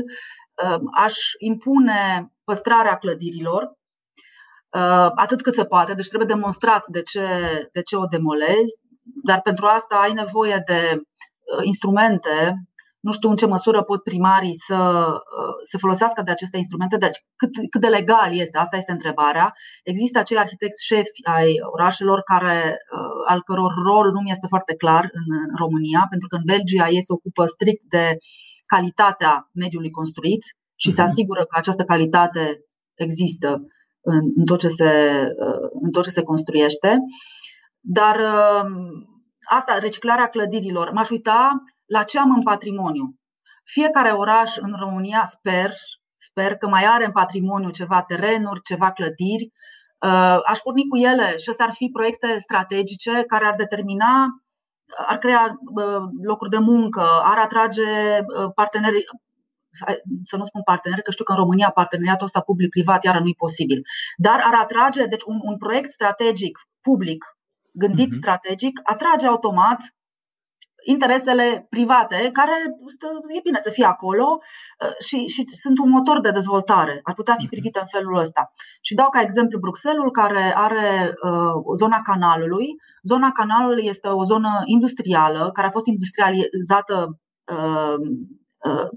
uh, 0.63 0.80
aș 0.93 1.15
impune 1.39 2.32
păstrarea 2.43 2.96
clădirilor 2.96 3.63
uh, 3.63 5.12
atât 5.15 5.41
cât 5.41 5.54
se 5.54 5.65
poate, 5.65 5.93
deci 5.93 6.08
trebuie 6.08 6.36
demonstrat 6.36 6.88
de 6.88 7.02
ce, 7.02 7.28
de 7.72 7.82
ce 7.82 7.96
o 7.96 8.06
demolezi, 8.06 8.76
dar 9.24 9.41
pentru 9.41 9.65
asta 9.65 9.96
ai 9.96 10.13
nevoie 10.13 10.62
de 10.65 10.96
uh, 10.96 11.63
instrumente 11.63 12.65
nu 13.06 13.12
știu 13.12 13.30
în 13.30 13.36
ce 13.36 13.46
măsură 13.46 13.84
pot 13.84 14.04
primarii 14.04 14.56
să 14.68 14.80
uh, 15.10 15.54
se 15.70 15.78
folosească 15.78 16.22
de 16.22 16.32
aceste 16.32 16.58
instrumente, 16.58 16.98
deci 16.98 17.18
cât, 17.36 17.50
cât 17.70 17.82
de 17.82 17.88
legal 17.88 18.32
este, 18.44 18.58
asta 18.58 18.76
este 18.76 18.92
întrebarea. 18.92 19.54
Există 19.84 20.20
acei 20.20 20.38
arhitecți 20.38 20.86
șefi 20.86 21.20
ai 21.38 21.56
orașelor 21.76 22.20
care, 22.32 22.58
uh, 22.68 23.24
al 23.28 23.42
căror 23.44 23.74
rol 23.88 24.12
nu 24.12 24.22
mi 24.22 24.32
este 24.32 24.48
foarte 24.48 24.76
clar 24.76 25.04
în 25.14 25.56
România, 25.58 26.06
pentru 26.10 26.28
că 26.28 26.36
în 26.36 26.45
Belgia 26.54 26.88
ei 26.89 27.04
se 27.04 27.14
ocupă 27.14 27.45
strict 27.45 27.84
de 27.95 28.18
calitatea 28.66 29.49
mediului 29.54 29.91
construit 29.99 30.43
și 30.76 30.91
se 30.91 31.01
mhm. 31.01 31.10
asigură 31.10 31.41
că 31.45 31.56
această 31.58 31.84
calitate 31.84 32.43
există 32.93 33.49
în, 34.01 34.22
în, 34.36 34.45
tot, 34.45 34.60
ce 34.60 34.68
se, 34.68 34.91
uh, 35.45 35.70
în 35.82 35.91
tot 35.91 36.04
ce 36.04 36.10
se 36.10 36.24
construiește. 36.24 36.97
Dar 37.86 38.18
asta, 39.58 39.78
reciclarea 39.78 40.28
clădirilor, 40.28 40.91
m-aș 40.91 41.10
uita 41.10 41.64
la 41.86 42.03
ce 42.03 42.19
am 42.19 42.31
în 42.36 42.41
patrimoniu. 42.41 43.15
Fiecare 43.63 44.11
oraș 44.11 44.57
în 44.57 44.75
România, 44.79 45.23
sper, 45.25 45.71
sper 46.17 46.55
că 46.55 46.67
mai 46.67 46.86
are 46.86 47.05
în 47.05 47.11
patrimoniu 47.11 47.69
ceva 47.69 48.01
terenuri, 48.01 48.61
ceva 48.61 48.91
clădiri. 48.91 49.51
Uh, 50.05 50.39
aș 50.45 50.59
porni 50.59 50.88
cu 50.88 50.97
ele 50.97 51.38
și 51.38 51.49
astea 51.49 51.65
ar 51.65 51.73
fi 51.73 51.89
proiecte 51.93 52.38
strategice 52.38 53.23
care 53.27 53.45
ar 53.45 53.55
determina 53.55 54.27
ar 55.07 55.17
crea 55.17 55.59
locuri 56.23 56.49
de 56.49 56.57
muncă, 56.57 57.05
ar 57.23 57.38
atrage 57.38 57.84
parteneri, 58.55 59.03
să 60.21 60.38
nu 60.38 60.45
spun 60.45 60.61
parteneri, 60.63 61.01
că 61.01 61.11
știu 61.11 61.23
că 61.23 61.31
în 61.31 61.38
România 61.38 61.69
parteneriatul 61.69 62.25
ăsta 62.25 62.41
public-privat 62.41 63.03
iară 63.03 63.19
nu 63.19 63.27
e 63.27 63.34
posibil, 63.38 63.81
dar 64.17 64.41
ar 64.43 64.53
atrage, 64.61 65.05
deci 65.05 65.23
un, 65.25 65.39
un 65.41 65.57
proiect 65.57 65.89
strategic 65.89 66.57
public, 66.81 67.25
gândit 67.71 68.11
uh-huh. 68.11 68.17
strategic, 68.17 68.79
atrage 68.84 69.27
automat 69.27 69.79
interesele 70.84 71.65
private, 71.69 72.29
care 72.34 72.51
e 73.27 73.39
bine 73.43 73.59
să 73.59 73.69
fie 73.69 73.86
acolo 73.86 74.39
uh, 74.39 75.05
și, 75.05 75.27
și 75.27 75.45
sunt 75.61 75.77
un 75.77 75.89
motor 75.89 76.19
de 76.19 76.31
dezvoltare. 76.31 76.99
Ar 77.03 77.13
putea 77.13 77.34
fi 77.34 77.43
mhm. 77.43 77.49
privite 77.49 77.79
în 77.79 77.86
felul 77.86 78.17
ăsta. 78.17 78.53
Și 78.81 78.93
dau 78.93 79.09
ca 79.09 79.21
exemplu 79.21 79.59
Bruxelles, 79.59 80.11
care 80.11 80.53
are 80.55 81.13
uh, 81.23 81.75
zona 81.75 82.01
canalului. 82.03 82.67
Zona 83.01 83.31
canalului 83.31 83.86
este 83.86 84.07
o 84.07 84.23
zonă 84.23 84.61
industrială 84.65 85.49
care 85.51 85.67
a 85.67 85.71
fost 85.71 85.86
industrializată 85.86 87.19
uh, 87.51 87.97
uh, 88.69 88.89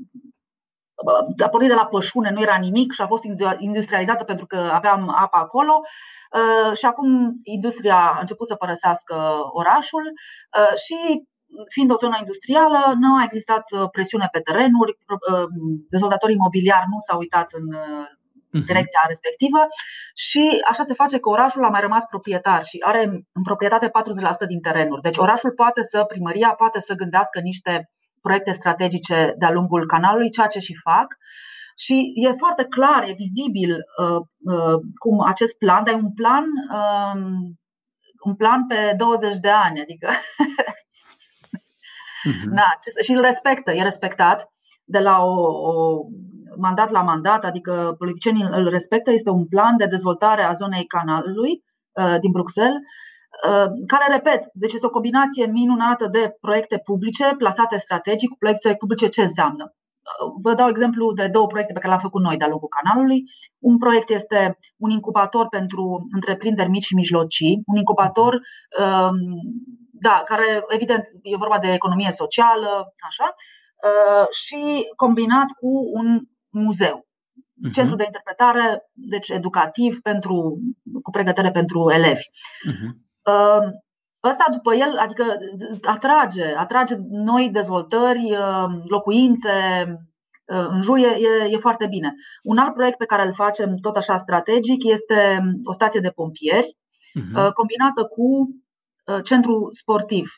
a 1.45 1.49
pornit 1.49 1.69
de 1.69 1.75
la 1.75 1.87
pășune, 1.87 2.31
nu 2.31 2.41
era 2.41 2.57
nimic 2.57 2.93
și 2.93 3.03
a 3.03 3.07
fost 3.07 3.23
industrializată 3.59 4.25
pentru 4.25 4.47
că 4.47 4.57
aveam 4.57 5.09
apă 5.09 5.37
acolo 5.39 5.81
uh, 6.33 6.77
și 6.77 6.87
acum 6.87 7.41
industria 7.43 7.97
a 7.97 8.21
început 8.21 8.47
să 8.47 8.55
părăsească 8.55 9.37
orașul 9.53 10.03
uh, 10.59 10.77
și 10.79 11.23
fiind 11.75 11.91
o 11.91 11.95
zonă 11.95 12.17
industrială, 12.19 12.79
nu 12.99 13.17
a 13.17 13.23
existat 13.25 13.65
uh, 13.71 13.89
presiune 13.91 14.29
pe 14.33 14.41
terenuri, 14.41 14.99
dezvoltatorii 15.89 16.35
imobiliari 16.35 16.91
nu 16.93 16.99
s-au 17.07 17.19
uitat 17.19 17.49
în 17.53 17.65
mhm. 18.51 18.67
direcția 18.67 19.01
respectivă 19.07 19.61
și 20.15 20.63
așa 20.71 20.83
se 20.83 20.95
face 20.95 21.19
că 21.19 21.29
orașul 21.29 21.65
a 21.65 21.69
mai 21.69 21.81
rămas 21.81 22.05
proprietar 22.05 22.65
și 22.65 22.77
are 22.85 23.03
în 23.33 23.43
proprietate 23.43 23.87
40% 23.87 23.91
din 24.47 24.61
terenuri. 24.61 25.03
Deci 25.03 25.19
orașul 25.19 25.53
poate 25.53 25.83
să, 25.83 26.05
primăria 26.05 26.51
poate 26.63 26.81
să 26.81 26.95
gândească 26.95 27.41
niște 27.41 27.91
proiecte 28.27 28.53
strategice 28.53 29.35
de-a 29.39 29.51
lungul 29.51 29.87
canalului, 29.87 30.31
ceea 30.31 30.47
ce 30.47 30.59
și 30.59 30.75
fac. 30.83 31.07
Și 31.79 32.13
e 32.15 32.33
foarte 32.33 32.65
clar, 32.65 33.03
e 33.03 33.23
vizibil 33.25 33.73
uh, 33.73 34.21
uh, 34.55 34.79
cum 35.03 35.21
acest 35.21 35.59
plan, 35.59 35.85
dar 35.85 35.95
e 35.95 35.97
un 35.97 36.13
plan, 36.13 36.45
uh, 36.73 37.17
un 38.25 38.35
plan 38.37 38.67
pe 38.67 38.95
20 38.97 39.37
de 39.37 39.51
ani, 39.51 39.81
adică 39.81 40.09
uh-huh. 42.27 42.51
Na, 42.51 42.65
și 43.03 43.13
îl 43.13 43.21
respectă, 43.21 43.73
e 43.73 43.83
respectat 43.83 44.49
de 44.85 44.99
la 44.99 45.25
o, 45.25 45.41
o 45.71 46.01
mandat 46.59 46.91
la 46.91 47.03
mandat, 47.03 47.45
adică 47.45 47.95
politicienii 47.99 48.47
îl 48.51 48.69
respectă, 48.69 49.11
este 49.13 49.31
un 49.31 49.47
plan 49.47 49.77
de 49.77 49.87
dezvoltare 49.87 50.43
a 50.43 50.53
zonei 50.53 50.87
canalului 50.87 51.63
uh, 51.93 52.21
din 52.21 52.31
Bruxelles 52.31 52.81
Uh, 53.45 53.67
care, 53.87 54.13
repet, 54.13 54.43
deci 54.53 54.73
este 54.73 54.87
o 54.87 54.97
combinație 54.99 55.47
minunată 55.47 56.07
de 56.07 56.37
proiecte 56.41 56.79
publice 56.85 57.35
plasate 57.39 57.77
strategic. 57.77 58.39
Proiecte 58.39 58.75
publice 58.79 59.09
ce 59.09 59.23
înseamnă? 59.23 59.65
Uh, 59.65 60.33
vă 60.43 60.55
dau 60.55 60.69
exemplu 60.69 61.13
de 61.13 61.29
două 61.29 61.47
proiecte 61.47 61.73
pe 61.73 61.79
care 61.79 61.93
le-am 61.93 62.07
făcut 62.09 62.23
noi 62.23 62.37
de-a 62.37 62.49
lungul 62.49 62.69
canalului. 62.69 63.23
Un 63.59 63.79
proiect 63.79 64.11
este 64.11 64.59
un 64.77 64.91
incubator 64.91 65.49
pentru 65.49 66.07
întreprinderi 66.15 66.71
mici 66.71 66.85
și 66.85 66.95
mijlocii, 66.95 67.63
un 67.67 67.77
incubator 67.77 68.33
um, 68.35 69.19
da, 70.01 70.23
care, 70.25 70.65
evident, 70.69 71.03
e 71.23 71.37
vorba 71.37 71.59
de 71.59 71.73
economie 71.73 72.11
socială, 72.11 72.95
așa, 73.07 73.35
uh, 73.83 74.27
și 74.31 74.93
combinat 74.97 75.47
cu 75.61 75.91
un 75.93 76.21
muzeu. 76.49 77.07
Uh-huh. 77.07 77.73
Centru 77.73 77.97
de 77.97 78.05
interpretare, 78.05 78.91
deci 78.93 79.29
educativ, 79.29 80.01
pentru, 80.01 80.59
cu 81.03 81.11
pregătire 81.11 81.51
pentru 81.51 81.91
elevi. 81.91 82.23
Uh-huh. 82.71 82.91
Ăsta 84.25 84.45
după 84.51 84.75
el, 84.75 84.99
adică 84.99 85.25
atrage, 85.83 86.55
atrage 86.57 86.97
noi 87.09 87.51
dezvoltări, 87.51 88.37
locuințe, 88.89 89.85
în 90.45 90.83
jur 90.83 90.97
e, 90.97 91.01
e, 91.01 91.49
e 91.51 91.57
foarte 91.57 91.87
bine. 91.87 92.15
Un 92.43 92.59
alt 92.59 92.75
proiect 92.75 92.99
pe 92.99 93.05
care 93.05 93.27
îl 93.27 93.35
facem 93.35 93.77
tot 93.77 93.97
așa 93.97 94.17
strategic 94.17 94.85
este 94.85 95.41
o 95.65 95.73
stație 95.73 96.01
de 96.01 96.11
pompieri 96.11 96.77
uh-huh. 97.21 97.53
combinată 97.53 98.05
cu 98.05 98.49
centru 99.25 99.69
sportiv. 99.71 100.29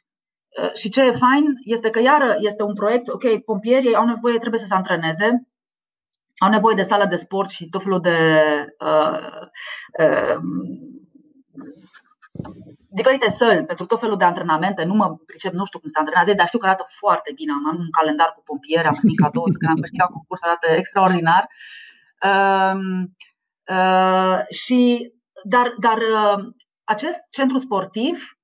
Și 0.74 0.88
ce 0.88 1.02
e 1.02 1.12
fain 1.12 1.44
este 1.64 1.90
că 1.90 2.00
iară 2.00 2.36
este 2.38 2.62
un 2.62 2.74
proiect, 2.74 3.08
ok, 3.08 3.38
pompierii 3.44 3.94
au 3.94 4.04
nevoie, 4.06 4.38
trebuie 4.38 4.60
să 4.60 4.66
se 4.66 4.74
antreneze, 4.74 5.48
au 6.38 6.50
nevoie 6.50 6.74
de 6.74 6.82
sală 6.82 7.04
de 7.04 7.16
sport 7.16 7.50
și 7.50 7.68
tot 7.68 7.82
felul 7.82 8.00
de 8.00 8.16
uh, 8.78 9.18
uh, 9.98 10.36
diferite 12.88 13.28
săli 13.28 13.64
pentru 13.64 13.86
tot 13.86 14.00
felul 14.00 14.16
de 14.16 14.24
antrenamente. 14.24 14.84
Nu 14.84 14.94
mă 14.94 15.16
pricep, 15.26 15.52
nu 15.52 15.64
știu 15.64 15.78
cum 15.78 15.88
se 15.88 15.98
antrenează, 15.98 16.32
dar 16.32 16.46
știu 16.46 16.58
că 16.58 16.66
arată 16.66 16.84
foarte 16.98 17.32
bine. 17.34 17.52
Am 17.52 17.78
un 17.78 17.90
calendar 17.90 18.32
cu 18.36 18.42
pompieri, 18.44 18.86
am 18.86 18.94
primit 18.94 19.18
cadou, 19.18 19.42
când 19.42 19.70
am 19.70 19.80
câștigat 19.80 20.10
concurs, 20.10 20.42
arată 20.42 20.66
extraordinar. 20.66 21.48
Uh, 22.24 22.74
uh, 23.76 24.38
și, 24.48 25.12
dar, 25.44 25.74
dar 25.78 25.96
uh, 25.96 26.44
acest 26.84 27.18
centru 27.30 27.58
sportiv 27.58 28.37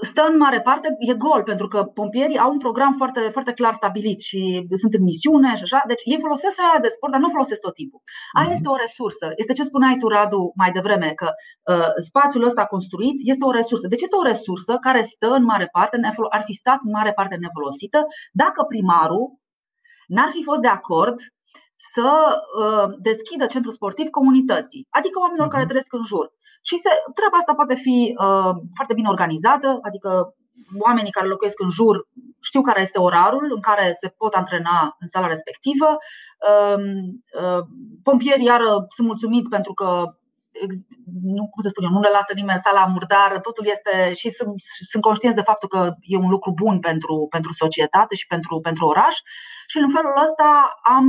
stă 0.00 0.22
în 0.30 0.36
mare 0.36 0.60
parte, 0.60 0.88
e 0.98 1.14
gol, 1.14 1.42
pentru 1.42 1.68
că 1.68 1.84
pompierii 1.84 2.38
au 2.38 2.50
un 2.52 2.58
program 2.58 2.92
foarte, 2.92 3.20
foarte 3.20 3.52
clar 3.52 3.72
stabilit 3.72 4.20
și 4.20 4.66
sunt 4.82 4.94
în 4.94 5.02
misiune 5.02 5.56
și 5.56 5.62
așa. 5.62 5.82
Deci 5.86 6.02
ei 6.04 6.18
folosesc 6.20 6.56
aia 6.60 6.80
de 6.80 6.88
sport, 6.88 7.12
dar 7.12 7.20
nu 7.20 7.28
folosesc 7.28 7.60
tot 7.60 7.74
timpul. 7.74 8.00
Aia 8.36 8.46
mm-hmm. 8.46 8.52
este 8.52 8.68
o 8.68 8.76
resursă. 8.76 9.26
Este 9.36 9.52
ce 9.52 9.62
spuneai 9.62 9.96
tu, 9.96 10.08
Radu, 10.08 10.52
mai 10.54 10.70
devreme, 10.72 11.10
că 11.20 11.28
uh, 11.72 11.92
spațiul 12.08 12.44
ăsta 12.44 12.64
construit 12.74 13.16
este 13.32 13.44
o 13.44 13.50
resursă. 13.50 13.86
Deci 13.88 14.02
este 14.02 14.16
o 14.16 14.28
resursă 14.30 14.72
care 14.86 15.02
stă 15.02 15.28
în 15.38 15.44
mare 15.44 15.68
parte, 15.72 15.96
ar 16.28 16.42
fi 16.44 16.52
stat 16.52 16.78
în 16.84 16.90
mare 16.90 17.12
parte 17.12 17.34
nefolosită 17.34 17.98
dacă 18.32 18.60
primarul 18.72 19.24
n-ar 20.06 20.30
fi 20.36 20.42
fost 20.42 20.60
de 20.60 20.72
acord 20.78 21.16
să 21.94 22.10
uh, 22.62 22.94
deschidă 22.98 23.46
centrul 23.46 23.72
sportiv 23.72 24.08
comunității, 24.08 24.86
adică 24.98 25.18
oamenilor 25.18 25.48
mm-hmm. 25.48 25.56
care 25.56 25.66
trăiesc 25.66 25.92
în 25.92 26.04
jur. 26.12 26.26
Și 26.68 26.76
se, 26.78 26.90
treaba 27.14 27.36
asta 27.36 27.54
poate 27.54 27.74
fi 27.74 27.96
uh, 28.26 28.52
foarte 28.74 28.94
bine 28.94 29.08
organizată, 29.08 29.78
adică 29.82 30.34
oamenii 30.78 31.12
care 31.12 31.26
locuiesc 31.26 31.60
în 31.60 31.70
jur 31.70 32.08
știu 32.40 32.60
care 32.60 32.80
este 32.80 32.98
orarul 32.98 33.52
în 33.54 33.60
care 33.60 33.96
se 34.00 34.08
pot 34.08 34.34
antrena 34.34 34.96
în 34.98 35.06
sala 35.06 35.26
respectivă. 35.26 35.96
Uh, 36.50 36.78
uh, 37.42 37.62
pompierii 38.02 38.44
iară 38.44 38.86
sunt 38.88 39.06
mulțumiți 39.06 39.48
pentru 39.48 39.72
că 39.72 40.04
nu, 41.22 41.48
cum 41.52 41.62
să 41.62 41.68
spun 41.68 41.84
eu, 41.84 41.90
nu 41.90 42.00
le 42.00 42.08
lasă 42.12 42.32
nimeni 42.34 42.64
sala 42.64 42.86
murdară, 42.86 43.38
totul 43.38 43.66
este 43.66 44.14
și 44.14 44.28
sunt, 44.30 44.54
sunt 44.90 45.02
conștienți 45.02 45.38
de 45.38 45.48
faptul 45.50 45.68
că 45.68 45.94
e 46.00 46.16
un 46.16 46.30
lucru 46.30 46.52
bun 46.52 46.78
pentru, 46.78 47.26
pentru 47.30 47.52
societate 47.52 48.14
și 48.14 48.26
pentru, 48.26 48.60
pentru 48.60 48.86
oraș 48.86 49.16
și 49.66 49.78
în 49.78 49.90
felul 49.90 50.14
ăsta 50.22 50.48
am 50.82 51.06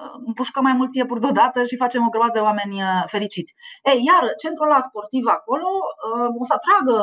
uh, 0.00 0.14
împușcă 0.28 0.60
mai 0.60 0.72
mulți 0.72 0.98
iepuri 0.98 1.20
deodată 1.20 1.64
și 1.64 1.82
facem 1.84 2.06
o 2.06 2.12
grămadă 2.12 2.32
de 2.38 2.46
oameni 2.48 2.76
uh, 2.82 3.02
fericiți. 3.06 3.54
Ei, 3.90 3.98
iar 4.10 4.22
centrul 4.42 4.66
ăla 4.68 4.80
sportiv 4.88 5.24
acolo 5.38 5.68
uh, 6.08 6.28
o 6.40 6.44
să 6.44 6.54
atragă, 6.58 6.96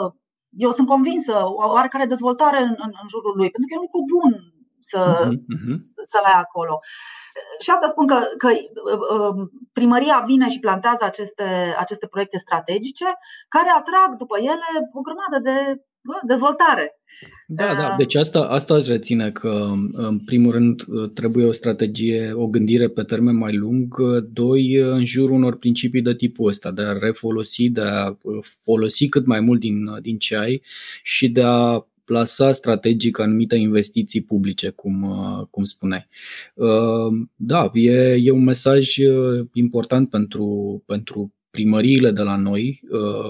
eu 0.66 0.72
sunt 0.72 0.88
convinsă, 0.88 1.36
o 1.46 1.72
oarecare 1.76 2.06
dezvoltare 2.06 2.60
în, 2.62 2.76
în, 2.86 2.92
în 3.02 3.08
jurul 3.14 3.34
lui, 3.39 3.50
pentru 3.50 3.68
că 3.68 3.74
e 3.74 3.82
un 3.82 3.88
lucru 3.88 4.02
bun 4.14 4.32
să, 4.92 5.02
uh-huh. 5.30 5.78
să-l 6.12 6.26
ai 6.32 6.39
acolo. 6.46 6.80
Și 7.60 7.70
asta 7.70 7.88
spun 7.88 8.08
că, 8.08 8.20
că 8.38 8.50
primăria 9.74 10.20
vine 10.26 10.48
și 10.50 10.60
plantează 10.60 11.04
aceste, 11.04 11.76
aceste 11.78 12.08
proiecte 12.08 12.38
strategice 12.38 13.10
care 13.48 13.70
atrag 13.70 14.10
după 14.18 14.38
ele 14.38 14.70
o 14.94 15.02
grămadă 15.02 15.38
de 15.50 15.58
dezvoltare. 16.28 16.95
Da, 17.47 17.76
da. 17.76 17.95
Deci 17.97 18.16
asta, 18.16 18.39
asta 18.39 18.74
aș 18.74 18.88
reține 18.88 19.32
că, 19.32 19.74
în 19.91 20.20
primul 20.20 20.52
rând, 20.52 20.84
trebuie 21.14 21.45
o 21.45 21.52
strategie, 21.52 22.32
o 22.34 22.47
gândire 22.47 22.88
pe 22.88 23.04
termen 23.04 23.36
mai 23.36 23.56
lung, 23.56 23.95
doi, 24.34 24.76
în 24.76 25.06
jurul 25.06 25.36
unor 25.36 25.58
principii 25.58 26.02
de 26.02 26.16
tipul 26.16 26.47
ăsta, 26.47 26.72
de 26.72 26.82
a 26.82 26.97
refolosi, 26.97 27.70
de 27.70 27.82
a 27.82 28.18
folosi 28.64 29.10
cât 29.10 29.26
mai 29.26 29.39
mult 29.39 29.60
din, 29.60 29.99
din 30.02 30.18
ce 30.18 30.36
ai 30.36 30.62
și 31.04 31.30
de 31.30 31.41
a 31.43 31.86
plasa 32.06 32.52
strategic 32.52 33.20
anumite 33.20 33.56
investiții 33.56 34.22
publice, 34.22 34.70
cum, 34.70 35.06
cum 35.49 35.64
spuneai. 35.64 36.08
Da, 37.36 37.72
e, 37.74 38.18
e 38.22 38.32
un 38.32 38.43
mesaj 38.43 38.95
important 39.54 40.10
pentru, 40.10 40.84
pentru 40.86 41.34
primăriile 41.49 42.12
de 42.12 42.22
la 42.22 42.36
noi, 42.36 42.82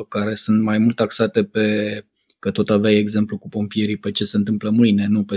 care 0.07 0.35
sunt 0.35 0.61
mai 0.61 0.77
mult 0.77 0.95
taxate 0.95 1.43
pe 1.43 2.05
Că 2.43 2.51
tot 2.51 2.69
aveai 2.69 2.95
exemplu 2.95 3.37
cu 3.37 3.49
pompierii 3.49 3.97
pe 3.97 4.11
ce 4.11 4.23
se 4.23 4.37
întâmplă 4.37 4.69
mâine, 4.69 5.05
nu 5.09 5.23
pe 5.23 5.35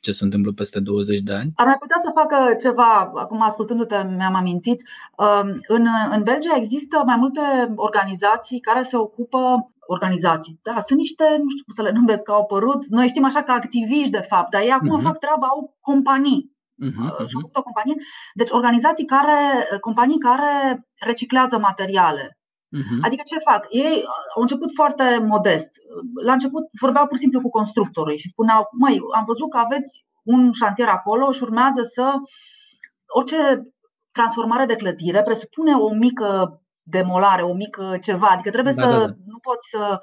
ce 0.00 0.12
se 0.12 0.24
întâmplă 0.24 0.52
peste 0.52 0.80
20 0.80 1.20
de 1.20 1.32
ani? 1.32 1.52
Ar 1.54 1.66
mai 1.66 1.78
putea 1.78 1.98
să 2.02 2.10
facă 2.20 2.36
ceva, 2.64 3.12
acum 3.24 3.42
ascultându-te 3.42 3.96
mi-am 4.16 4.34
amintit. 4.34 4.82
Um, 5.16 5.48
în, 5.76 5.86
în 6.10 6.22
Belgia 6.22 6.56
există 6.56 7.02
mai 7.06 7.16
multe 7.16 7.40
organizații 7.76 8.60
care 8.60 8.82
se 8.82 8.96
ocupă 8.96 9.40
organizații. 9.86 10.58
Da, 10.62 10.80
sunt 10.80 10.98
niște, 10.98 11.24
nu 11.42 11.48
știu 11.52 11.64
cum 11.64 11.74
să 11.74 11.82
le 11.82 11.92
numesc, 11.98 12.22
că 12.22 12.32
au 12.32 12.40
apărut. 12.40 12.86
Noi 12.86 13.08
știm 13.08 13.24
așa 13.24 13.42
că 13.42 13.52
activiști, 13.52 14.16
de 14.18 14.26
fapt, 14.30 14.50
dar 14.50 14.62
ei 14.62 14.70
acum 14.70 14.98
uh-huh. 14.98 15.02
fac 15.08 15.18
treaba, 15.18 15.46
au 15.46 15.76
companii. 15.80 16.50
Uh-huh, 16.86 17.10
uh-huh. 17.22 17.42
o 17.52 17.62
companie. 17.62 17.94
Deci 18.34 18.50
organizații 18.50 19.04
care, 19.04 19.38
companii 19.80 20.18
care 20.18 20.52
reciclează 20.98 21.58
materiale 21.58 22.36
Uh-huh. 22.78 23.00
Adică 23.06 23.22
ce 23.26 23.46
fac? 23.50 23.66
Ei 23.68 24.04
au 24.36 24.42
început 24.42 24.70
foarte 24.74 25.04
modest. 25.32 25.70
La 26.24 26.32
început 26.32 26.64
vorbeau 26.80 27.06
pur 27.06 27.16
și 27.16 27.22
simplu 27.22 27.40
cu 27.40 27.50
constructorii 27.58 28.18
și 28.18 28.28
spuneau, 28.28 28.68
măi, 28.82 28.98
am 29.18 29.24
văzut 29.26 29.50
că 29.50 29.58
aveți 29.58 30.04
un 30.22 30.52
șantier 30.52 30.88
acolo 30.88 31.30
și 31.30 31.42
urmează 31.42 31.82
să 31.82 32.04
orice 33.18 33.40
transformare 34.12 34.64
de 34.64 34.76
clădire 34.76 35.22
presupune 35.22 35.74
o 35.74 35.94
mică 35.94 36.60
demolare, 36.82 37.42
o 37.42 37.54
mică 37.54 37.98
ceva. 38.02 38.26
Adică 38.26 38.50
trebuie 38.50 38.74
da, 38.76 38.82
să 38.82 38.88
da, 38.88 38.98
da. 38.98 39.12
nu 39.32 39.38
poți 39.48 39.68
să. 39.70 39.98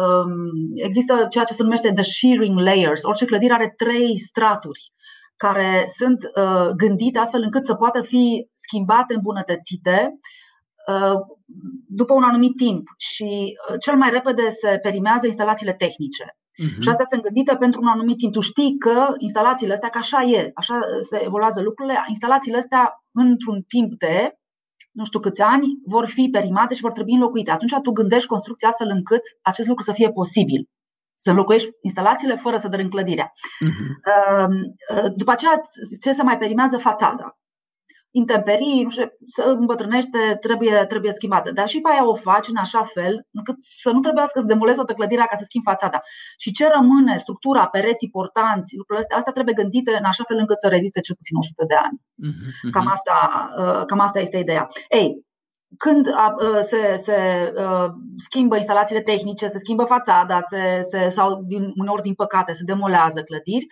Um, 0.00 0.32
există 0.74 1.26
ceea 1.30 1.44
ce 1.44 1.52
se 1.52 1.62
numește 1.62 1.92
the 1.92 2.02
shearing 2.02 2.58
layers. 2.58 3.02
Orice 3.02 3.24
clădire 3.24 3.52
are 3.52 3.74
trei 3.76 4.18
straturi 4.18 4.92
care 5.36 5.84
sunt 5.96 6.18
uh, 6.22 6.68
gândite 6.76 7.18
astfel 7.18 7.42
încât 7.42 7.64
să 7.64 7.74
poată 7.74 8.00
fi 8.00 8.48
schimbate, 8.54 9.14
îmbunătățite 9.14 10.10
uh, 10.12 10.18
după 11.86 12.14
un 12.14 12.22
anumit 12.22 12.56
timp 12.56 12.88
și 12.96 13.56
uh, 13.70 13.76
cel 13.80 13.96
mai 13.96 14.10
repede 14.10 14.48
se 14.48 14.78
perimează 14.82 15.26
instalațiile 15.26 15.72
tehnice. 15.72 16.24
Uh-huh. 16.24 16.80
Și 16.80 16.88
astea 16.88 17.04
sunt 17.04 17.22
gândite 17.22 17.56
pentru 17.56 17.80
un 17.80 17.88
anumit 17.88 18.16
timp. 18.16 18.32
Tu 18.32 18.40
știi 18.40 18.76
că 18.78 19.12
instalațiile 19.18 19.72
astea, 19.72 19.88
că 19.88 19.98
așa 19.98 20.22
e, 20.22 20.50
așa 20.54 20.80
se 21.00 21.24
evoluează 21.24 21.62
lucrurile, 21.62 22.04
instalațiile 22.08 22.58
astea 22.58 22.92
într-un 23.12 23.62
timp 23.68 23.98
de 23.98 24.32
nu 24.92 25.04
știu 25.04 25.20
câți 25.20 25.42
ani 25.42 25.66
vor 25.86 26.06
fi 26.06 26.28
perimate 26.32 26.74
și 26.74 26.80
vor 26.80 26.92
trebui 26.92 27.12
înlocuite. 27.12 27.50
Atunci 27.50 27.74
tu 27.82 27.90
gândești 27.90 28.28
construcția 28.28 28.68
astfel 28.68 28.88
încât 28.88 29.20
acest 29.42 29.68
lucru 29.68 29.84
să 29.84 29.92
fie 29.92 30.10
posibil. 30.10 30.68
Să 31.20 31.30
înlocuiești 31.30 31.68
instalațiile 31.82 32.36
fără 32.36 32.56
să 32.56 32.68
dărâm 32.68 32.88
clădirea. 32.88 33.32
Uh-huh. 33.64 34.48
După 35.16 35.30
aceea, 35.30 35.60
ce 36.02 36.12
se 36.12 36.22
mai 36.22 36.38
perimează? 36.38 36.78
Fațada 36.78 37.37
intemperii, 38.10 38.82
nu 38.82 38.90
știu, 38.90 39.04
să 39.26 39.42
îmbătrânește, 39.42 40.36
trebuie, 40.40 40.84
trebuie 40.88 41.12
schimbată. 41.12 41.50
Dar 41.52 41.68
și 41.68 41.80
pe 41.80 41.88
aia 41.92 42.08
o 42.08 42.14
faci 42.14 42.48
în 42.48 42.56
așa 42.56 42.82
fel 42.82 43.26
încât 43.32 43.56
să 43.82 43.90
nu 43.90 44.00
trebuiască 44.00 44.40
să 44.40 44.46
demolezi 44.46 44.80
o 44.80 44.84
clădirea 44.84 45.24
ca 45.24 45.36
să 45.36 45.44
schimbi 45.44 45.70
fațada. 45.70 46.00
Și 46.38 46.52
ce 46.52 46.68
rămâne, 46.74 47.16
structura, 47.16 47.66
pereții 47.66 48.10
portanți, 48.10 48.76
lucrurile 48.76 49.04
astea, 49.04 49.16
astea 49.16 49.32
trebuie 49.32 49.54
gândite 49.54 49.96
în 49.96 50.04
așa 50.04 50.24
fel 50.26 50.36
încât 50.38 50.58
să 50.58 50.68
reziste 50.68 51.00
cel 51.00 51.14
puțin 51.14 51.36
100 51.36 51.64
de 51.66 51.74
ani. 51.74 51.98
Mhm, 52.14 52.70
cam 52.70 52.82
mhm. 52.82 52.92
asta, 52.92 53.16
uh, 53.58 53.84
cam 53.86 54.00
asta 54.00 54.18
este 54.20 54.36
ideea. 54.36 54.68
Ei, 54.88 55.26
când 55.76 56.06
uh, 56.06 56.58
se, 56.60 56.94
se 56.96 57.16
uh, 57.56 57.88
schimbă 58.16 58.56
instalațiile 58.56 59.02
tehnice, 59.02 59.46
se 59.46 59.58
schimbă 59.58 59.84
fațada 59.84 60.40
se, 60.40 60.80
se, 60.90 61.08
sau 61.08 61.42
din, 61.46 61.72
uneori, 61.74 62.02
din 62.02 62.14
păcate, 62.14 62.52
se 62.52 62.62
demolează 62.64 63.22
clădiri, 63.22 63.66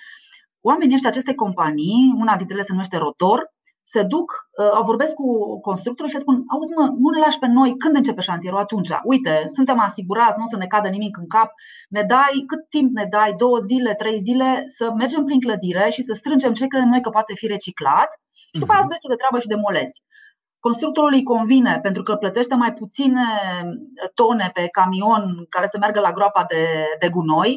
oamenii 0.60 0.94
ăștia 0.94 1.10
aceste 1.10 1.34
companii, 1.34 2.14
una 2.16 2.36
dintre 2.36 2.54
ele 2.54 2.64
se 2.64 2.72
numește 2.72 2.96
Rotor, 2.96 3.54
se 3.92 4.02
duc, 4.02 4.28
uh, 4.62 4.80
vorbesc 4.90 5.14
cu 5.14 5.28
constructorul 5.68 6.10
și 6.10 6.24
spun, 6.24 6.36
auzi 6.54 6.72
mă, 6.78 6.84
nu 7.02 7.08
ne 7.10 7.20
lași 7.24 7.38
pe 7.38 7.48
noi, 7.58 7.76
când 7.82 7.94
începe 7.96 8.20
șantierul 8.20 8.58
atunci? 8.58 8.90
Uite, 9.12 9.44
suntem 9.56 9.78
asigurați, 9.80 10.38
nu 10.38 10.44
o 10.44 10.52
să 10.52 10.56
ne 10.56 10.66
cadă 10.74 10.88
nimic 10.88 11.16
în 11.22 11.28
cap, 11.34 11.50
ne 11.88 12.02
dai, 12.02 12.36
cât 12.50 12.62
timp 12.68 12.90
ne 12.98 13.06
dai, 13.16 13.32
două 13.42 13.58
zile, 13.58 13.94
trei 13.94 14.18
zile, 14.18 14.62
să 14.76 14.84
mergem 15.00 15.24
prin 15.24 15.40
clădire 15.40 15.86
și 15.90 16.02
să 16.02 16.12
strângem 16.12 16.52
ce 16.52 16.66
credem 16.66 16.88
noi 16.88 17.00
că 17.00 17.10
poate 17.10 17.32
fi 17.40 17.46
reciclat 17.46 18.10
și 18.52 18.60
după 18.60 18.72
aceea 18.72 18.80
îți 18.80 18.92
vezi 18.92 19.02
tu 19.04 19.12
de 19.12 19.20
treabă 19.20 19.38
și 19.40 19.52
demolezi. 19.54 19.96
Constructorul 20.66 21.12
îi 21.12 21.22
convine 21.22 21.78
pentru 21.82 22.02
că 22.02 22.16
plătește 22.16 22.54
mai 22.54 22.72
puține 22.72 23.26
tone 24.14 24.50
pe 24.54 24.64
camion 24.78 25.22
care 25.48 25.66
să 25.66 25.78
meargă 25.78 26.00
la 26.00 26.12
groapa 26.12 26.44
de, 26.48 26.64
de 26.98 27.08
gunoi 27.08 27.52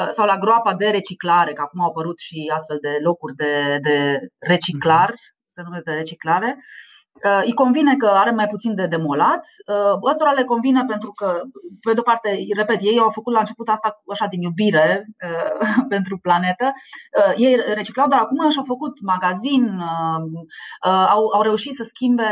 uh, 0.00 0.10
sau 0.10 0.26
la 0.26 0.38
groapa 0.38 0.74
de 0.74 0.88
reciclare, 0.88 1.52
că 1.52 1.62
acum 1.62 1.80
au 1.80 1.88
apărut 1.88 2.18
și 2.18 2.52
astfel 2.54 2.78
de 2.80 2.92
locuri 3.02 3.34
de, 3.34 3.78
de 3.86 4.18
reciclar, 4.38 5.12
se 5.54 5.62
numește 5.62 5.90
de 5.90 5.96
reciclare, 5.96 6.50
uh, 7.26 7.42
îi 7.44 7.52
convine 7.52 7.96
că 7.96 8.06
are 8.06 8.30
mai 8.30 8.46
puțin 8.46 8.74
de 8.74 8.86
demolat. 8.86 9.44
Uh, 9.66 10.10
ăstora 10.10 10.32
le 10.32 10.44
convine 10.44 10.84
pentru 10.84 11.10
că, 11.12 11.40
pe 11.80 11.92
de-o 11.92 12.02
parte, 12.02 12.28
repet, 12.56 12.80
ei 12.80 12.98
au 12.98 13.10
făcut 13.10 13.32
la 13.32 13.38
început 13.38 13.68
asta 13.68 14.02
așa 14.12 14.26
din 14.26 14.40
iubire 14.42 15.06
uh, 15.28 15.84
pentru 15.94 16.18
planetă. 16.18 16.72
Ei 17.36 17.54
reciclau, 17.74 18.08
dar 18.08 18.20
acum 18.20 18.50
și-au 18.50 18.64
făcut 18.64 19.00
magazin, 19.00 19.64
au, 21.14 21.22
au 21.36 21.42
reușit 21.42 21.74
să 21.74 21.82
schimbe 21.82 22.30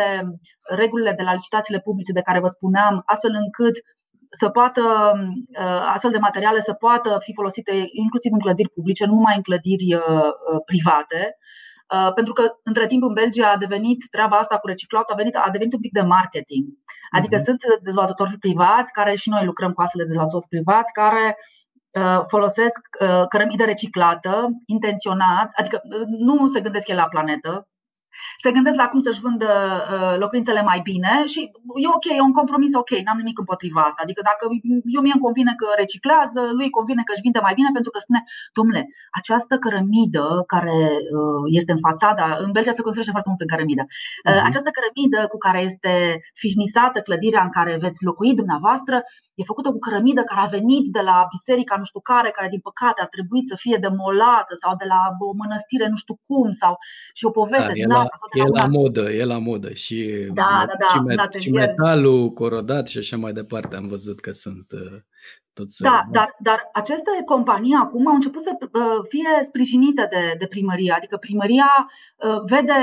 regulile 0.68 1.12
de 1.12 1.22
la 1.22 1.34
licitațiile 1.34 1.80
publice 1.80 2.12
de 2.12 2.20
care 2.20 2.40
vă 2.40 2.46
spuneam, 2.46 3.02
astfel 3.04 3.34
încât 3.44 3.74
să 4.30 4.48
poată, 4.48 4.82
astfel 5.92 6.10
de 6.10 6.18
materiale 6.18 6.60
să 6.60 6.72
poată 6.72 7.18
fi 7.20 7.32
folosite 7.34 7.72
inclusiv 8.02 8.32
în 8.32 8.38
clădiri 8.38 8.74
publice, 8.74 9.04
nu 9.04 9.14
numai 9.14 9.36
în 9.36 9.42
clădiri 9.42 9.88
private. 10.64 11.36
Uh, 11.94 12.12
pentru 12.14 12.32
că 12.32 12.44
între 12.62 12.86
timp 12.86 13.02
în 13.02 13.12
Belgia 13.12 13.50
a 13.50 13.56
devenit 13.56 14.04
treaba 14.10 14.36
asta 14.36 14.58
cu 14.58 14.66
reciclat, 14.66 15.10
a, 15.10 15.14
venit, 15.14 15.36
a 15.36 15.48
devenit 15.52 15.74
un 15.74 15.80
pic 15.80 15.92
de 15.92 16.02
marketing. 16.02 16.64
Adică 17.10 17.36
uh-huh. 17.36 17.44
sunt 17.44 17.62
dezvoltatori 17.82 18.38
privați, 18.38 18.92
care 18.92 19.14
și 19.14 19.28
noi 19.28 19.44
lucrăm 19.44 19.72
cu 19.72 19.80
astfel 19.80 20.00
de 20.00 20.06
dezvoltatori 20.06 20.48
privați, 20.48 20.92
care 20.92 21.36
uh, 21.90 22.20
folosesc 22.26 22.80
uh, 23.00 23.26
cărămidă 23.28 23.64
reciclată, 23.64 24.48
intenționat, 24.66 25.48
adică 25.54 25.80
nu 26.18 26.46
se 26.46 26.60
gândesc 26.60 26.88
el 26.88 26.96
la 26.96 27.08
planetă, 27.08 27.68
se 28.42 28.50
gândesc 28.56 28.76
la 28.82 28.88
cum 28.88 29.00
să-și 29.06 29.20
vândă 29.26 29.50
uh, 29.94 30.14
locuințele 30.22 30.62
mai 30.70 30.80
bine 30.90 31.12
și 31.32 31.40
e 31.84 31.88
ok, 31.98 32.06
e 32.18 32.28
un 32.30 32.36
compromis 32.40 32.72
ok, 32.82 32.90
n-am 33.04 33.20
nimic 33.22 33.38
împotriva 33.38 33.80
asta. 33.88 34.00
Adică 34.04 34.20
dacă 34.30 34.42
eu 34.96 35.00
mie 35.04 35.14
îmi 35.14 35.26
convine 35.26 35.52
că 35.60 35.66
reciclează, 35.82 36.40
lui 36.58 36.66
îi 36.68 36.76
convine 36.78 37.02
că 37.04 37.12
își 37.14 37.24
vinde 37.26 37.40
mai 37.46 37.54
bine 37.58 37.70
pentru 37.76 37.90
că 37.90 37.98
spune, 37.98 38.20
domnule, 38.58 38.82
această 39.20 39.54
cărămidă 39.64 40.26
care 40.54 40.78
uh, 41.18 41.44
este 41.58 41.72
în 41.76 41.82
fațada, 41.88 42.26
în 42.44 42.50
Belgia 42.56 42.76
se 42.76 42.84
construiește 42.86 43.14
foarte 43.16 43.30
mult 43.30 43.42
în 43.44 43.50
cărămidă, 43.52 43.84
uh-huh. 43.86 44.48
această 44.48 44.70
cărămidă 44.76 45.20
cu 45.32 45.38
care 45.46 45.60
este 45.70 45.92
fihnisată 46.42 46.98
clădirea 47.06 47.42
în 47.46 47.52
care 47.58 47.72
veți 47.84 48.04
locui 48.08 48.34
dumneavoastră, 48.40 48.96
e 49.40 49.50
făcută 49.52 49.68
cu 49.74 49.78
cărămidă 49.86 50.22
care 50.30 50.40
a 50.44 50.54
venit 50.58 50.84
de 50.96 51.02
la 51.10 51.16
biserica 51.34 51.74
nu 51.80 51.86
știu 51.90 52.00
care, 52.12 52.28
care 52.30 52.48
din 52.54 52.62
păcate 52.68 53.00
a 53.02 53.12
trebuit 53.14 53.46
să 53.52 53.56
fie 53.64 53.76
demolată 53.86 54.52
sau 54.62 54.72
de 54.82 54.86
la 54.92 55.00
o 55.28 55.32
mănăstire 55.42 55.86
nu 55.92 55.98
știu 56.02 56.16
cum 56.28 56.50
sau 56.62 56.72
și 57.18 57.24
o 57.24 57.30
poveste 57.40 57.72
da, 57.74 57.78
din 57.80 57.90
asta. 58.02 58.16
Sau 58.16 58.28
de 58.32 58.40
e 58.40 58.42
la, 58.42 58.62
la 58.62 58.68
modă, 58.68 59.10
e 59.12 59.24
la 59.24 59.38
modă 59.38 59.72
și, 59.72 60.28
da, 60.32 60.64
da, 60.66 60.74
da, 60.78 60.86
și, 60.86 60.98
met- 61.08 61.30
da, 61.32 61.38
și 61.38 61.50
metalul 61.50 62.30
corodat 62.30 62.86
și 62.88 62.98
așa 62.98 63.16
mai 63.16 63.32
departe 63.32 63.76
am 63.76 63.88
văzut 63.88 64.20
că 64.20 64.32
sunt 64.32 64.66
uh, 64.72 64.98
toți. 65.52 65.82
Da, 65.82 66.02
dar, 66.10 66.36
dar 66.38 66.68
aceste 66.72 67.10
companii 67.24 67.74
acum 67.74 68.06
au 68.06 68.14
început 68.14 68.42
să 68.42 68.50
uh, 68.60 69.00
fie 69.08 69.42
sprijinite 69.42 70.06
de, 70.10 70.34
de 70.38 70.46
primăria, 70.46 70.94
adică 70.96 71.16
primăria 71.16 71.70
uh, 71.86 72.40
vede 72.44 72.80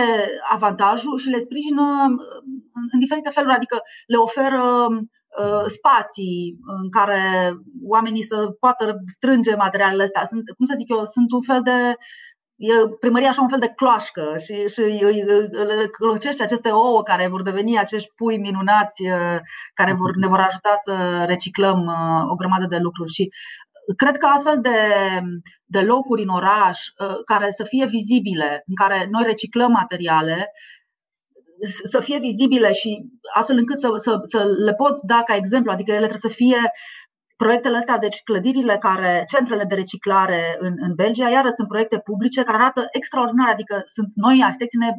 avantajul 0.51 1.17
și 1.17 1.30
le 1.30 1.39
sprijină 1.39 1.84
în, 2.07 2.84
în 2.91 2.99
diferite 2.99 3.30
feluri, 3.30 3.55
adică 3.55 3.82
le 4.07 4.17
oferă 4.17 4.88
spații 5.65 6.57
în 6.82 6.89
care 6.89 7.22
oamenii 7.84 8.24
să 8.24 8.55
poată 8.59 8.95
strânge 9.05 9.55
materialele 9.55 10.03
astea. 10.03 10.24
Sunt, 10.24 10.43
cum 10.57 10.65
să 10.65 10.74
zic 10.78 10.89
eu, 10.89 11.05
sunt 11.05 11.32
un 11.32 11.41
fel 11.41 11.61
de 11.61 11.95
e 12.60 12.74
primăria 12.99 13.30
așa 13.30 13.41
un 13.41 13.47
fel 13.47 13.60
de 13.60 13.74
cloașcă 13.76 14.34
și, 14.38 14.68
și 14.68 14.82
le 15.51 15.88
clocește 15.88 16.43
aceste 16.43 16.70
ouă 16.70 17.03
care 17.03 17.28
vor 17.28 17.41
deveni 17.41 17.78
acești 17.78 18.12
pui 18.16 18.38
minunați 18.38 19.03
care 19.74 19.93
vor, 19.93 20.16
ne 20.16 20.28
vor 20.28 20.39
ajuta 20.39 20.74
să 20.84 21.24
reciclăm 21.28 21.80
o 22.32 22.36
grămadă 22.36 22.66
de 22.66 22.78
lucruri. 22.78 23.12
Și 23.12 23.30
cred 23.95 24.18
că 24.18 24.26
astfel 24.26 24.60
de, 24.62 24.80
de 25.66 25.82
locuri 25.82 26.22
în 26.22 26.30
oraș 26.30 26.80
care 27.26 27.51
să 27.51 27.64
fie 27.64 27.86
vizibile, 27.86 28.64
în 28.68 28.76
care 28.76 29.07
noi 29.12 29.24
reciclăm 29.26 29.72
materiale, 29.72 30.51
să 31.84 31.99
fie 31.99 32.20
vizibile 32.20 32.72
și 32.72 33.05
astfel 33.34 33.57
încât 33.57 33.78
să, 33.78 33.89
să, 33.97 34.18
să 34.22 34.45
le 34.66 34.74
poți 34.74 35.05
da 35.05 35.22
ca 35.26 35.36
exemplu, 35.36 35.72
adică 35.72 35.91
ele 35.91 36.07
trebuie 36.07 36.32
să 36.32 36.38
fie 36.38 36.72
proiectele 37.43 37.77
astea, 37.77 37.97
deci 37.97 38.21
clădirile 38.23 38.77
care, 38.77 39.25
centrele 39.27 39.63
de 39.63 39.75
reciclare 39.75 40.57
în, 40.59 40.73
în 40.77 40.93
Belgia, 40.95 41.29
iară 41.29 41.49
sunt 41.49 41.67
proiecte 41.67 41.99
publice 41.99 42.43
care 42.43 42.57
arată 42.57 42.87
extraordinar, 42.91 43.49
adică 43.49 43.81
sunt 43.85 44.09
noi 44.15 44.41
arhitecții 44.43 44.79
ne 44.79 44.91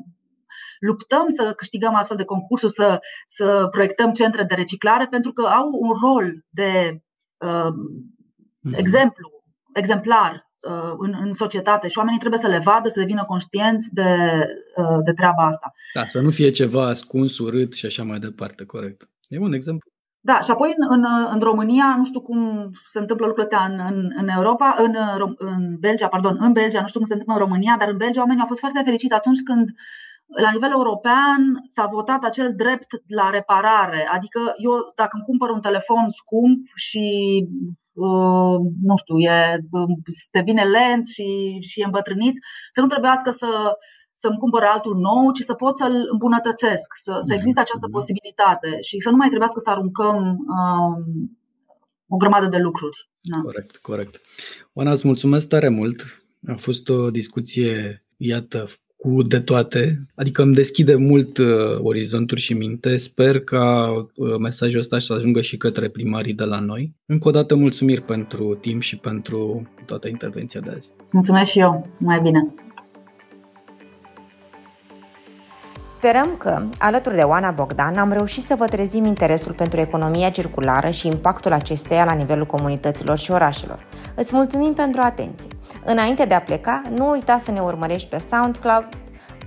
luptăm 0.78 1.28
să 1.28 1.52
câștigăm 1.56 1.94
astfel 1.94 2.16
de 2.16 2.24
concursuri, 2.24 2.72
să, 2.72 3.00
să 3.26 3.68
proiectăm 3.70 4.12
centre 4.12 4.42
de 4.42 4.54
reciclare 4.54 5.06
pentru 5.06 5.32
că 5.32 5.42
au 5.42 5.68
un 5.72 5.92
rol 6.02 6.44
de 6.50 7.02
uh, 7.38 7.72
exemplu, 8.82 9.30
exemplar 9.72 10.50
Uh, 10.60 10.94
în, 10.98 11.14
în 11.24 11.32
societate 11.32 11.88
și 11.88 11.98
oamenii 11.98 12.18
trebuie 12.18 12.40
să 12.40 12.46
le 12.46 12.58
vadă, 12.58 12.88
să 12.88 13.00
devină 13.00 13.24
conștienți 13.24 13.94
de, 13.94 14.16
uh, 14.76 14.98
de 15.04 15.12
treaba 15.12 15.46
asta. 15.46 15.72
Da, 15.94 16.06
să 16.06 16.20
nu 16.20 16.30
fie 16.30 16.50
ceva 16.50 16.88
ascuns, 16.88 17.38
urât 17.38 17.72
și 17.72 17.86
așa 17.86 18.02
mai 18.02 18.18
departe, 18.18 18.64
corect. 18.64 19.10
E 19.28 19.38
un 19.38 19.52
exemplu. 19.52 19.89
Da, 20.22 20.40
și 20.40 20.50
apoi 20.50 20.74
în, 20.76 20.86
în, 20.88 21.04
în 21.30 21.40
România, 21.40 21.94
nu 21.96 22.04
știu 22.04 22.20
cum 22.20 22.70
se 22.92 22.98
întâmplă 22.98 23.26
lucrurile 23.26 23.56
astea 23.56 23.72
în, 23.72 23.94
în, 23.94 24.10
în 24.16 24.28
Europa, 24.28 24.74
în, 24.78 24.94
în 25.36 25.76
Belgia, 25.78 26.08
pardon, 26.08 26.36
în 26.40 26.52
Belgia, 26.52 26.80
nu 26.80 26.86
știu 26.86 27.00
cum 27.00 27.08
se 27.08 27.14
întâmplă 27.14 27.36
în 27.38 27.46
România, 27.46 27.76
dar 27.78 27.88
în 27.88 27.96
Belgia 27.96 28.20
oamenii 28.20 28.40
au 28.40 28.46
fost 28.46 28.60
foarte 28.60 28.82
fericiți 28.84 29.14
atunci 29.14 29.42
când 29.42 29.68
la 30.44 30.50
nivel 30.50 30.70
european 30.70 31.40
s-a 31.66 31.86
votat 31.92 32.24
acel 32.24 32.54
drept 32.56 32.90
la 33.06 33.30
reparare. 33.30 34.08
Adică 34.12 34.40
eu, 34.56 34.72
dacă 34.94 35.10
îmi 35.14 35.24
cumpăr 35.24 35.50
un 35.50 35.60
telefon 35.60 36.08
scump 36.08 36.66
și 36.74 37.04
Uh, 38.08 38.56
nu 38.82 38.96
știu, 38.96 39.16
e, 39.18 39.58
devine 40.32 40.62
lent 40.62 41.06
și, 41.06 41.58
și 41.60 41.80
e 41.80 41.84
îmbătrânit, 41.84 42.36
să 42.70 42.80
nu 42.80 42.86
trebuiască 42.86 43.30
să, 43.30 43.48
să-mi 44.22 44.40
cumpăr 44.42 44.62
altul 44.62 44.96
nou, 45.08 45.32
ci 45.36 45.48
să 45.50 45.54
pot 45.54 45.74
să-l 45.76 45.96
îmbunătățesc, 46.12 46.88
să, 47.04 47.12
să 47.20 47.34
existe 47.34 47.60
această 47.60 47.86
mhm. 47.86 47.94
posibilitate 47.96 48.70
și 48.88 48.96
să 49.04 49.10
nu 49.10 49.16
mai 49.16 49.28
trebuiască 49.28 49.58
să 49.60 49.70
aruncăm 49.70 50.16
um, 50.56 50.94
o 52.08 52.16
grămadă 52.16 52.46
de 52.46 52.58
lucruri. 52.58 53.08
Da. 53.20 53.38
Corect, 53.40 53.76
corect. 53.76 54.20
Oana, 54.72 54.90
îți 54.90 55.06
mulțumesc 55.06 55.48
tare 55.48 55.68
mult. 55.68 55.98
A 56.46 56.54
fost 56.56 56.88
o 56.88 57.10
discuție, 57.10 58.04
iată, 58.16 58.64
cu 58.96 59.22
de 59.22 59.40
toate, 59.40 60.06
adică 60.14 60.42
îmi 60.42 60.54
deschide 60.54 60.94
mult 60.94 61.38
uh, 61.38 61.78
orizonturi 61.82 62.40
și 62.40 62.54
minte. 62.54 62.96
Sper 62.96 63.40
ca 63.40 63.90
uh, 64.14 64.36
mesajul 64.38 64.78
ăsta 64.78 64.98
să 64.98 65.12
ajungă 65.12 65.40
și 65.40 65.56
către 65.56 65.88
primarii 65.88 66.34
de 66.34 66.44
la 66.44 66.60
noi. 66.60 66.94
Încă 67.06 67.28
o 67.28 67.30
dată 67.30 67.54
mulțumiri 67.54 68.02
pentru 68.02 68.54
timp 68.60 68.82
și 68.82 68.96
pentru 68.96 69.68
toată 69.86 70.08
intervenția 70.08 70.60
de 70.60 70.70
azi. 70.70 70.92
Mulțumesc 71.12 71.50
și 71.50 71.58
eu. 71.58 71.88
Mai 71.98 72.20
bine. 72.20 72.54
Sperăm 76.00 76.34
că, 76.38 76.62
alături 76.78 77.14
de 77.14 77.22
Oana 77.22 77.50
Bogdan, 77.50 77.98
am 77.98 78.12
reușit 78.12 78.44
să 78.44 78.54
vă 78.54 78.64
trezim 78.64 79.04
interesul 79.04 79.52
pentru 79.52 79.80
economia 79.80 80.30
circulară 80.30 80.90
și 80.90 81.06
impactul 81.06 81.52
acesteia 81.52 82.04
la 82.04 82.12
nivelul 82.12 82.46
comunităților 82.46 83.18
și 83.18 83.30
orașelor. 83.30 83.86
Îți 84.14 84.34
mulțumim 84.34 84.74
pentru 84.74 85.00
atenție! 85.04 85.48
Înainte 85.84 86.24
de 86.24 86.34
a 86.34 86.40
pleca, 86.40 86.82
nu 86.96 87.10
uita 87.10 87.38
să 87.38 87.50
ne 87.50 87.60
urmărești 87.60 88.08
pe 88.08 88.18
SoundCloud, 88.18 88.88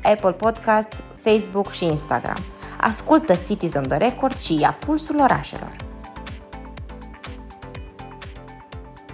Apple 0.03 0.31
Podcasts, 0.31 1.03
Facebook 1.23 1.71
și 1.71 1.85
Instagram. 1.85 2.39
Ascultă 2.81 3.33
Cities 3.47 3.73
on 3.73 3.83
the 3.83 3.97
Record 3.97 4.37
și 4.37 4.59
ia 4.59 4.77
pulsul 4.85 5.19
orașelor. 5.19 5.75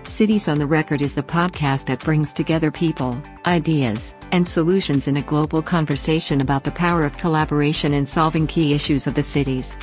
Cities 0.09 0.47
on 0.47 0.57
the 0.57 0.65
Record 0.65 1.03
is 1.03 1.13
the 1.13 1.21
podcast 1.21 1.85
that 1.85 2.03
brings 2.03 2.33
together 2.33 2.71
people, 2.71 3.15
ideas, 3.45 4.15
and 4.31 4.45
solutions 4.45 5.07
in 5.07 5.17
a 5.17 5.21
global 5.21 5.61
conversation 5.61 6.41
about 6.41 6.63
the 6.63 6.71
power 6.71 7.05
of 7.05 7.15
collaboration 7.19 7.93
in 7.93 8.07
solving 8.07 8.47
key 8.47 8.73
issues 8.73 9.05
of 9.05 9.13
the 9.13 9.21
cities. 9.21 9.77